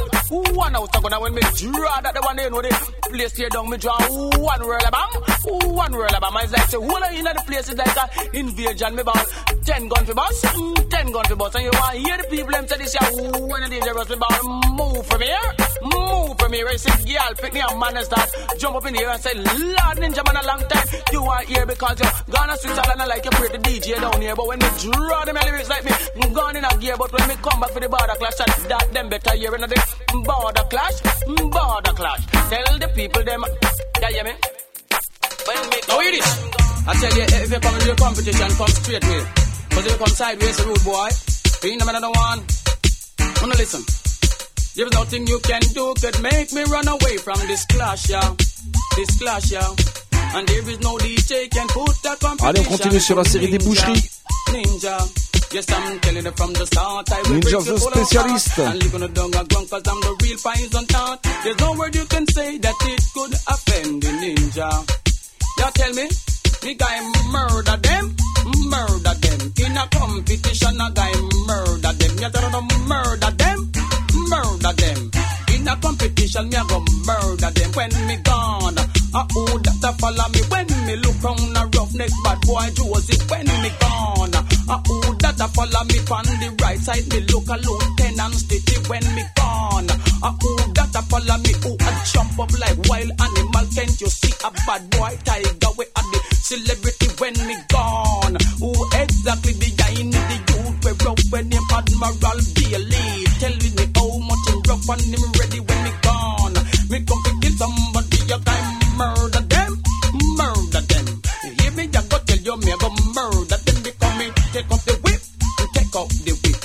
one 0.54 0.74
house 0.74 0.90
a 0.94 1.02
gun, 1.02 1.14
and 1.14 1.22
when 1.22 1.34
me 1.34 1.42
draw 1.42 2.02
that 2.02 2.14
the 2.14 2.22
one 2.22 2.36
they 2.36 2.50
know 2.50 2.62
the 2.62 2.70
place 3.10 3.36
here 3.36 3.50
down, 3.50 3.70
me 3.70 3.78
draw 3.78 3.98
one 4.38 4.62
roll 4.62 4.76
of 4.76 4.92
bomb, 4.92 5.24
one 5.46 5.94
roll 5.94 6.06
of 6.06 6.22
bomb, 6.22 6.38
it's 6.38 6.52
like 6.52 6.68
say, 6.70 6.78
whole 6.78 7.04
of 7.04 7.12
in 7.12 7.26
the 7.26 7.44
place 7.48 7.70
is 7.70 7.78
like 7.78 7.96
a 7.96 8.38
invasion, 8.38 8.96
me 8.96 9.04
ball, 9.04 9.26
ten 9.66 9.88
gun 9.88 10.06
for 10.06 10.14
boss, 10.14 10.42
mm, 10.42 10.90
ten 10.90 11.12
gun 11.12 11.26
for 11.26 11.36
boss, 11.36 11.56
and 11.56 11.64
you 11.64 11.72
want 11.74 11.94
to 11.94 12.00
hear 12.00 12.18
the 12.18 12.24
people 12.30 12.52
them 12.52 12.68
say 12.68 12.78
this 12.78 12.94
here, 12.94 13.32
when 13.48 13.62
the 13.64 13.70
dangerous? 13.70 14.10
Me 14.10 14.18
ball, 14.18 14.38
move 14.72 15.06
from 15.08 15.22
here, 15.22 15.48
move 15.82 16.38
from 16.38 16.54
here, 16.54 16.68
I 16.68 16.76
say, 16.76 16.96
girl, 17.06 17.34
pick 17.38 17.54
me 17.54 17.62
a 17.62 17.78
man 17.78 17.98
and 17.98 18.06
start 18.06 18.30
jump 18.58 18.76
up 18.76 18.86
in 18.86 18.94
the 18.94 19.02
air 19.02 19.10
and 19.10 19.22
say, 19.22 19.34
Lord 19.34 19.98
Ninja 19.98 20.22
man 20.26 20.38
a 20.38 20.46
long 20.46 20.62
time, 20.70 20.88
you 21.12 21.24
are 21.24 21.44
here 21.44 21.66
because 21.66 22.00
you're 22.00 22.14
gonna 22.30 22.58
Switzerland, 22.58 23.02
I 23.02 23.06
like 23.06 23.26
you 23.26 23.32
pretty 23.32 23.58
DJ 23.58 24.00
down 24.00 24.22
here, 24.22 24.36
but 24.36 24.48
when 24.48 24.60
me 24.60 24.70
draw 24.78 25.26
them 25.26 25.38
lyrics 25.42 25.70
like 25.70 25.84
me, 25.86 25.92
I'm 26.22 26.34
gone 26.34 26.56
in 26.56 26.66
a 26.66 26.78
gear, 26.78 26.96
but 26.98 27.12
when 27.12 27.28
me 27.28 27.36
come 27.42 27.60
back 27.60 27.72
for 27.72 27.80
the 27.80 27.90
border 27.90 28.14
clash, 28.20 28.38
that, 28.38 28.94
them 28.94 29.10
better 29.10 29.36
hear 29.36 29.56
in 29.56 29.62
the 29.62 29.68
border 30.24 30.66
clash, 30.70 31.02
border 31.26 31.94
clash, 31.98 32.26
tell 32.50 32.78
the 32.78 32.92
people 32.94 33.24
them, 33.24 33.44
yeah, 34.02 34.10
yeah, 34.10 34.24
me. 34.24 34.61
Now 35.88 36.00
hear 36.00 36.12
this. 36.12 36.30
I 36.88 36.94
tell 36.96 37.14
you, 37.18 37.26
if 37.28 37.52
you 37.52 37.60
come 37.60 37.80
to 37.80 37.86
the 37.86 37.96
competition, 37.96 38.50
come 38.58 38.68
straight 38.68 39.04
way. 39.04 39.24
Cause 39.72 39.86
if 39.86 39.92
you 39.92 39.98
come 39.98 40.16
sideways, 40.16 40.60
a 40.60 40.66
rude 40.66 40.84
boy, 40.84 41.10
you 41.64 41.72
ain't 41.72 41.82
another 41.82 42.12
one. 42.12 42.40
Wanna 43.42 43.56
listen? 43.56 43.84
There's 44.76 44.92
nothing 44.94 45.28
you 45.28 45.40
can 45.40 45.62
do 45.74 45.94
could 46.00 46.22
make 46.22 46.54
me 46.54 46.64
run 46.64 46.88
away 46.88 47.18
from 47.18 47.40
this 47.48 47.66
clash, 47.66 48.10
yeah. 48.10 48.34
This 48.96 49.20
clash, 49.20 49.52
yeah. 49.52 49.68
And 50.34 50.48
there 50.48 50.70
is 50.70 50.80
no 50.80 50.98
DJ 50.98 51.52
can 51.52 51.68
put 51.68 51.92
that 52.04 52.20
competition. 52.20 52.48
Allez, 52.48 52.60
on 52.60 52.78
continue 52.78 53.00
sur 53.00 53.16
la 53.16 53.24
série 53.26 53.50
des 53.50 53.58
boucheries. 53.60 54.22
Ninja. 54.52 54.98
Yes, 55.52 55.66
I'm 55.70 56.00
telling 56.00 56.26
it 56.26 56.38
from 56.38 56.54
the 56.54 56.66
start. 56.66 57.12
I 57.12 57.22
will 57.22 57.42
Ninja 57.42 57.60
break 57.60 57.66
the 57.66 58.06
specialist. 58.06 58.60
And 58.60 58.82
leave 58.82 58.96
on 58.96 59.02
the 59.02 59.08
dung 59.10 59.36
a 59.36 59.44
ground 59.44 59.70
cause 59.70 59.84
I'm 59.86 60.00
the 60.00 60.16
real 60.24 60.38
poison 60.40 60.86
thought. 60.86 61.20
There's 61.44 61.60
no 61.60 61.74
word 61.74 61.96
you 61.96 62.06
can 62.06 62.26
say 62.28 62.58
that 62.60 62.76
it 62.80 63.04
could 63.14 63.34
offend 63.52 64.04
the 64.04 64.12
ninja. 64.24 65.11
You 65.62 65.70
tell 65.76 65.94
me, 65.94 66.10
me 66.64 66.74
guy 66.74 66.98
murder 67.30 67.78
them, 67.78 68.16
murder 68.66 69.14
them. 69.14 69.54
In 69.62 69.78
a 69.78 69.86
competition, 69.94 70.82
a 70.82 70.90
guy 70.90 71.14
murder 71.46 71.94
them. 71.94 72.18
You 72.18 72.30
tell 72.34 72.50
them 72.50 72.68
murder 72.90 73.30
them, 73.30 73.72
murder 74.26 74.74
them. 74.74 75.12
In 75.54 75.68
a 75.68 75.76
competition, 75.78 76.50
me 76.50 76.56
a 76.58 76.64
go 76.66 76.84
murder 77.06 77.52
them 77.54 77.72
when 77.78 77.94
me 78.08 78.18
gone. 78.24 78.74
Uh 79.14 79.28
oh, 79.38 79.60
that 79.62 79.86
a 79.86 79.94
follow 80.02 80.28
me 80.34 80.42
when 80.50 80.66
me 80.88 80.96
look 80.98 81.22
round 81.22 81.56
a 81.56 81.78
roughneck 81.78 82.10
bad 82.24 82.42
boy 82.42 82.66
Josie 82.74 83.22
when 83.30 83.46
me 83.46 83.70
gone. 83.78 84.34
Uh 84.34 84.82
oh, 84.82 85.16
that 85.22 85.40
a 85.42 85.48
follow 85.54 85.84
me 85.86 86.00
on 86.10 86.26
the 86.42 86.58
right 86.64 86.80
side. 86.80 87.06
Me 87.14 87.20
look 87.30 87.46
a 87.50 87.58
lieutenant 87.62 88.34
stitty 88.34 88.90
when 88.90 89.06
me 89.14 89.24
gone. 89.38 89.92
Uh 90.26 90.34
oh, 90.42 90.72
that 90.74 90.96
a 90.96 91.02
follow 91.06 91.38
me. 91.38 91.52
I 91.54 91.81
jump 92.06 92.40
up 92.40 92.52
like 92.60 92.78
wild 92.90 93.12
animal. 93.12 93.66
Can't 93.76 94.02
you 94.02 94.10
see 94.10 94.34
a 94.44 94.50
bad 94.66 94.90
boy 94.92 95.14
tiger? 95.24 95.72
We 95.78 95.86
are 95.96 96.08
the 96.12 96.20
celebrity 96.42 97.08
when 97.20 97.34
me 97.48 97.56
gone. 97.70 98.38
Who 98.60 98.70
exactly 98.98 99.54
the 99.54 99.70
guy 99.78 99.94
in 100.00 100.10
the 100.12 100.38
youth? 100.50 100.78
We 100.84 100.92
rough 101.06 101.24
when 101.32 101.52
him 101.52 101.66
Admiral 101.72 102.40
Bailey. 102.56 103.26
Tell 103.40 103.56
me 103.62 103.70
how 103.96 104.10
much 104.28 104.46
him 104.50 104.60
rough 104.68 104.90
and 104.90 105.06
him 105.14 105.26
ready 105.40 105.60
when 105.62 105.80
me 105.86 105.92
gone. 106.02 106.58
Me 106.90 106.98
come 107.06 107.22
to 107.24 107.32
kill 107.42 107.56
somebody, 107.56 108.20
you 108.28 108.40
guy 108.42 108.62
murder 108.98 109.44
them, 109.46 109.72
murder 110.38 110.84
them. 110.92 111.08
You 111.46 111.52
hear 111.60 111.72
me? 111.72 111.84
I 111.88 112.02
go 112.10 112.18
tell 112.26 112.42
you 112.42 112.56
me 112.58 112.72
I 112.72 112.78
go 112.82 112.90
murder 113.16 113.60
them 113.62 113.78
because 113.84 114.16
me 114.20 114.28
take 114.52 114.72
up 114.72 114.82
the 114.84 114.96
whip, 115.06 115.22
take 115.74 115.96
up 115.96 116.10
the 116.10 116.34
whip. 116.44 116.60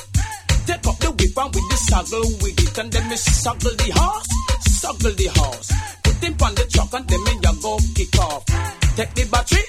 Take 0.67 0.87
up 0.87 0.99
the 0.99 1.11
whip 1.15 1.37
and 1.39 1.55
with 1.55 1.69
the 1.71 1.77
saddle 1.77 2.27
with 2.43 2.59
it 2.59 2.79
and 2.79 2.91
then 2.91 3.09
me 3.09 3.17
saddle 3.17 3.77
the 3.77 3.89
horse, 3.95 4.33
saddle 4.87 5.15
the 5.19 5.27
house. 5.35 5.69
Put 6.03 6.23
him 6.23 6.35
on 6.43 6.55
the 6.55 6.65
truck 6.71 6.93
and 6.95 7.07
then 7.09 7.23
me 7.25 7.33
ya 7.43 7.53
go 7.63 7.79
kick 7.95 8.19
off. 8.19 8.45
Take 8.97 9.15
the 9.15 9.25
battery, 9.31 9.65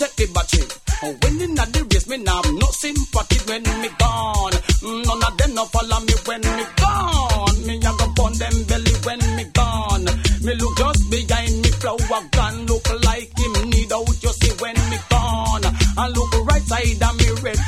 take 0.00 0.16
the 0.16 0.26
battery. 0.32 0.64
Oh, 1.00 1.14
when 1.22 1.40
in 1.40 1.54
the 1.54 1.86
race, 1.92 2.08
me 2.08 2.16
now 2.18 2.40
no 2.42 2.68
sympathy 2.72 3.38
when 3.46 3.62
me 3.62 3.90
gone. 4.00 4.56
Mm, 4.82 5.04
None 5.06 5.24
of 5.28 5.34
them 5.38 5.54
no 5.54 5.64
follow 5.66 6.00
me 6.00 6.14
when 6.26 6.40
me 6.40 6.64
gone. 6.80 7.58
Me 7.66 7.74
ya 7.76 7.92
go 7.94 8.06
burn 8.16 8.32
them 8.40 8.56
belly 8.66 8.94
when 9.04 9.20
me 9.36 9.44
gone. 9.52 10.08
Me 10.42 10.52
look 10.56 10.76
just 10.78 11.02
behind 11.10 11.54
me 11.62 11.70
flower 11.78 12.22
gun, 12.32 12.54
look 12.66 12.86
like 13.04 13.30
him 13.36 13.54
need 13.70 13.92
out. 13.92 14.08
You 14.08 14.32
see 14.40 14.54
when 14.58 14.76
me 14.90 14.98
gone. 15.12 15.66
And 15.98 16.10
look 16.16 16.32
right 16.46 16.62
side 16.62 17.02
and 17.02 17.18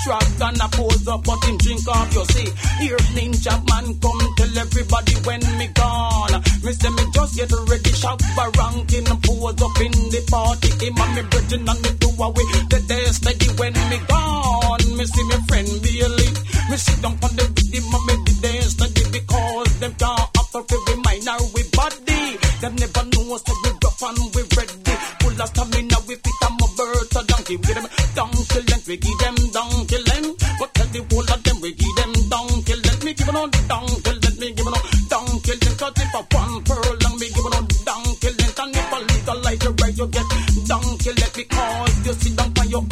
truck 0.05 0.24
and 0.41 0.61
a 0.61 0.68
pose 0.68 1.07
up, 1.09 1.24
but 1.24 1.45
him 1.45 1.57
drink 1.59 1.87
off 1.89 2.14
You 2.14 2.24
see. 2.24 2.49
Here 2.81 3.03
ninja 3.14 3.55
man 3.68 3.87
come 4.01 4.22
tell 4.37 4.59
everybody 4.59 5.14
when 5.26 5.41
me 6.71 6.77
gone. 6.79 6.95
Me 6.97 7.05
just 7.12 7.37
get 7.37 7.53
ready, 7.53 7.93
shop 7.93 8.21
a 8.23 8.45
ranking, 8.59 9.07
pose 9.23 9.62
up 9.62 9.81
in 9.81 9.93
the 10.11 10.21
party. 10.31 10.71
Him 10.85 10.99
and 10.99 11.14
me 11.14 11.23
brethren 11.31 11.68
and 11.68 11.81
me 11.83 11.91
do 11.99 12.09
away 12.23 12.47
the 12.71 12.81
day 12.87 13.05
steady 13.11 13.49
when 13.59 13.75
me 13.91 13.99
gone. 14.07 14.97
Me 14.97 15.05
see 15.07 15.25
me 15.25 15.37
friend 15.49 15.71
Bailey, 15.83 16.29
me 16.71 16.77
sit 16.77 17.03
down 17.03 17.16
on 17.23 17.33
the 17.35 17.45
rhythm 17.51 17.95
and 17.95 18.05
me 18.07 18.14
the 18.27 18.35
day 18.43 18.61
steady 18.61 19.05
because 19.11 19.73
them 19.81 19.95
can't 19.99 20.31
after 20.39 20.62
every 20.62 20.97
minor 21.03 21.39
we 21.55 21.62
body. 21.75 22.39
Them 22.61 22.75
never 22.77 23.05
know 23.11 23.37
so 23.41 23.55
we 23.64 23.71
rough 23.83 24.03
and 24.05 24.21
we 24.35 24.43
ready. 24.55 24.95
Full 25.21 25.43
of 25.43 25.49
stamina, 25.49 25.97
we 26.07 26.14
fit 26.14 26.37
them 26.41 26.57
a 26.61 26.66
bird 26.77 27.07
to 27.11 27.21
donkey. 27.27 27.57
We 27.57 27.66
give 27.66 27.77
them 27.77 27.89
donkey 28.14 28.61
length, 28.68 28.87
we 28.87 28.97
give 28.97 29.18
them 29.18 29.37
donkey 29.53 29.97
length. 29.97 30.10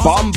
On 0.05 0.31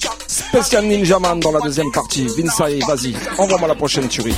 chop. 0.00 0.22
Spécial 0.26 0.84
Ninja 0.84 1.18
Man 1.18 1.40
dans 1.40 1.52
la 1.52 1.60
deuxième 1.60 1.90
partie. 1.92 2.26
Vinsay, 2.26 2.80
vas-y, 2.86 3.14
envoie-moi 3.38 3.68
la 3.68 3.74
prochaine 3.74 4.08
tuerie. 4.08 4.34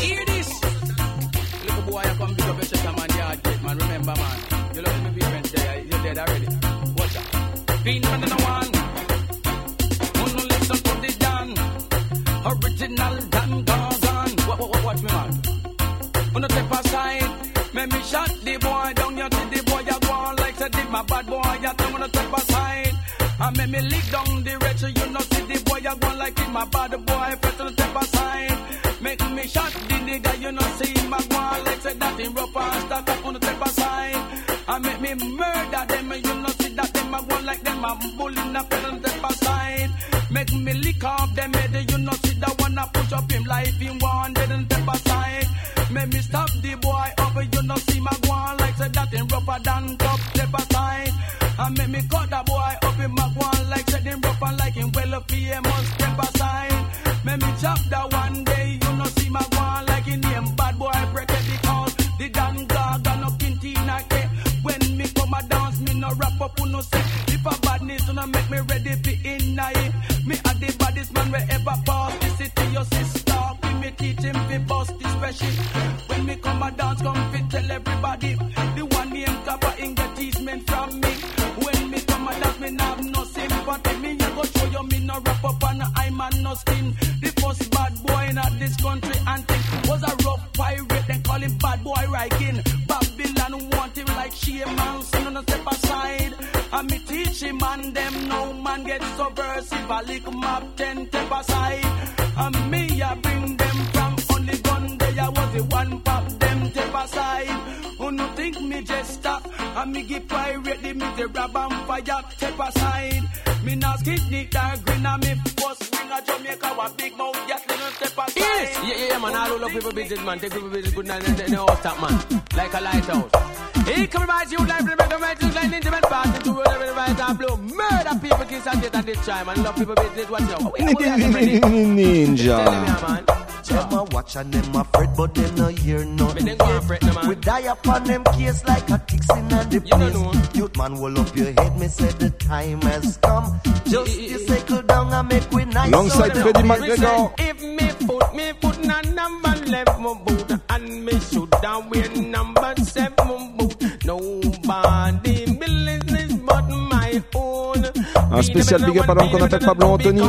Watch 134.34 134.44
and 134.44 134.52
them 134.54 134.74
a 134.74 134.84
fret, 134.84 135.16
but 135.16 135.34
them 135.34 135.54
no 135.54 135.68
hear 135.68 136.04
nothing. 136.04 137.28
We 137.28 137.34
die 137.36 137.60
upon 137.60 138.04
them 138.04 138.24
case 138.24 138.64
like 138.64 138.90
a 138.90 138.98
ticks 139.06 139.26
in 139.30 139.48
the 139.48 139.80
place. 139.80 140.56
Youth 140.56 140.76
man, 140.76 140.92
hold 140.96 141.18
up 141.18 141.36
your 141.36 141.52
head, 141.52 141.78
me 141.78 141.88
say 141.88 142.10
the 142.12 142.30
time 142.30 142.80
has 142.82 143.16
come. 143.18 143.60
Just 143.86 144.20
you 144.20 144.38
settle 144.46 144.82
down 144.82 145.12
and 145.12 145.28
make 145.28 145.50
we 145.50 145.64
nice. 145.64 145.88
Alongside 145.88 146.36
on 146.36 146.42
Freddie 146.42 146.62
them. 146.62 146.68
McGregor. 146.68 147.34
If 147.38 147.62
me 147.62 148.06
put 148.06 148.34
me 148.34 148.52
put 148.60 148.78
a 148.78 149.14
number 149.14 149.70
left 149.70 149.98
my 149.98 150.14
boot 150.24 150.60
and 150.70 151.04
me 151.04 151.20
should 151.20 151.54
have 151.62 151.90
wear 151.90 152.09
number 152.10 152.74
seven 152.82 153.56
boot. 153.56 154.04
Nobody 154.04 155.46
business 155.59 156.32
but 156.34 156.68
my 156.68 157.22
own. 157.34 157.84
Un 158.32 158.42
spécial 158.42 158.84
big 158.84 158.98
up 158.98 159.10
à 159.10 159.14
l'homme 159.14 159.30
qu'on 159.30 159.42
appelle 159.42 159.60
Pablo 159.64 159.86
Anthony. 159.88 160.22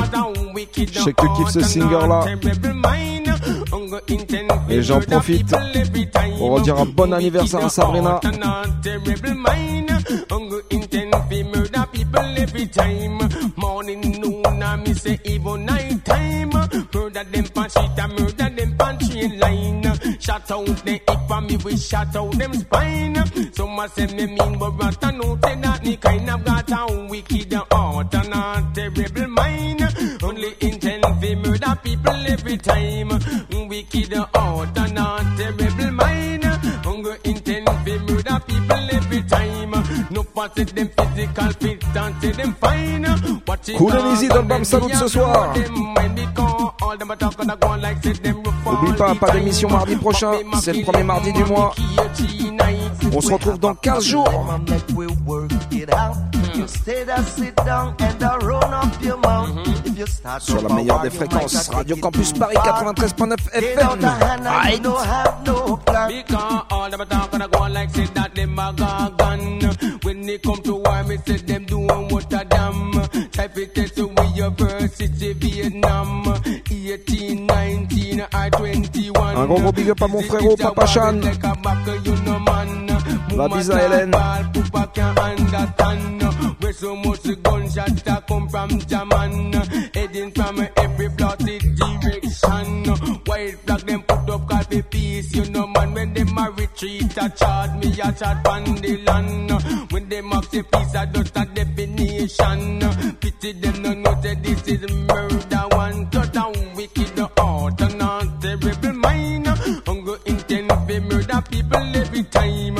Je 0.75 0.99
sais 0.99 1.13
que 1.13 1.21
tu 1.21 1.43
kiffes 1.43 1.53
ce 1.53 1.61
singer 1.61 2.07
là. 2.07 2.25
Et 4.69 4.81
j'en 4.81 4.99
profite 4.99 5.53
pour 6.37 6.51
redire 6.51 6.77
un 6.79 6.85
bon 6.85 7.13
anniversaire 7.13 7.65
à 7.65 7.69
Sabrina. 7.69 8.19
Shut 20.19 20.51
out 20.51 20.65
the 20.65 20.91
hip 20.91 21.31
and 21.31 21.47
me 21.47 21.57
we 21.57 21.75
shut 21.75 22.15
out 22.15 22.31
them 22.37 22.53
spine. 22.53 23.15
Say 23.93 24.07
me 24.07 24.25
mean 24.27 24.57
but 24.57 25.13
know 25.13 25.37
me 25.83 25.97
kind 25.97 26.29
of 26.29 26.45
got 26.45 26.71
a 26.71 27.07
wicked 27.09 27.53
heart 27.53 28.15
and 28.15 28.75
terrible 28.75 29.27
mind. 29.27 29.82
People 31.81 32.27
every 32.27 32.57
time. 32.57 33.09
Wicked 33.69 34.13
heart 34.13 34.77
and 34.77 34.99
a 34.99 35.35
terrible 35.37 35.91
mind. 35.91 36.45
Only 36.85 37.11
intend 37.23 37.65
to 37.65 37.99
murder 37.99 38.39
people 38.47 38.87
every 38.91 39.23
time. 39.23 39.71
No 40.11 40.23
pass 40.23 40.57
it 40.57 40.75
them 40.75 40.89
physical 40.89 41.51
fit 41.59 41.83
and 41.95 42.21
say 42.21 42.31
them 42.31 42.53
fine. 42.55 43.05
Watch 43.47 43.69
it 43.69 43.77
Cool 43.77 43.93
and 43.93 44.13
easy 44.13 44.27
dans 44.27 44.41
le 44.41 44.47
Bam 44.47 44.63
Salut 44.63 44.93
ce 44.93 45.07
soir. 45.07 45.53
N'oublie 48.65 48.93
pas, 48.97 49.15
pas 49.15 49.31
d'émission 49.31 49.69
mardi 49.69 49.95
prochain, 49.95 50.33
c'est 50.61 50.73
le 50.73 50.83
premier 50.83 51.03
mardi 51.03 51.33
du 51.33 51.43
mois. 51.45 51.73
On 53.15 53.21
se 53.21 53.31
retrouve 53.31 53.59
dans 53.59 53.75
15 53.75 54.05
jours. 54.05 54.29
Make 56.53 56.59
we 56.59 56.61
work 56.61 56.61
it 56.61 56.61
out. 56.61 56.61
You 56.61 56.67
stay 56.67 57.03
there, 57.03 57.23
sit 57.23 57.55
down 57.57 57.95
and 57.99 58.43
roll 58.43 58.63
up 58.63 59.01
your 59.03 59.17
mouth. 59.17 59.85
If 59.85 59.97
you 59.97 60.07
start 60.07 60.41
Sur 60.41 60.61
la 60.61 60.75
meilleure 60.75 61.01
des 61.01 61.09
fréquences, 61.09 61.69
Radio 61.69 61.95
Campus 61.97 62.33
Paris 62.33 62.55
93.9 62.55 63.37
FM. 63.51 64.47
I 64.47 64.79
don't 64.81 65.05
have 65.05 65.45
no 65.45 65.77
plan. 65.77 66.07
Because 66.09 66.65
all 66.69 66.89
them 66.89 67.01
a 67.01 67.05
talk 67.05 67.33
and 67.33 67.43
a 67.43 67.47
go 67.47 67.59
on 67.59 67.73
like 67.73 67.89
say 67.89 68.05
that 68.13 68.35
them 68.35 68.59
a 68.59 68.73
got 68.73 69.17
gun. 69.17 69.59
When 70.03 70.21
they 70.21 70.37
come 70.37 70.61
to 70.63 70.75
war, 70.75 71.03
me 71.03 71.17
say 71.25 71.37
them 71.37 71.65
doing 71.65 72.07
what 72.09 72.33
a 72.33 72.45
damn. 72.45 72.91
Type 73.31 73.57
it 73.57 73.75
test 73.75 73.97
we 73.97 74.27
university 74.35 75.33
Vietnam. 75.33 76.23
18, 76.25 76.33
19, 76.33 76.33
I 76.33 76.72
21. 76.72 76.72
Un 79.35 79.45
gros 79.45 79.59
gros 79.59 79.71
big 79.71 79.89
up 79.89 80.01
à 80.01 80.07
mon 80.07 80.21
frérot 80.21 80.55
Papa 80.57 80.85
Chan. 80.85 81.19
La 83.35 83.47
bise 83.47 83.71
à 83.71 83.83
Hélène. 83.85 84.15
Understand. 84.15 86.03
so 86.83 86.95
much 86.95 87.23
gunshot 87.43 88.07
a 88.07 88.21
come 88.27 88.49
from 88.49 88.69
Jaman, 88.79 89.53
heading 89.93 90.31
from 90.31 90.59
every 90.77 91.09
plotted 91.09 91.63
direction. 91.75 92.85
White 93.25 93.59
flag 93.65 93.81
them 93.81 94.01
put 94.01 94.29
up 94.29 94.49
call 94.49 94.63
for 94.63 94.83
peace, 94.83 95.33
you 95.35 95.45
know 95.51 95.67
man. 95.67 95.93
When 95.93 96.13
them 96.13 96.37
a 96.37 96.51
retreat, 96.51 97.17
a 97.17 97.29
charge 97.29 97.73
me 97.79 97.89
a 98.01 98.09
on 98.49 98.63
the 98.83 99.01
land. 99.05 99.91
When 99.91 100.09
them 100.09 100.33
up 100.33 100.49
the 100.49 100.63
peace, 100.63 100.95
a 100.95 101.45
definition. 101.45 103.15
Pity 103.19 103.51
them 103.53 103.81
no 103.81 103.93
know 103.93 104.21
that 104.21 104.43
this 104.43 104.67
is 104.67 104.81
murder. 104.91 105.63
One 105.71 106.09
cut 106.09 106.33
down 106.33 106.62
wicked 106.75 107.19
heart 107.37 107.81
and 107.81 107.97
not 107.97 108.41
terrible 108.41 108.93
mind. 108.93 109.47
Hunger 109.47 110.17
intent 110.25 110.69
to 110.87 111.01
murder 111.01 111.41
people 111.49 111.95
every 111.95 112.23
time. 112.23 112.75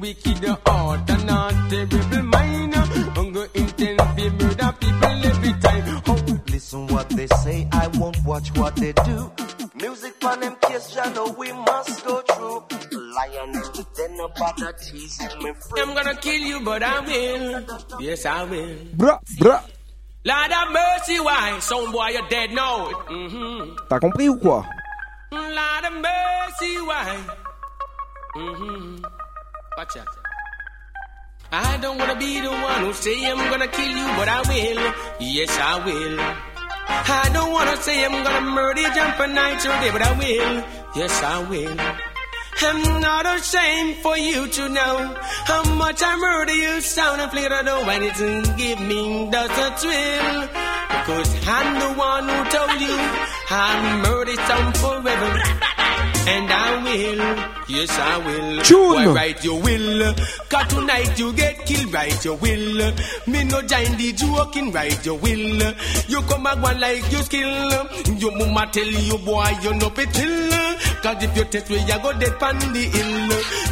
Wicked 0.00 0.44
heart 0.66 1.10
and 1.10 1.26
not 1.26 1.70
terrible 1.70 2.22
mind. 2.22 2.74
Hunger 2.74 3.46
intent 3.54 3.98
to 4.16 4.30
murder 4.30 4.72
people 4.80 5.26
every 5.30 5.52
time. 5.60 6.02
Oh, 6.06 6.40
Listen 6.48 6.86
what 6.88 7.08
they 7.10 7.26
say, 7.42 7.68
I 7.72 7.86
won't 7.98 8.18
watch 8.24 8.54
what 8.56 8.76
they 8.76 8.92
do. 8.92 9.30
Music 9.74 10.24
on 10.24 10.40
them 10.40 10.56
case, 10.62 10.96
ya 10.96 11.08
know 11.10 11.34
we 11.38 11.52
must 11.52 12.04
go 12.04 12.20
through. 12.22 12.64
Lions, 13.14 13.70
then 13.96 14.16
no 14.16 14.28
bother 14.36 14.72
teasing 14.72 15.42
me 15.42 15.52
free. 15.52 15.80
I'm 15.82 15.94
gonna 15.94 16.16
kill 16.16 16.40
you, 16.40 16.60
but 16.64 16.82
I 16.82 17.00
will. 17.00 18.00
Yes, 18.00 18.26
I 18.26 18.42
will. 18.44 18.76
Bra, 18.94 19.18
bra. 19.38 19.62
T'as 23.88 23.98
compris 23.98 24.28
ou 24.28 24.36
quoi 24.36 24.64
Lord 25.32 25.84
have 25.84 25.92
mercy, 25.92 26.72
why? 26.88 27.16
Mm-hmm. 28.36 29.04
Watch 29.76 29.96
out. 29.96 30.06
I 31.50 31.78
don't 31.78 31.96
wanna 31.98 32.16
be 32.16 32.40
the 32.40 32.50
one 32.50 32.80
who 32.84 32.92
say 32.92 33.24
I'm 33.24 33.38
gonna 33.50 33.68
kill 33.68 33.88
you, 33.88 34.06
but 34.18 34.28
I 34.28 34.40
will. 34.50 34.94
Yes, 35.18 35.58
I 35.58 35.84
will. 35.86 36.20
I 36.90 37.30
don't 37.32 37.52
wanna 37.52 37.76
say 37.78 38.04
I'm 38.04 38.22
gonna 38.22 38.50
murder 38.50 38.82
you, 38.82 38.94
jump 38.94 39.18
a 39.20 39.26
night 39.26 39.64
or 39.64 39.76
day, 39.80 39.90
but 39.90 40.02
I 40.02 40.12
will. 40.12 40.64
Yes, 40.94 41.22
I 41.22 41.38
will. 41.48 41.76
I'm 42.60 43.00
not 43.00 43.24
ashamed 43.24 43.96
for 43.98 44.16
you 44.18 44.48
to 44.48 44.68
know 44.68 45.14
how 45.44 45.62
much 45.74 46.02
I 46.02 46.16
murder 46.16 46.54
you, 46.54 46.80
sound 46.80 47.20
and 47.20 47.30
flicker 47.30 47.62
the 47.62 47.76
when 47.86 48.02
it's 48.02 48.20
give 48.56 48.80
me 48.80 49.28
just 49.30 49.58
a 49.64 49.68
thrill. 49.78 50.40
Because 50.88 51.30
I'm 51.46 51.78
the 51.78 51.92
one 51.98 52.24
who 52.28 52.38
told 52.50 52.80
you 52.80 52.96
I 53.50 54.02
murder 54.02 54.36
some 54.48 54.72
forever. 54.72 55.32
And 56.34 56.52
I 56.52 56.82
will, 56.82 57.57
yes 57.68 57.90
I 57.98 58.18
will. 58.18 58.62
Tune. 58.62 58.94
Why 58.94 59.06
right 59.06 59.44
you 59.44 59.54
will? 59.56 60.14
Cause 60.48 60.66
tonight 60.68 61.18
you 61.18 61.32
get 61.32 61.64
killed, 61.66 61.92
right 61.92 62.24
you 62.24 62.34
will. 62.34 62.92
Me 63.26 63.44
no 63.44 63.62
join 63.62 63.96
the 63.96 64.12
joking, 64.16 64.72
right 64.72 65.04
you 65.06 65.14
will. 65.14 65.74
You 66.08 66.22
come 66.22 66.42
back 66.44 66.62
one 66.62 66.80
like 66.80 67.10
you 67.12 67.18
skill. 67.22 67.70
Your 68.18 68.36
mama 68.36 68.68
tell 68.72 68.84
you 68.86 69.18
boy 69.18 69.50
you 69.62 69.74
no 69.74 69.90
pay. 69.90 70.06
Cause 70.06 71.22
if 71.22 71.36
you 71.36 71.44
test 71.44 71.70
where 71.70 71.78
you 71.78 72.02
go 72.02 72.12
dead 72.18 72.38
pan 72.40 72.58
the 72.72 72.82
hill. 72.82 73.28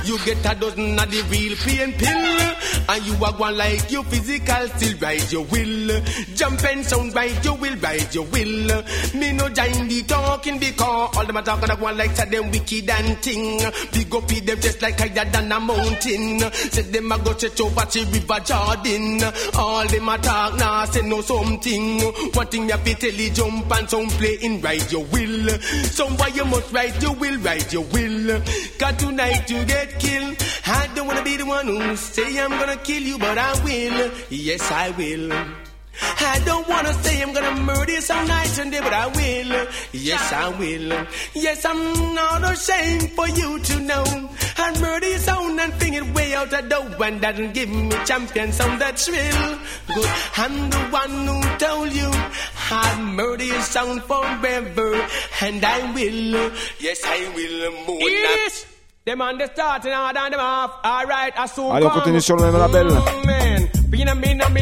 You 0.07 0.19
get 0.25 0.47
a 0.47 0.55
dozen 0.59 0.99
of 0.99 1.11
the 1.11 1.23
real 1.31 1.57
pain 1.57 1.93
pill. 1.99 2.53
And 2.89 3.05
you 3.05 3.15
are 3.25 3.33
one 3.33 3.57
like 3.57 3.91
you 3.91 4.03
physical 4.05 4.69
still 4.77 4.97
right 4.99 5.33
you 5.33 5.43
will. 5.43 6.01
Jump 6.37 6.63
and 6.65 6.85
sound 6.85 7.15
right 7.15 7.45
you 7.45 7.55
will, 7.55 7.77
right 7.79 8.15
you 8.15 8.23
will. 8.23 8.83
Me 9.15 9.33
no 9.33 9.49
join 9.49 9.89
the 9.89 10.05
talking 10.07 10.59
because 10.61 11.17
all 11.17 11.25
them 11.27 11.37
a 11.37 11.43
talking 11.43 11.71
of 11.71 11.81
one 11.81 11.97
like 11.99 12.15
them 12.15 12.51
wicked 12.53 12.89
and 12.89 13.19
thing. 13.19 13.59
Big 13.93 14.15
up 14.15 14.29
with 14.29 14.47
them 14.47 14.61
just 14.61 14.83
like 14.83 14.99
higher 14.99 15.25
than 15.31 15.53
a 15.53 15.61
mountain. 15.61 16.41
Said 16.53 16.93
them 16.93 17.13
a 17.13 17.19
go 17.19 17.35
church 17.35 17.61
over 17.61 17.87
to 17.87 18.05
River 18.07 18.41
Jordan. 18.45 19.23
All 19.57 19.87
them 19.87 20.09
a 20.09 20.19
talk 20.19 20.59
now 20.59 20.85
say 20.87 21.03
no 21.03 21.21
something. 21.21 22.01
One 22.33 22.47
thing 22.47 22.69
you 22.69 22.77
fi 22.77 22.93
tell 22.95 23.11
you 23.11 23.31
jump 23.31 23.77
and 23.77 23.91
some 23.91 24.09
play 24.09 24.39
in 24.43 24.61
right 24.61 24.93
you 24.93 25.01
will. 25.01 25.49
Somewhere 25.85 26.29
you 26.31 26.45
must 26.45 26.73
right 26.73 27.03
you 27.03 27.13
will, 27.13 27.39
right 27.41 27.73
you 27.73 27.83
will. 27.83 28.41
Cause 28.79 28.97
tonight 28.97 29.51
you 29.51 29.65
get 29.65 29.99
killed. 30.01 30.37
I 30.67 30.89
don't 30.95 31.07
wanna 31.07 31.23
be 31.23 31.37
the 31.37 31.47
one 31.47 31.67
who 31.67 31.97
say 31.97 32.39
I'm 32.41 32.51
gonna 32.51 32.77
kill 32.77 33.03
you, 33.03 33.19
but 33.19 33.39
I 33.39 33.53
will. 33.65 34.11
Yes, 34.31 34.71
I 34.71 34.91
will. 34.91 35.66
I 36.01 36.41
don't 36.45 36.69
wanna 36.69 36.93
say 37.03 37.23
I'm 37.23 37.33
gonna 37.33 37.61
murder 37.61 37.93
you 37.93 38.01
some 38.01 38.27
night 38.27 38.59
and 38.59 38.71
day, 38.73 38.81
but 38.81 38.93
I 38.93 39.07
will. 39.07 39.67
Yes, 39.93 40.33
I 40.33 40.49
will. 40.59 41.07
Yes, 41.35 41.65
I'm 41.65 42.15
not 42.15 42.43
ashamed 42.53 43.13
for 43.13 43.29
you 43.29 43.59
to 43.59 43.81
know. 43.81 44.05
I 44.59 44.81
murder 44.81 45.09
you 45.09 45.19
sound 45.19 45.61
and 45.61 45.73
fling 45.75 45.95
it 45.95 46.15
way 46.15 46.35
out 46.35 46.51
the 46.51 46.63
door 46.63 47.07
and 47.07 47.21
doesn't 47.21 47.53
give 47.55 47.69
me 47.69 47.91
champion 48.05 48.53
sound 48.53 48.81
that 48.81 48.99
thrill. 48.99 49.59
Good, 49.95 50.11
I'm 50.37 50.71
the 50.71 50.79
one 50.91 51.27
who 51.27 51.59
told 51.59 51.93
you 51.93 52.11
I 52.71 53.01
murder 53.01 53.45
you 53.45 53.61
sound 53.61 54.03
forever, 54.03 55.09
and 55.43 55.65
I 55.65 55.93
will. 55.93 56.53
Yes, 56.81 57.01
I 57.05 57.33
will. 57.35 57.87
Moon 57.87 58.01
yes. 58.01 58.67
Them 59.05 59.23
on 59.23 59.39
the 59.39 59.47
starting 59.47 59.93
hard 59.93 60.17
and 60.17 60.35
them 60.35 60.41
off. 60.41 60.85
Alright, 60.85 61.33
I 61.39 61.47
soon 61.47 61.71
Allez, 61.71 61.87
on 61.87 61.91
continue 61.91 62.21
sur 62.21 62.37
le 62.37 62.51
même 62.51 62.59
label. 62.59 63.76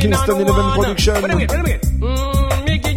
Kingston 0.00 0.40
Eleven 0.40 0.72
Production. 0.74 1.14
Wait 1.14 1.24
a 1.24 1.36
minute, 1.36 1.50
wait 1.50 1.60
a 1.60 1.62
minute. 1.62 1.82
Mm, 2.00 2.43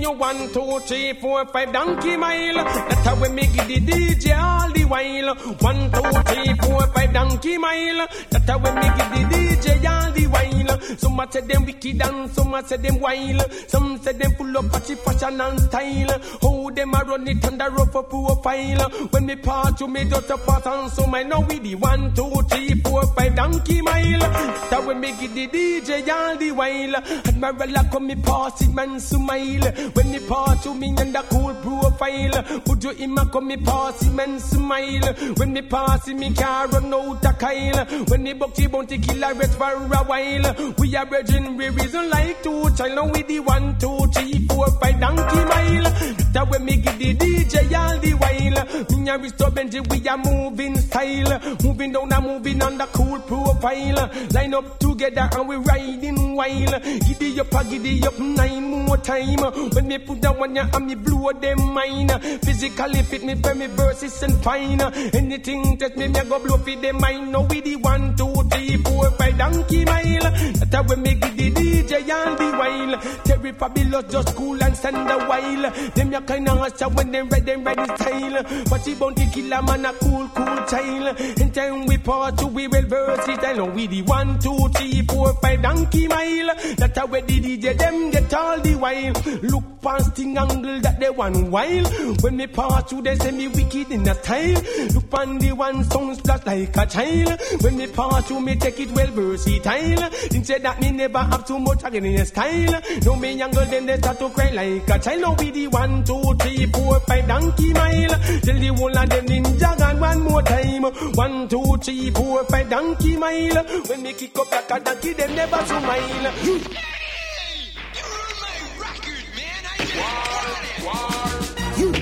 you 0.08 0.18
one, 0.18 0.52
two, 0.54 0.80
three, 0.82 1.14
four, 1.14 1.46
five 1.48 1.72
donkey 1.74 2.18
mile. 2.18 2.64
That's 2.64 3.06
how 3.06 3.16
we 3.22 3.30
make 3.30 3.52
the 3.52 3.80
DJ 3.80 4.38
all 4.38 4.72
the 4.72 4.86
while. 4.86 5.36
One, 5.36 5.92
two, 5.92 6.34
three, 6.34 6.54
four, 6.56 6.88
five 6.88 7.14
donkey 7.14 7.58
mile. 7.58 8.08
That's 8.30 8.50
how 8.50 8.58
we 8.58 8.72
make 8.72 8.96
the 8.96 9.22
DJ 9.32 9.86
all 9.86 10.12
the 10.12 10.28
while. 10.28 10.98
Some 10.98 11.22
say 11.32 11.42
them 11.42 11.66
wicked 11.66 12.02
and 12.02 12.32
some 12.32 12.62
say 12.66 12.78
them 12.78 13.00
wild. 13.00 13.52
Some 13.68 13.98
say 14.02 14.14
them 14.14 14.32
full 14.36 14.58
of 14.58 14.72
patchy 14.72 14.96
fashion 14.96 15.42
and 15.42 15.60
style. 15.60 16.20
How 16.42 16.70
them 16.70 16.94
a 16.94 17.04
run 17.04 17.28
it 17.28 17.46
under 17.46 17.70
rough 17.72 17.96
up 17.96 18.10
profile. 18.10 18.90
When 19.12 19.26
me 19.26 19.36
part 19.36 19.80
you 19.80 19.88
me 19.88 20.06
just 20.06 20.30
a 20.30 20.38
pass 20.38 20.66
and 20.66 20.92
some 20.92 21.14
I 21.14 21.24
know 21.24 21.42
we 21.42 21.60
the 21.60 21.76
one, 21.76 22.14
two, 22.14 22.32
three, 22.50 22.82
four, 22.82 23.06
five 23.16 23.36
donkey 23.36 23.82
mile. 23.82 24.20
That's 24.20 24.74
how 24.74 24.88
we 24.88 24.94
make 24.96 25.20
the 25.20 25.48
DJ 25.48 26.08
all 26.10 26.38
the 26.38 26.52
while. 26.52 26.96
Admiral 26.96 27.84
come 27.92 28.08
me 28.08 28.16
pass 28.16 28.62
it 28.62 28.74
man 28.74 29.00
smile. 29.00 29.72
When 29.98 30.12
me 30.12 30.20
pass 30.20 30.64
you 30.64 30.76
me 30.76 30.90
and 30.90 31.16
the 31.16 31.24
cool 31.28 31.56
profile. 31.56 32.62
Would 32.68 32.84
you 32.84 32.92
him 32.92 33.18
a 33.18 33.26
come 33.26 33.48
me 33.48 33.58
pass 33.58 34.06
it 34.06 34.14
man 34.14 34.40
smile. 34.40 35.14
When 35.38 35.54
me 35.54 35.64
pass 35.64 36.08
it 36.08 36.14
me 36.14 36.32
car 36.36 36.68
run 36.68 36.94
out 36.94 37.26
a 37.26 37.34
kyle. 37.34 37.84
When 38.06 38.22
me 38.22 38.34
bucky 38.34 38.68
bounty 38.68 39.00
killer 39.00 39.34
rest 39.34 39.58
for 39.58 39.72
a 39.72 40.04
while. 40.04 40.74
We 40.78 40.96
are 40.96 41.06
brethren 41.08 41.58
we 41.58 41.70
reason 41.70 42.12
like 42.12 42.44
two 42.44 42.70
child. 42.76 42.94
Now 42.94 43.12
we 43.12 43.24
the 43.24 43.40
one, 43.40 43.80
two, 43.80 43.98
three, 44.14 44.46
four, 44.48 44.70
five 44.80 45.00
donkey 45.00 45.44
mile. 45.46 45.92
That 46.32 46.48
when 46.48 46.64
me 46.64 46.76
give 46.78 47.00
the 47.00 47.16
DJ 47.16 47.74
all 47.76 47.98
the 47.98 48.12
while. 48.14 48.98
Me 49.00 49.10
and 49.10 49.24
Risto 49.24 49.50
Benji 49.50 49.82
we 49.90 50.08
are 50.08 50.18
moving 50.18 50.78
style. 50.78 51.58
Moving 51.64 51.92
down 51.94 52.14
and 52.14 52.24
moving 52.24 52.62
on 52.62 52.78
the 52.78 52.86
cool 52.94 53.20
profile. 53.22 54.12
Line 54.32 54.54
up 54.54 54.78
together 54.78 55.28
and 55.32 55.50
we 55.50 55.56
riding 55.56 56.36
wild. 56.36 56.84
Giddy 56.84 57.40
up, 57.40 57.52
a 57.52 57.64
giddy 57.64 58.06
up 58.06 58.20
nine 58.20 58.86
more 58.86 58.98
time. 58.98 59.40
When 59.78 59.90
me 59.90 60.00
put 60.00 60.22
down 60.22 60.40
one 60.40 60.56
ya 60.56 60.66
and 60.74 60.88
me 60.88 60.96
blow 60.96 61.32
them 61.34 61.72
mind. 61.72 62.10
Physically 62.42 63.04
fit 63.04 63.24
me 63.24 63.36
for 63.36 63.54
me 63.54 63.68
verses 63.68 64.24
and 64.24 64.34
fine. 64.44 64.82
Anything 65.14 65.78
that 65.78 65.96
me 65.96 66.08
me 66.08 66.20
a 66.20 66.26
go 66.26 66.40
blow 66.40 66.58
for 66.58 66.76
them 66.76 66.98
mind. 66.98 67.32
Now 67.32 67.44
we 67.44 67.62
the 67.62 67.76
one, 67.76 68.16
two, 68.16 68.34
three, 68.50 68.78
four, 68.78 69.12
five 69.12 69.38
donkey 69.38 69.86
mile. 69.86 70.34
How 70.78 70.84
we 70.84 70.96
make 70.96 71.26
it 71.26 71.38
the 71.38 71.52
DJ 71.52 72.10
all 72.10 72.36
the 72.36 72.58
while. 72.58 73.02
Terror 73.24 73.54
Fabulous 73.54 74.12
just 74.12 74.36
cool 74.36 74.64
and 74.64 74.78
stand 74.78 75.10
a 75.10 75.18
while. 75.26 75.72
Them 75.96 76.12
ya 76.12 76.22
kinda 76.22 76.56
hustle 76.56 76.92
when 76.92 77.12
they 77.12 77.22
ready, 77.22 77.46
them 77.46 77.64
ready 77.64 77.86
style. 77.96 78.44
But 78.70 78.84
she 78.84 78.94
bounty 78.96 79.28
killer 79.30 79.62
man 79.62 79.86
a 79.86 79.94
cool, 79.94 80.28
cool 80.36 80.58
child. 80.66 81.20
In 81.40 81.52
time 81.52 81.86
we 81.86 81.98
part 81.98 82.38
two, 82.38 82.48
we 82.48 82.68
will 82.68 82.82
versatile. 82.82 83.58
Now 83.58 83.70
we 83.74 83.88
the 83.88 84.02
one, 84.04 84.40
two, 84.40 84.70
three, 84.76 85.02
four, 85.04 85.34
five 85.42 85.62
donkey 85.62 86.08
mile. 86.08 86.56
That 86.78 87.10
we 87.10 87.22
the 87.22 87.58
DJ 87.58 87.78
them 87.78 88.12
get 88.12 88.34
all 88.34 88.60
the 88.60 88.76
while. 88.76 89.14
Look 89.42 89.67
past 89.82 90.12
sting 90.14 90.38
angle 90.38 90.80
that 90.82 91.00
they 91.00 91.10
one 91.10 91.52
while. 91.52 91.86
When 92.22 92.38
me 92.38 92.48
pass 92.48 92.84
through, 92.90 93.04
they 93.04 93.16
say 93.16 93.32
me 93.32 93.48
wicked 93.48 93.92
in 93.92 94.08
a 94.08 94.14
style. 94.16 94.62
Look 94.94 95.14
on 95.14 95.40
the 95.40 95.52
one 95.54 95.84
sound 95.84 96.18
splash 96.18 96.46
like 96.46 96.76
a 96.76 96.86
child. 96.86 97.42
When 97.62 97.78
me 97.78 97.88
pass 97.88 98.28
through, 98.28 98.42
me 98.42 98.56
take 98.56 98.80
it 98.80 98.92
well 98.92 99.08
versatile. 99.08 100.10
Instead 100.32 100.64
that 100.64 100.80
me 100.80 100.92
never 100.92 101.20
have 101.20 101.46
too 101.46 101.60
much 101.60 101.84
again 101.84 102.06
in 102.06 102.20
a 102.20 102.26
style. 102.26 102.82
No 103.06 103.16
me 103.16 103.34
younger 103.34 103.66
then 103.66 103.86
they 103.86 103.98
start 103.98 104.20
to 104.20 104.30
cry 104.30 104.50
like 104.52 104.90
a 104.90 105.00
child. 105.00 105.22
Now 105.22 105.36
we 105.36 105.52
the 105.52 105.68
one, 105.68 106.04
two, 106.04 106.34
three, 106.40 106.66
four, 106.68 107.00
five 107.02 107.28
donkey 107.28 107.74
mile. 107.74 108.10
Tell 108.42 108.60
the 108.60 108.74
whole 108.76 108.98
of 108.98 109.10
them 109.10 109.26
ninja 109.26 109.78
gun 109.78 110.00
one 110.00 110.22
more 110.22 110.42
time. 110.42 110.84
One, 110.84 111.48
two, 111.48 111.78
three, 111.82 112.12
four, 112.12 112.44
five 112.46 112.70
donkey 112.70 113.18
mile. 113.18 113.64
When 113.88 114.04
me 114.04 114.14
kick 114.14 114.38
up 114.38 114.52
like 114.52 114.72
a 114.72 114.80
donkey, 114.84 115.14
them 115.14 115.36
never 115.36 115.66
smile. 115.66 116.97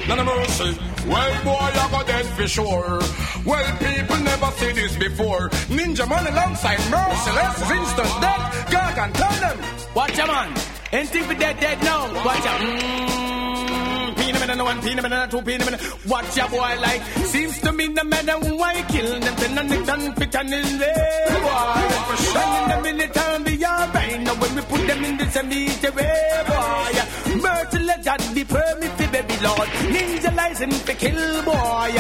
None 0.08 0.20
of 0.20 0.26
mercy. 0.26 0.78
Well, 1.08 1.44
boy, 1.44 1.52
I 1.52 1.88
got 1.92 2.08
dead 2.08 2.26
for 2.26 2.48
sure. 2.48 3.02
Well, 3.46 3.78
people 3.78 4.18
never 4.18 4.52
see 4.52 4.72
this 4.72 4.96
before. 4.96 5.50
Ninja 5.70 6.08
man 6.08 6.28
alongside 6.28 6.80
Merciless 6.90 7.62
is 7.62 7.72
instant 7.72 8.22
death. 8.22 8.72
God 8.72 8.96
can 8.96 9.14
tell 9.14 9.36
them. 9.42 9.58
Watch 9.96 10.18
ya, 10.18 10.26
man. 10.28 10.54
Ain't 10.94 11.10
think 11.10 11.28
we 11.28 11.36
dead, 11.36 11.60
dead 11.60 11.82
now. 11.84 12.06
Watch 12.24 12.46
ya. 12.46 12.58
Mm, 12.58 13.35
peanut 14.26 14.48
minute, 14.48 14.64
one 14.64 14.82
peanut 14.82 15.04
minute, 15.04 15.32
two 15.32 15.42
peanut 15.42 15.66
minute. 15.66 15.82
Watch 16.08 16.38
ya, 16.38 16.48
boy, 16.48 16.74
like. 16.82 17.02
Seems 17.34 17.60
to 17.62 17.72
me 17.72 17.88
the 17.88 18.04
man 18.04 18.30
and 18.30 18.58
why 18.58 18.82
kill 18.90 19.20
them. 19.20 19.36
Then 19.36 19.58
and 19.58 19.72
it 19.72 19.86
done 19.86 20.14
fit 20.16 20.36
and 20.36 20.54
in 20.54 20.80
there, 20.80 21.28
boy. 21.46 21.82
And 22.42 22.52
in 22.58 22.66
the 22.70 22.78
military, 22.84 23.44
be 23.44 23.66
alright. 23.66 24.22
Now 24.22 24.36
when 24.36 24.56
we 24.56 24.62
put 24.62 24.88
them 24.88 25.04
in 25.06 25.18
the 25.18 25.26
cemetery, 25.30 26.10
boy. 26.50 26.96
Merciless, 27.36 28.06
God 28.06 28.22
be 28.34 28.44
permit 28.46 28.92
for 28.98 29.08
baby 29.12 29.38
lord. 29.44 29.70
Ninja 29.94 30.36
license 30.36 30.82
for 30.82 30.94
kill, 30.94 31.44
boy. 31.44 31.92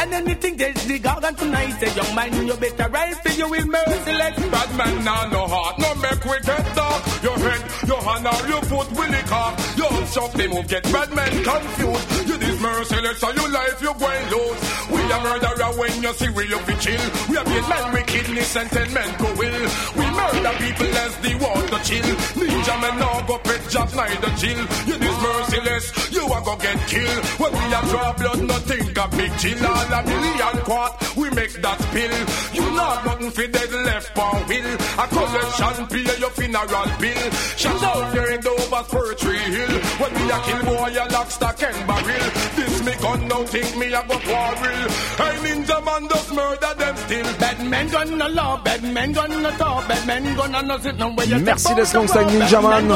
And 0.00 0.14
anything 0.14 0.56
there's 0.56 0.84
the 0.86 0.98
gargan 0.98 1.36
tonight. 1.36 1.78
Say, 1.80 1.94
young 1.94 2.14
man, 2.14 2.46
you 2.46 2.54
better 2.54 2.88
ride 2.88 3.16
for 3.22 3.32
you 3.32 3.48
will 3.48 3.66
merciless. 3.66 4.34
Bad 4.50 4.76
man 4.76 5.04
now 5.04 5.28
no 5.28 5.46
heart, 5.46 5.78
no 5.78 5.94
make 5.96 6.24
we 6.24 6.38
get 6.40 6.74
dark. 6.74 7.22
Your 7.22 7.38
head, 7.38 7.62
your 7.86 8.02
hand 8.02 8.26
or 8.26 8.48
your 8.48 8.62
foot 8.62 8.90
will 8.92 9.10
lick 9.10 9.32
off. 9.32 9.54
Your 9.76 10.06
shop 10.06 10.32
they 10.32 10.48
move, 10.48 10.66
get 10.68 10.82
bad 10.84 11.12
men 11.14 11.44
You 11.76 12.38
this 12.38 12.57
merciless, 12.78 13.18
so 13.18 13.30
you 13.30 13.52
life 13.52 13.82
you 13.82 13.92
going 13.94 14.26
lose. 14.30 14.60
We 14.90 15.00
a 15.10 15.18
murderer 15.20 15.70
when 15.78 16.02
you 16.02 16.12
see 16.14 16.30
we 16.30 16.44
fi 16.46 16.74
chill. 16.78 17.04
We 17.28 17.36
a 17.36 17.44
beat 17.44 17.66
men 17.68 17.92
with 17.92 18.06
kidneys 18.06 18.56
and 18.56 18.70
ten 18.70 18.92
men 18.94 19.10
go 19.18 19.28
will. 19.38 19.66
We 19.98 20.06
murder 20.18 20.54
people 20.62 20.92
as 21.04 21.14
the 21.24 21.32
water 21.42 21.80
chill. 21.88 22.08
Ninja 22.38 22.74
men 22.80 22.94
now 22.98 23.26
go 23.26 23.38
pet 23.38 23.62
job 23.68 23.88
neither 23.94 24.32
chill. 24.40 24.60
You 24.88 24.96
this 24.98 25.18
merciless, 25.22 25.86
you 26.12 26.24
a 26.26 26.38
go 26.46 26.54
get 26.56 26.78
killed. 26.86 27.24
When 27.40 27.52
we 27.52 27.64
a 27.78 27.80
draw 27.90 28.12
blood, 28.14 28.40
nothing 28.46 28.86
a 28.96 29.04
big 29.16 29.32
chill. 29.38 29.66
All 29.66 29.92
a 29.98 30.00
million 30.06 30.56
quart, 30.64 30.92
we 31.16 31.30
make 31.30 31.54
that 31.62 31.78
spill. 31.82 32.16
You 32.54 32.70
not 32.76 33.04
nothing 33.04 33.30
fi 33.30 33.46
dead 33.46 33.72
left 33.72 34.18
on 34.18 34.46
will. 34.48 34.70
A 35.02 35.04
collection 35.08 35.86
pay 35.90 36.18
your 36.18 36.30
funeral 36.30 36.88
bill. 37.00 37.30
Shout 37.58 37.82
out 37.82 38.14
your 38.14 38.26
head 38.30 38.46
over 38.46 38.82
Fir 38.90 39.14
Hill. 39.18 39.74
When 40.00 40.12
we 40.14 40.30
a 40.30 40.38
kill 40.46 40.62
boy, 40.64 40.94
a 40.94 41.04
lock, 41.12 41.30
stock 41.30 41.62
and 41.62 41.86
barrel. 41.86 42.28
This 42.56 42.67
me 42.88 42.96
gun 43.02 43.28
now 43.28 43.44
think 43.44 43.76
me 43.76 43.86
a 43.92 44.02
go 44.08 44.16
quarrel. 44.26 44.88
Hey 45.20 45.34
ninja 45.44 45.78
man 45.84 46.08
just 46.08 46.30
murder 46.34 46.74
them 46.80 46.96
still. 46.96 47.28
Bad 47.38 47.58
men 47.70 47.88
gonna 47.88 48.28
law, 48.28 48.56
bad 48.62 48.82
men 48.82 49.12
gonna 49.12 49.52
talk, 49.58 49.88
bad 49.88 50.06
men 50.06 50.36
gonna 50.36 50.62
no 50.62 50.78
sit 50.78 50.96
no 50.96 51.08
way 51.14 51.26
you 51.26 51.38
Merci 51.38 51.74
d'être 51.74 51.94
alongside 51.94 52.26
Ninja 52.30 52.60
Man. 52.62 52.88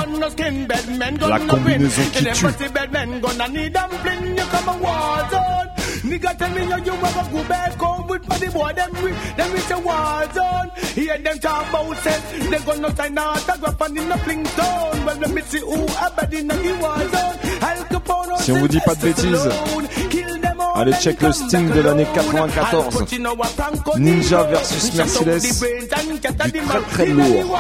La 1.29 1.39
combinaison 1.41 2.03
qui 2.13 2.25
tue. 2.25 2.69
Bad 2.71 2.93
men 2.93 3.21
gonna 3.21 3.49
need 3.49 3.75
them 3.75 3.91
fling 4.03 4.37
you 4.39 4.47
come 4.53 4.69
a 4.69 4.77
war 4.83 5.31
zone. 5.31 5.69
Nigga 6.11 6.37
tell 6.39 6.51
me 6.51 6.63
you 6.63 6.79
you 6.87 6.95
ever 7.09 7.27
go 7.33 7.45
back 7.49 7.73
home 7.79 8.07
with 8.09 8.27
body 8.27 8.49
boy 8.49 8.73
them 8.75 8.93
we 9.03 9.11
them 9.37 9.53
reach 9.53 9.71
a 9.71 9.79
war 9.79 10.25
zone. 10.35 10.71
Hear 10.95 11.19
them 11.19 11.39
talk 11.39 11.69
about 11.69 11.97
sense. 11.99 12.51
They 12.51 12.59
gonna 12.59 12.97
sign 12.97 13.19
autograph 13.19 13.81
and 13.81 13.99
in 13.99 14.13
a 14.13 14.19
fling 14.19 14.45
zone. 14.47 15.05
Well 15.05 15.19
let 15.19 15.31
me 15.31 15.43
see 15.43 15.61
who 15.61 15.85
a 15.85 16.11
bad 16.17 16.33
in 16.35 16.49
the 16.49 16.79
war 16.81 16.99
zone. 16.99 17.43
Si 18.43 18.51
on 18.51 18.59
vous 18.59 18.67
dit 18.67 18.81
pas 18.81 18.97
de 18.97 19.03
bêtises, 19.03 19.49
allez 20.75 20.93
check 21.01 21.21
le 21.21 21.33
Sting 21.33 21.71
de 21.71 21.81
l'année 21.81 22.07
94. 22.15 23.05
Ninja 23.99 24.43
versus 24.45 24.95
Merciless, 24.95 25.61
du 26.53 26.61
très 26.61 26.81
très 26.91 27.07
lourd. 27.07 27.57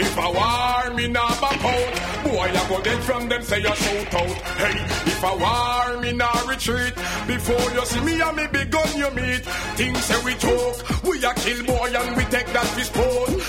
If 0.00 0.18
I 0.18 0.28
war, 0.32 0.94
me 0.94 1.08
nah 1.08 1.20
out. 1.20 1.94
Boy, 2.24 2.50
I 2.52 2.68
go 2.68 2.80
dead 2.82 3.02
from 3.02 3.28
them, 3.28 3.42
say 3.42 3.60
you 3.60 3.68
out. 3.68 3.76
Hey, 3.76 4.76
if 5.06 5.24
I 5.24 5.34
war, 5.36 6.00
me 6.00 6.12
nah 6.12 6.48
retreat. 6.48 6.94
Before 7.26 7.70
you 7.72 7.84
see 7.86 8.00
me 8.00 8.20
and 8.20 8.36
me 8.36 8.46
big 8.50 8.70
gun 8.70 8.88
you 8.96 9.10
meet. 9.10 9.44
Things 9.76 10.04
say 10.04 10.24
we 10.24 10.34
talk, 10.34 11.04
we 11.04 11.22
a 11.24 11.34
kill 11.34 11.64
boy 11.66 11.92
and 11.94 12.16
we 12.16 12.24
take 12.24 12.52
that. 12.52 12.66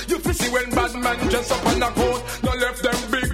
You 0.08 0.34
see 0.34 0.50
when 0.50 0.70
bad 0.72 0.94
man 0.96 1.18
dress 1.30 1.52
up 1.52 1.66
on 1.66 1.82
a 1.82 1.90
coat. 1.92 2.22
No 2.44 2.52
left 2.52 2.84
them 2.84 3.12
big 3.12 3.31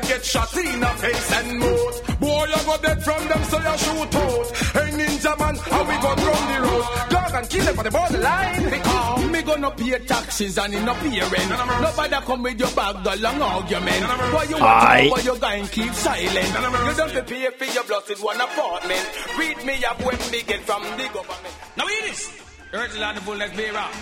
Boy, 0.00 0.06
I 0.06 0.08
get 0.08 0.24
shot 0.24 0.56
in 0.56 0.80
the 0.80 0.86
face 0.86 1.32
and 1.32 1.58
mouth. 1.58 2.20
Boy, 2.20 2.46
I 2.54 2.64
go 2.64 2.76
dead 2.82 3.02
from 3.02 3.28
them, 3.28 3.44
so 3.44 3.58
you 3.58 3.78
shoot 3.78 4.14
out. 4.14 4.56
Hey, 4.72 4.90
ninja 4.96 5.38
man, 5.38 5.56
how 5.56 5.82
we 5.82 5.96
go 6.00 6.14
round 6.14 6.46
the 6.54 6.68
road? 6.68 7.10
Dog 7.10 7.34
and 7.34 7.50
kill 7.50 7.64
them 7.64 7.76
for 7.76 7.84
the 7.84 7.90
borderline. 7.90 8.70
Because 8.70 9.30
me 9.30 9.42
gonna 9.42 9.70
pay 9.70 9.98
taxes 10.06 10.58
and 10.58 10.74
in 10.74 10.84
no 10.84 10.94
pay 10.94 11.20
rent. 11.20 11.50
Nobody 11.80 12.16
come 12.26 12.42
with 12.42 12.58
your 12.58 12.70
bag, 12.70 13.04
the 13.04 13.16
long 13.20 13.42
argument. 13.42 14.04
Why 14.32 14.44
you 14.44 14.56
want 14.58 14.82
to 14.82 15.04
know 15.04 15.10
why 15.10 15.20
you 15.20 15.36
going 15.38 15.66
keep 15.68 15.92
silent? 15.92 16.48
You 16.48 16.94
don't 16.96 17.26
pay 17.26 17.50
for 17.50 17.64
your 17.64 17.84
blood 17.84 18.10
in 18.10 18.18
one 18.18 18.40
apartment. 18.40 19.08
Read 19.38 19.64
me 19.64 19.84
up 19.84 20.00
when 20.04 20.16
they 20.30 20.42
get 20.42 20.60
from 20.60 20.82
the 20.82 21.08
government. 21.12 21.54
Now 21.76 21.86
hear 21.86 22.02
this. 22.02 22.30
Urge 22.72 22.92
the 22.92 23.00
Lord 23.00 23.16
the 23.16 23.20
fullness 23.20 23.56
be 23.56 23.70
rock. 23.70 23.92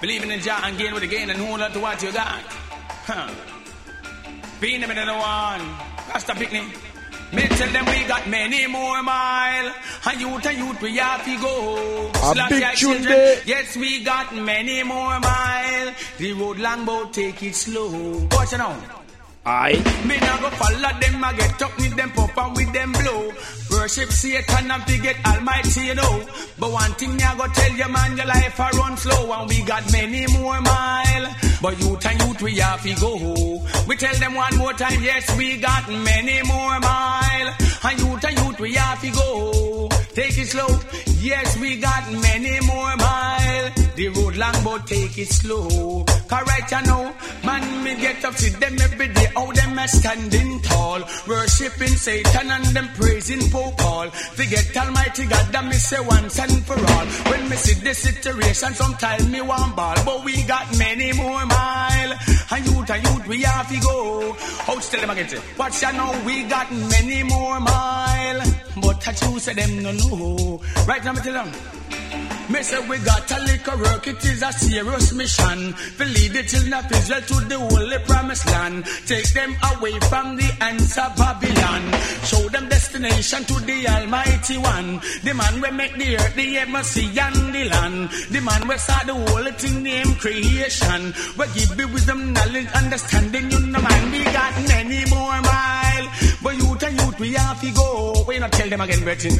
Believing 0.00 0.30
in 0.30 0.40
Jah 0.40 0.60
and 0.64 0.78
gain 0.78 0.92
with 0.92 1.02
the 1.02 1.08
gain 1.08 1.30
and 1.30 1.38
hold 1.40 1.60
on 1.60 1.72
to 1.72 1.80
what 1.80 2.02
you 2.02 2.12
got. 2.12 2.40
Huh. 3.06 3.30
Them 4.60 4.90
in 4.90 5.06
the 5.06 5.14
one. 5.14 5.60
Rasta 6.12 6.34
picnic. 6.34 6.64
Me 7.32 7.42
tell 7.48 7.72
them 7.72 7.86
we 7.86 8.04
got 8.06 8.28
many 8.28 8.66
more 8.66 9.02
mile. 9.02 9.72
And 10.06 10.20
youth 10.20 10.44
and 10.44 10.58
youth 10.58 10.82
we 10.82 10.96
have 10.98 11.24
to 11.24 11.40
go. 11.40 12.10
Big 12.50 12.60
your 12.60 12.72
children. 12.72 13.04
there. 13.04 13.42
Yes, 13.46 13.74
we 13.76 14.04
got 14.04 14.34
many 14.34 14.82
more 14.82 15.18
mile. 15.18 15.94
The 16.18 16.32
road 16.34 16.58
long 16.58 16.84
but 16.84 17.12
take 17.14 17.42
it 17.42 17.54
slow. 17.56 18.28
Watch 18.32 18.52
it 18.52 18.58
now. 18.58 18.99
Aye. 19.46 19.82
Me 20.06 20.16
nah 20.18 20.36
go 20.40 20.50
follow 20.50 20.92
them, 21.00 21.24
I 21.24 21.32
get 21.34 21.62
up 21.62 21.76
with 21.78 21.96
them 21.96 22.10
pop 22.10 22.36
and 22.36 22.56
with 22.56 22.72
them 22.72 22.92
blow. 22.92 23.32
Worship 23.70 24.10
Satan 24.10 24.70
and 24.70 24.82
forget 24.82 25.16
Almighty, 25.26 25.86
you 25.86 25.94
know. 25.94 26.26
But 26.58 26.70
one 26.72 26.92
thing 26.92 27.20
I 27.22 27.36
go 27.36 27.46
tell 27.46 27.72
you, 27.72 27.88
man, 27.88 28.16
your 28.18 28.26
life 28.26 28.58
a 28.58 28.68
run 28.76 28.96
slow 28.98 29.32
and 29.32 29.48
we 29.48 29.62
got 29.62 29.90
many 29.92 30.26
more 30.38 30.60
mile. 30.60 31.34
But 31.62 31.80
youth 31.80 32.04
and 32.06 32.20
youth 32.22 32.42
we 32.42 32.56
have 32.56 32.82
to 32.82 32.94
go. 33.00 33.62
We 33.88 33.96
tell 33.96 34.14
them 34.16 34.34
one 34.34 34.56
more 34.58 34.74
time, 34.74 35.02
yes, 35.02 35.34
we 35.38 35.56
got 35.56 35.88
many 35.88 36.42
more 36.42 36.78
mile. 36.80 37.54
And 37.84 37.98
youth 37.98 38.24
and 38.24 38.38
youth 38.38 38.60
we 38.60 38.74
have 38.74 39.00
to 39.00 39.10
go. 39.10 39.88
Take 40.12 40.36
it 40.36 40.48
slow, 40.48 40.68
yes, 41.20 41.58
we 41.58 41.76
got 41.78 42.12
many 42.12 42.60
more 42.66 42.96
mile. 42.96 43.70
The 43.96 44.08
road 44.08 44.36
long, 44.36 44.64
but 44.64 44.86
take 44.86 45.18
it 45.18 45.28
slow. 45.28 46.04
Right 46.30 46.70
you 46.70 46.82
know, 46.86 47.14
man, 47.44 47.84
me 47.84 47.94
get 47.96 48.24
up, 48.24 48.34
see 48.34 48.50
them 48.50 48.76
every 48.80 49.08
day, 49.08 49.26
how 49.34 49.50
them 49.52 49.78
a 49.78 49.88
standing 49.88 50.60
tall. 50.62 51.00
Worshipping 51.26 51.96
Satan 51.96 52.50
and 52.50 52.64
them 52.66 52.88
praising 52.94 53.50
Pope 53.50 53.76
Paul. 53.78 54.10
Forget 54.10 54.76
Almighty 54.76 55.26
God, 55.26 55.52
that 55.52 55.64
me 55.64 55.72
say 55.72 56.00
once 56.00 56.38
and 56.38 56.64
for 56.64 56.78
all. 56.78 57.06
When 57.30 57.48
me 57.48 57.56
see 57.56 57.80
the 57.80 57.94
situation, 57.94 58.74
sometimes 58.74 59.28
me 59.28 59.40
want 59.40 59.76
ball, 59.76 59.96
but 60.04 60.24
we 60.24 60.42
got 60.44 60.78
many 60.78 61.12
more 61.12 61.44
mile. 61.46 62.12
And 62.52 62.66
youth 62.66 62.90
and 62.90 63.04
youth, 63.04 63.26
we 63.26 63.42
have 63.42 63.68
to 63.68 63.80
go. 63.80 64.32
How 64.66 64.78
tell 64.78 65.00
them 65.00 65.10
again, 65.10 65.28
say, 65.28 65.40
watch 65.58 65.82
you 65.82 65.92
know, 65.92 66.22
we 66.24 66.44
got 66.44 66.70
many 66.72 67.22
more 67.22 67.60
mile. 67.60 68.42
But 68.80 69.22
you 69.22 69.38
say 69.40 69.54
them 69.54 69.82
no 69.82 69.92
know. 69.92 70.60
Right 70.86 71.04
now, 71.04 71.09
me 71.14 71.20
tell 71.20 71.32
them. 71.32 71.52
Me 72.50 72.62
say 72.62 72.80
we 72.88 72.98
got 72.98 73.30
a 73.30 73.38
little 73.42 73.78
work, 73.78 74.08
it 74.08 74.24
is 74.24 74.42
a 74.42 74.52
serious 74.52 75.12
mission. 75.12 75.72
To 75.98 76.04
lead 76.04 76.32
the 76.32 76.42
children 76.42 76.74
of 76.74 76.90
Israel 76.90 77.22
to 77.22 77.34
the 77.46 77.58
holy 77.58 77.98
promised 78.00 78.46
land. 78.46 78.84
Take 79.06 79.32
them 79.32 79.54
away 79.70 79.98
from 80.10 80.34
the 80.34 80.42
hands 80.58 80.98
of 80.98 81.14
Babylon. 81.14 81.82
Show 82.24 82.48
them 82.48 82.68
destination 82.68 83.44
to 83.44 83.54
the 83.60 83.86
Almighty 83.86 84.58
One. 84.58 85.00
The 85.22 85.32
man 85.32 85.60
we 85.62 85.70
make 85.70 85.96
the 85.96 86.16
earth, 86.16 86.34
the 86.34 86.54
heaven, 86.54 86.82
sea 86.82 87.18
and 87.20 87.54
the 87.54 87.64
land. 87.70 88.10
The 88.30 88.40
man 88.40 88.66
we 88.66 88.76
saw 88.78 88.98
the 89.06 89.14
whole 89.14 89.52
thing 89.52 89.82
named 89.84 90.18
creation. 90.18 91.14
We 91.38 91.46
give 91.54 91.76
the 91.76 91.86
wisdom, 91.92 92.32
knowledge, 92.32 92.66
understanding. 92.74 93.50
You 93.50 93.60
know 93.60 93.80
man, 93.80 94.10
we 94.10 94.24
got 94.24 94.54
many 94.66 95.04
more 95.08 95.40
mile. 95.42 95.79
But 96.42 96.56
youth 96.56 96.82
and 96.82 97.00
youth, 97.00 97.20
we 97.20 97.32
have 97.34 97.60
to 97.60 97.70
go. 97.72 98.24
We 98.26 98.38
not 98.38 98.52
tell 98.52 98.68
them 98.68 98.80
again, 98.80 99.00
Virgin. 99.00 99.32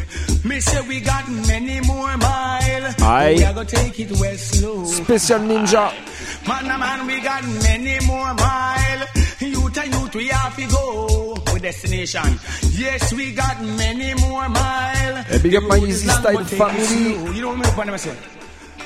Me 0.44 0.60
say 0.60 0.80
we 0.86 1.00
got 1.00 1.28
many 1.48 1.80
more 1.80 2.16
mile. 2.18 2.94
Aye. 3.00 3.34
We 3.38 3.44
are 3.44 3.54
gonna 3.54 3.66
take 3.66 3.98
it 4.00 4.12
well 4.12 4.36
slow. 4.36 4.84
Spécial 4.84 5.40
Ninja. 5.40 5.92
Man, 6.46 6.64
a 6.66 6.78
man, 6.78 7.06
we 7.06 7.20
got 7.20 7.42
many 7.62 7.98
more 8.06 8.34
mile. 8.34 9.06
Youth 9.40 9.78
and 9.78 9.92
youth, 9.94 10.14
we 10.14 10.28
have 10.28 10.56
to 10.56 10.66
go. 10.68 11.36
With 11.52 11.62
destination. 11.62 12.38
Yes, 12.72 13.12
we 13.12 13.32
got 13.32 13.60
many 13.62 14.14
more 14.14 14.48
mile. 14.48 15.24
Eh, 15.30 15.38
big 15.42 15.56
up 15.56 15.64
my 15.64 15.78
Easy 15.78 16.06
Style 16.08 16.34
but 16.34 16.46
take 16.48 16.52
it 16.52 16.58
family. 16.58 17.34
You 17.36 17.42
know 17.42 17.54
what 17.56 17.88
I'm 17.88 17.98
saying? 17.98 18.16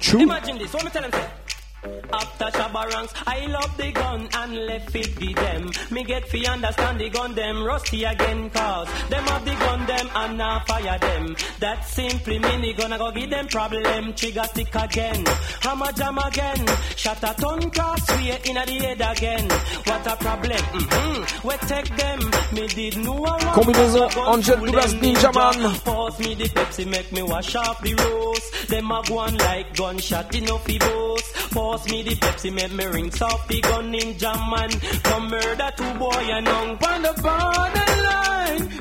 True. 0.00 0.20
Imagine 0.20 0.58
this. 0.58 0.72
What 0.72 0.84
me 0.84 0.90
tell 0.90 1.10
them? 1.10 1.41
After 1.84 2.44
Shabba 2.44 2.92
ranks, 2.92 3.12
I 3.26 3.46
love 3.46 3.76
the 3.76 3.90
gun 3.90 4.28
and 4.32 4.56
left 4.66 4.94
it 4.94 5.18
be 5.18 5.34
them. 5.34 5.70
Me 5.90 6.04
get 6.04 6.28
fi 6.28 6.46
understand 6.46 7.00
the 7.00 7.10
gun 7.10 7.34
them 7.34 7.64
rusty 7.64 8.04
again 8.04 8.50
cause 8.50 8.88
them 9.08 9.24
have 9.24 9.44
the 9.44 9.50
gun 9.54 9.86
them 9.86 10.08
and 10.14 10.38
now 10.38 10.60
fire 10.60 10.98
them. 10.98 11.34
That 11.58 11.84
simply 11.84 12.38
mean 12.38 12.60
me 12.60 12.72
gonna 12.74 12.98
go 12.98 13.10
give 13.10 13.30
them 13.30 13.48
problem. 13.48 14.14
Trigger 14.14 14.44
stick 14.44 14.74
again, 14.74 15.24
hammer 15.60 15.92
jam 15.92 16.18
again. 16.18 16.66
Shot 16.94 17.22
a 17.24 17.34
ton 17.40 17.70
cross 17.70 18.08
way 18.10 18.38
in 18.44 18.54
the 18.54 18.60
head 18.60 19.00
again. 19.00 19.48
What 19.84 20.06
a 20.06 20.16
problem? 20.16 20.58
Mm-hmm. 20.58 21.48
We 21.48 21.54
take 21.66 21.96
them. 21.96 22.20
Me 22.52 22.66
did 22.68 22.96
know 22.98 23.16
a 23.16 23.18
one 23.18 23.40
Combinaison 23.40 24.34
Angel 24.34 24.56
Doolas 24.56 25.00
Ninja 25.00 25.34
Man. 25.34 25.74
Pause 25.80 26.18
me 26.20 26.34
the 26.34 26.44
Pepsi 26.44 26.86
make 26.88 27.10
me 27.10 27.22
wash 27.22 27.56
off 27.56 27.80
the 27.82 27.94
rose. 27.94 28.66
Them 28.68 28.90
a 28.92 29.02
go 29.08 29.18
on 29.18 29.36
like 29.38 29.74
gunshot 29.74 30.32
in 30.34 30.46
fi 30.46 30.78
boast. 30.78 31.32
Pause 31.72 31.90
me 31.90 32.02
the 32.02 32.14
Pepsi 32.16 32.52
make 32.52 32.72
me 32.72 32.84
rinse 32.84 33.22
off 33.22 33.48
the 33.48 33.58
gun 33.62 33.90
ninja 33.90 34.32
man. 34.50 34.68
Come 35.04 35.28
murder 35.30 35.70
two 35.74 35.94
boy 35.98 36.20
and 36.36 36.46
young 36.46 36.76
on 36.76 37.00
the. 37.00 37.12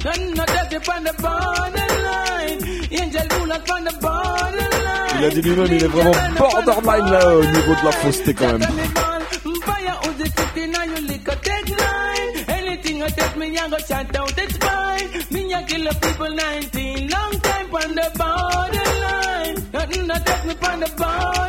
None 0.04 0.34
not 0.34 0.48
that 0.48 0.90
on 0.90 1.04
the 1.06 1.14
borderline. 1.24 2.60
Angel 2.92 3.28
on 3.72 3.84
the 3.86 3.94
borderline. 4.02 5.20
Il 5.20 5.24
a 5.24 5.30
dit 5.30 5.42
lui-même, 5.42 5.68
il 5.72 5.84
est 5.86 5.88
vraiment 5.88 6.12
borderline 6.38 7.12
là 7.12 7.34
au 7.34 7.46
niveau 7.46 7.76
de 7.76 7.86
la 7.86 7.92
fausseté 7.94 8.34
quand 8.34 8.60
même. 8.60 8.60
The 8.60 10.26
city 10.26 10.68
now 10.68 10.84
you 10.84 11.08
lick 11.08 11.28
a 11.30 11.36
take 11.38 11.70
line. 11.70 12.46
Anything 12.50 13.04
I 13.04 13.08
take 13.08 13.38
me, 13.38 13.58
I 13.58 13.70
go 13.70 13.78
shut 13.78 14.18
out 14.18 14.38
it's 14.38 14.58
fine. 14.58 15.08
Me 15.32 15.54
I 15.54 15.64
kill 15.64 15.86
the 15.86 15.96
people 15.96 16.30
19 16.30 17.08
long 17.08 17.40
time 17.40 17.74
on 17.74 17.96
the 17.96 18.12
borderline. 18.20 19.56
Nothing 19.72 20.08
take 20.26 20.46
me 20.46 20.56
on 20.68 20.80
the 20.82 20.94
borderline. 20.98 21.41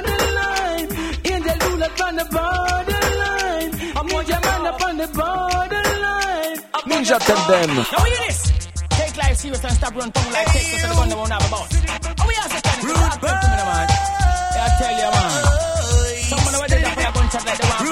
Angel 2.23 2.39
Bullets 2.39 2.63
on 2.63 2.87
the 2.87 2.95
borderline. 2.95 3.73
I'm 3.97 4.07
more 4.07 4.23
man 4.23 4.67
up 4.67 4.83
on 4.83 4.97
the 4.97 5.07
borderline. 5.09 6.59
Ninja 6.87 7.19
tell 7.19 7.43
them. 7.49 7.77
Now 7.77 8.05
hear 8.05 8.17
this. 8.27 8.53
Take 8.91 9.17
life 9.17 9.37
serious 9.37 9.65
and 9.65 9.73
stop 9.73 9.95
run 9.95 10.13
tongue 10.13 10.33
like 10.33 10.47
text 10.53 10.81
so 10.81 10.89
the 10.89 10.95
gun 10.95 11.09
they 11.09 11.15
won't 11.15 11.33
have 11.33 11.47
about. 11.49 11.69
Oh, 12.21 12.27
we 12.29 12.35
are 12.35 12.49
the 12.49 12.61
kind 12.63 12.83
of 12.83 13.21
talk 13.21 13.41
to 13.41 13.49
me, 13.49 13.57
man. 13.57 13.89
Yeah, 14.55 14.67
I 14.67 14.71
tell 14.79 14.95
you, 15.01 15.11
man. 15.17 15.43
Someone 16.31 16.55
over 16.55 16.69
there 16.69 16.91
for 16.91 17.01
a 17.01 17.13
gunshot 17.13 17.45
like 17.47 17.59
they 17.59 17.69
want 17.69 17.83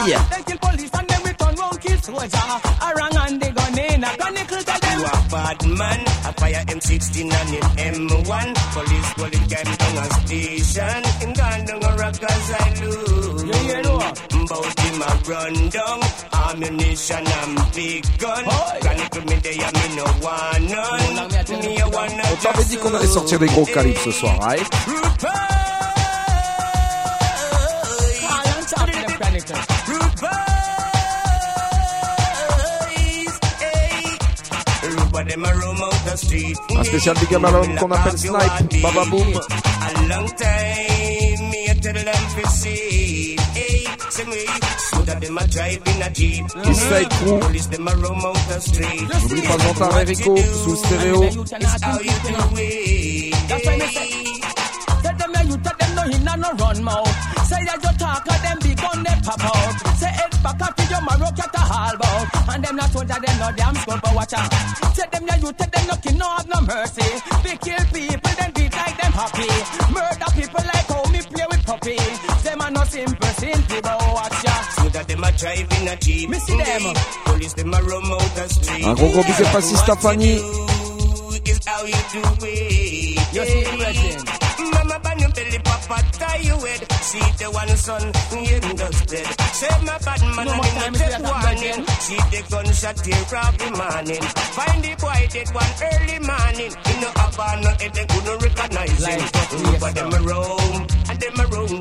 aye, 0.06 0.16
aye. 0.16 0.36
They 0.36 0.42
kill 0.42 0.58
police 0.58 0.90
and 0.94 1.08
then 1.08 1.22
return 1.22 1.54
round 1.56 1.80
kill 1.80 1.98
soldier. 1.98 2.46
A 2.82 2.88
wrong 2.96 3.16
and 3.16 3.40
they 3.40 3.50
gun 3.50 3.78
in 3.78 4.04
a 4.04 4.08
chronicle 4.16 4.62
tell 4.62 4.80
them. 4.80 4.98
You 4.98 5.06
a 5.06 5.30
bad 5.30 5.66
man, 5.78 6.00
a 6.26 6.32
fire 6.32 6.64
M16 6.66 7.32
and 7.32 7.54
in 7.54 8.08
M1. 8.08 8.48
Police 8.74 9.12
call 9.14 9.26
it 9.26 9.44
came 9.50 9.72
down 9.76 9.96
a 9.98 10.06
station. 10.20 11.02
In 11.22 11.32
gone 11.34 11.64
down 11.66 11.84
a 11.84 11.96
rock 11.96 12.22
as 12.22 12.50
I 12.58 12.84
lose. 12.84 13.42
You 13.44 13.54
hear 13.66 13.82
no? 13.82 13.98
Bout 14.46 14.80
him 14.80 15.02
a 15.02 15.10
run 15.28 15.68
down. 15.70 16.00
Ammunition 16.32 17.26
and 17.26 17.74
big 17.74 18.04
gun. 18.18 18.44
Chronicle 18.80 19.24
me 19.24 19.36
there, 19.42 19.70
me 19.74 19.96
no 19.96 20.04
want 20.22 20.62
none. 20.70 21.62
Me 21.62 21.80
a 21.80 21.88
wanna 21.88 22.22
On 22.32 22.36
t'avait 22.36 22.64
dit 22.64 22.76
qu'on 22.76 22.94
allait 22.94 23.06
sortir 23.06 23.38
des 23.38 23.46
gros 23.46 23.64
calibres 23.64 24.00
ce 24.04 24.12
soir, 24.12 24.38
right? 24.40 25.65
Un 36.32 36.84
spécial 36.84 37.14
Big 37.18 37.38
Malone 37.38 37.76
qu'on 37.76 37.90
appelle 37.90 38.18
Snipe, 38.18 38.82
Baba 38.82 39.04
Boom. 39.10 39.22
A 39.22 40.08
long 40.08 40.26
time, 40.34 41.50
me 41.50 41.68
a 41.68 41.74
tell 41.74 41.92
them 41.92 42.04
to 42.04 42.48
see. 42.50 43.36
Hey, 43.54 43.86
say 44.10 44.24
me, 44.24 44.44
so 44.90 45.02
that 45.02 45.20
them 45.20 45.38
a 45.38 45.46
drive 45.46 45.80
in 45.86 46.02
a 46.02 46.10
jeep. 46.10 46.44
Eastside 46.64 47.10
Crew. 47.10 47.38
Police 47.38 47.66
them 47.66 47.86
a 47.88 47.94
roam 47.94 48.24
out 48.24 48.34
the 48.48 48.60
street. 48.60 49.08
N'oublie 49.08 49.42
pas 49.42 49.58
Zantar 49.58 49.98
et 50.00 50.04
Rico 50.04 50.36
sous 50.36 50.70
le 50.70 50.76
stéréo. 50.76 51.22
It's 51.24 51.82
how 51.84 51.98
you 52.00 52.12
do 52.24 52.56
it. 52.58 53.34
That's 53.48 53.66
why 53.66 53.76
me 53.76 53.86
say. 53.86 54.24
Tell 55.02 55.16
them 55.16 55.30
yeah, 55.34 55.42
you 55.42 55.56
tell 55.58 55.76
them 55.78 55.94
no 55.94 56.02
in 56.02 56.28
and 56.28 56.42
no 56.42 56.50
run 56.58 56.82
mouth. 56.82 57.16
Say 57.46 57.64
that 57.64 57.78
you 57.82 57.92
talk 57.98 58.26
of 58.26 58.42
them 58.42 58.58
big 58.62 58.76
gun 58.76 59.02
they 59.04 59.16
pop 59.22 59.44
out. 59.44 59.74
Say 59.98 60.06
head 60.06 60.15
back 60.46 60.62
up 60.62 60.76
to 60.76 60.84
your 60.86 61.02
marrow 61.02 61.30
cat 61.34 61.54
a 61.54 61.62
haul 61.70 61.96
bout. 61.98 62.54
And 62.54 62.64
them 62.64 62.76
not 62.76 62.90
told 62.92 63.08
that 63.08 63.20
them 63.24 63.36
no 63.42 63.48
damn 63.58 63.74
skull 63.82 63.98
but 64.02 64.14
watch 64.14 64.34
out. 64.34 64.50
Tell 64.94 65.08
them 65.10 65.24
yeah, 65.26 65.38
you 65.42 65.50
tell 65.52 65.70
them 65.74 65.84
no 65.90 65.94
king 65.98 66.18
no 66.18 66.26
have 66.36 66.48
no 66.48 66.58
mercy. 66.62 67.08
They 67.42 67.56
kill 67.58 67.82
people 67.90 68.32
then 68.38 68.50
beat 68.54 68.74
like 68.78 68.96
them 69.00 69.12
happy. 69.12 69.50
Murder 69.90 70.30
people 70.38 70.64
like 70.70 70.86
how 70.86 71.02
me 71.10 71.20
play 71.26 71.46
with 71.50 71.64
puppy. 71.66 71.98
Them 72.46 72.60
are 72.62 72.70
no 72.70 72.82
simple 72.84 73.34
simple 73.42 73.80
but 73.82 73.98
watch 74.14 74.44
out. 74.46 74.64
So 74.78 74.84
that 74.94 75.04
them 75.08 75.24
a 75.24 75.30
drive 75.32 75.68
in 75.76 75.88
a 75.88 75.96
jeep. 75.96 76.30
Me 76.30 76.38
see 76.38 76.56
them. 76.56 76.94
Police 77.26 77.54
them 77.54 77.74
a 77.74 77.78
roam 77.82 78.12
out 78.14 78.30
the 78.38 78.46
street. 78.48 78.86
Un 78.86 78.94
gros 78.94 79.10
gros 79.12 79.26
big 79.26 79.42
up 79.42 79.54
à 79.54 79.60
Sista 79.60 79.94
Is 81.46 81.60
how 81.66 81.84
you 81.84 82.00
do 82.12 82.22
it. 82.42 83.34
You 83.34 83.44
see 83.44 83.62
the 83.62 84.45
tie 86.18 86.40
you 86.42 86.56
head. 86.56 86.82
See 87.02 87.26
the 87.38 87.48
one 87.50 87.76
son, 87.76 88.04
him 88.32 88.76
just 88.76 89.06
dead. 89.08 89.26
Say 89.52 89.74
my 89.84 89.98
bad 89.98 90.20
man, 90.36 90.46
No 90.46 90.52
and 90.52 90.56
more 90.56 90.66
him 90.66 90.76
time, 90.76 90.92
no 90.92 90.98
take 90.98 91.18
like 91.20 91.44
warning. 91.44 91.80
See 92.06 92.20
the 92.32 92.40
gunshot 92.50 92.98
here 93.06 93.24
the 93.60 93.68
morning. 93.76 94.22
Find 94.56 94.80
the 94.84 94.92
boy 95.00 95.22
dead 95.32 95.48
one 95.52 95.74
early 95.92 96.18
morning. 96.24 96.72
He 96.86 96.92
no 97.00 97.08
have 97.16 97.38
on 97.38 97.60
no 97.62 97.70
head, 97.70 97.92
they 97.94 98.06
couldn't 98.06 98.38
recognize 98.42 99.04
him. 99.04 99.80
But 99.80 99.94
them 99.94 100.12
a 100.12 100.20
roam, 100.26 100.86
them 101.20 101.40
a 101.40 101.46
roam, 101.46 101.80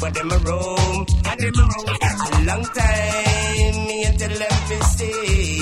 but 0.00 0.14
them 0.14 0.30
a 0.32 0.38
roam, 0.38 1.06
and 1.26 1.40
them 1.40 1.54
a 1.54 1.64
roam. 1.72 1.86
A 2.26 2.44
long 2.44 2.64
time, 2.64 3.86
me 3.86 4.04
and 4.04 4.18
tell 4.18 4.28
them 4.28 4.58
to 4.68 4.84
stay. 4.84 5.58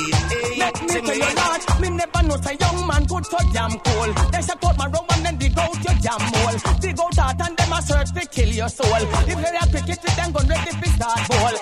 Let 0.58 0.80
me 0.82 0.88
tell 0.88 1.14
you 1.14 1.34
that 1.34 1.80
me 1.80 1.88
never 1.90 2.22
know 2.22 2.36
say 2.36 2.56
young 2.60 2.86
man 2.86 3.04
good 3.04 3.26
so 3.26 3.38
damn 3.52 3.70
cool. 3.70 4.12
They 4.32 4.42
shut 4.42 4.64
out 4.64 4.76
my 4.78 4.86
room 4.86 5.06
and 5.10 5.24
then 5.26 5.36
dig 5.38 5.58
out 5.58 5.84
your 5.84 5.94
jam 6.04 6.20
hole. 6.20 6.58
Dig 6.80 7.00
out 7.00 7.14
that 7.16 7.40
and 7.46 7.56
them 7.56 7.72
a 7.72 7.82
search 7.82 8.12
to 8.14 8.26
kill 8.28 8.48
your 8.48 8.68
soul. 8.68 8.88
If 8.94 9.28
you're 9.28 9.54
a 9.54 9.66
cricket, 9.70 9.98
with 10.02 10.16
them 10.16 10.32
gun 10.32 10.48
ready 10.48 10.70
to 10.70 10.88
start 10.90 11.28
ball. 11.28 11.54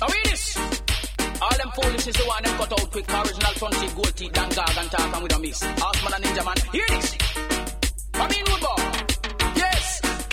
Now 0.00 0.08
hear 0.08 0.24
this. 0.30 0.56
All 1.40 1.56
them 1.56 1.70
foolish 1.74 2.06
is 2.06 2.16
the 2.16 2.24
one 2.26 2.42
them 2.42 2.56
cut 2.58 2.72
out 2.72 2.90
quick. 2.90 3.08
Original 3.08 3.54
front 3.54 3.74
teeth, 3.74 3.94
gold 3.96 4.16
teeth, 4.16 4.38
and 4.38 4.54
gag 4.54 4.76
and 4.78 4.90
talk 4.90 5.14
and 5.14 5.22
with 5.22 5.36
a 5.36 5.38
miss. 5.38 5.62
Horseman 5.62 6.12
and 6.14 6.24
ninja 6.24 6.44
man. 6.44 6.56
Hear 6.72 6.86
this. 6.88 7.16
I 8.14 8.28
mean, 8.28 8.44
wood 8.48 8.60
ball. 8.60 8.76
Yes. 8.78 8.85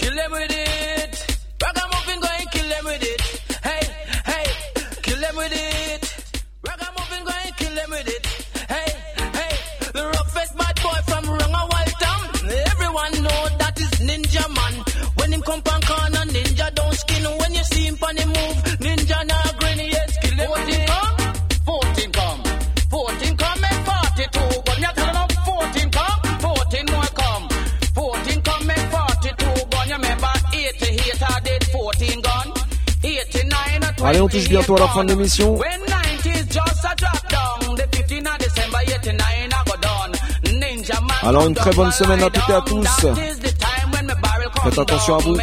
Kill 0.03 0.15
them 0.15 0.31
with 0.31 0.51
it. 0.51 1.37
Ragamuffin 1.63 2.19
go 2.19 2.27
and 2.39 2.51
kill 2.51 2.67
them 2.67 2.83
with 2.83 3.03
it. 3.03 3.21
Hey, 3.63 3.83
hey, 4.25 4.45
kill 5.01 5.19
them 5.21 5.35
with 5.37 5.53
it. 5.55 6.03
Ragamuffin 6.67 7.23
go 7.23 7.31
and 7.45 7.55
kill 7.55 7.73
them 7.73 7.89
with 7.89 8.07
it. 8.09 8.25
Hey, 8.67 8.89
hey, 9.39 9.55
the 9.93 10.03
roughest 10.05 10.57
bad 10.57 10.75
boy 10.83 10.99
from 11.07 11.23
Rangawaltam. 11.23 12.19
Everyone 12.71 13.13
know 13.23 13.41
that 13.61 13.79
is 13.79 13.91
Ninja 14.07 14.45
Man. 14.57 14.73
When 15.15 15.31
him 15.31 15.41
come 15.41 15.61
pan 15.61 15.81
corner, 15.83 16.25
Ninja 16.35 16.75
don't 16.75 16.93
skin. 16.95 17.23
When 17.39 17.53
you 17.53 17.63
see 17.63 17.85
him 17.87 17.95
pan 17.95 18.17
him 18.17 18.27
move, 18.27 18.57
on 34.21 34.27
touche 34.27 34.47
bientôt 34.47 34.75
à 34.77 34.79
la 34.81 34.87
fin 34.87 35.03
de 35.03 35.09
l'émission. 35.09 35.59
Alors 41.23 41.47
une 41.47 41.53
très 41.53 41.71
bonne 41.71 41.91
semaine 41.91 42.21
à 42.21 42.29
toutes 42.29 42.49
et 42.49 42.53
à 42.53 42.61
tous. 42.61 43.05
Faites 44.63 44.79
attention 44.79 45.15
à 45.15 45.17
vous. 45.19 45.37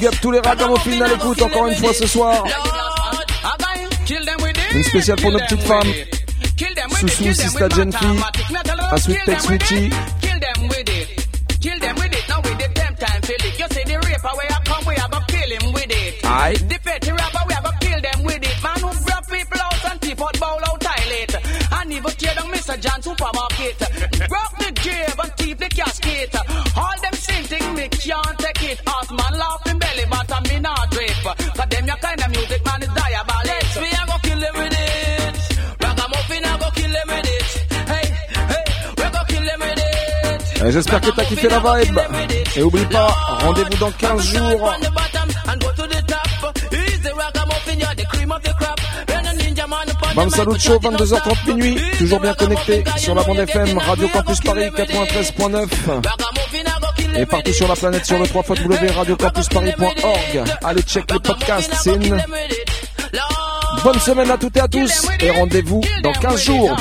Big 0.00 0.08
up 0.08 0.14
tous 0.22 0.30
les 0.30 0.40
ragamuffins 0.40 1.02
à 1.02 1.08
l'écoute 1.08 1.42
encore 1.42 1.66
une 1.66 1.76
fois 1.76 1.92
ce 1.92 2.06
soir. 2.06 2.42
Une 4.72 4.82
spéciale 4.82 5.20
pour 5.20 5.30
nos 5.30 5.38
petites 5.40 5.60
femmes. 5.60 5.92
Soussou, 7.00 7.34
Sista 7.34 7.68
Genfi, 7.68 8.06
un 8.92 8.96
sweet 8.96 9.18
take 9.26 9.40
sweetie. 9.40 9.90
J'espère 40.70 41.00
que 41.00 41.10
t'as 41.10 41.24
kiffé 41.24 41.48
la 41.48 41.58
vibe. 41.58 41.98
Et 42.56 42.62
oublie 42.62 42.84
pas, 42.86 43.08
rendez-vous 43.40 43.76
dans 43.78 43.90
15 43.90 44.22
jours. 44.22 44.72
Bam 50.14 50.30
Salut 50.30 50.58
Show, 50.58 50.78
22h30 50.78 51.54
minuit. 51.54 51.76
Toujours 51.98 52.20
bien 52.20 52.34
connecté 52.34 52.84
sur 52.96 53.14
la 53.14 53.22
bande 53.22 53.38
FM, 53.38 53.78
Radio 53.78 54.08
Campus 54.08 54.40
Paris 54.40 54.70
93.9. 54.76 55.68
Et 57.16 57.26
partout 57.26 57.52
sur 57.52 57.68
la 57.68 57.74
planète 57.74 58.04
sur 58.04 58.18
le 58.18 58.26
3 58.26 58.42
www.radiocampusparis.org. 58.48 60.44
Allez 60.62 60.82
check 60.82 61.10
le 61.12 61.18
podcast, 61.18 61.72
c'est 61.82 61.98
bonne 63.82 63.98
semaine 64.00 64.30
à 64.30 64.36
toutes 64.36 64.56
et 64.56 64.60
à 64.60 64.68
tous. 64.68 65.08
Et 65.20 65.30
rendez-vous 65.30 65.80
dans 66.02 66.12
15 66.12 66.44
jours. 66.44 66.76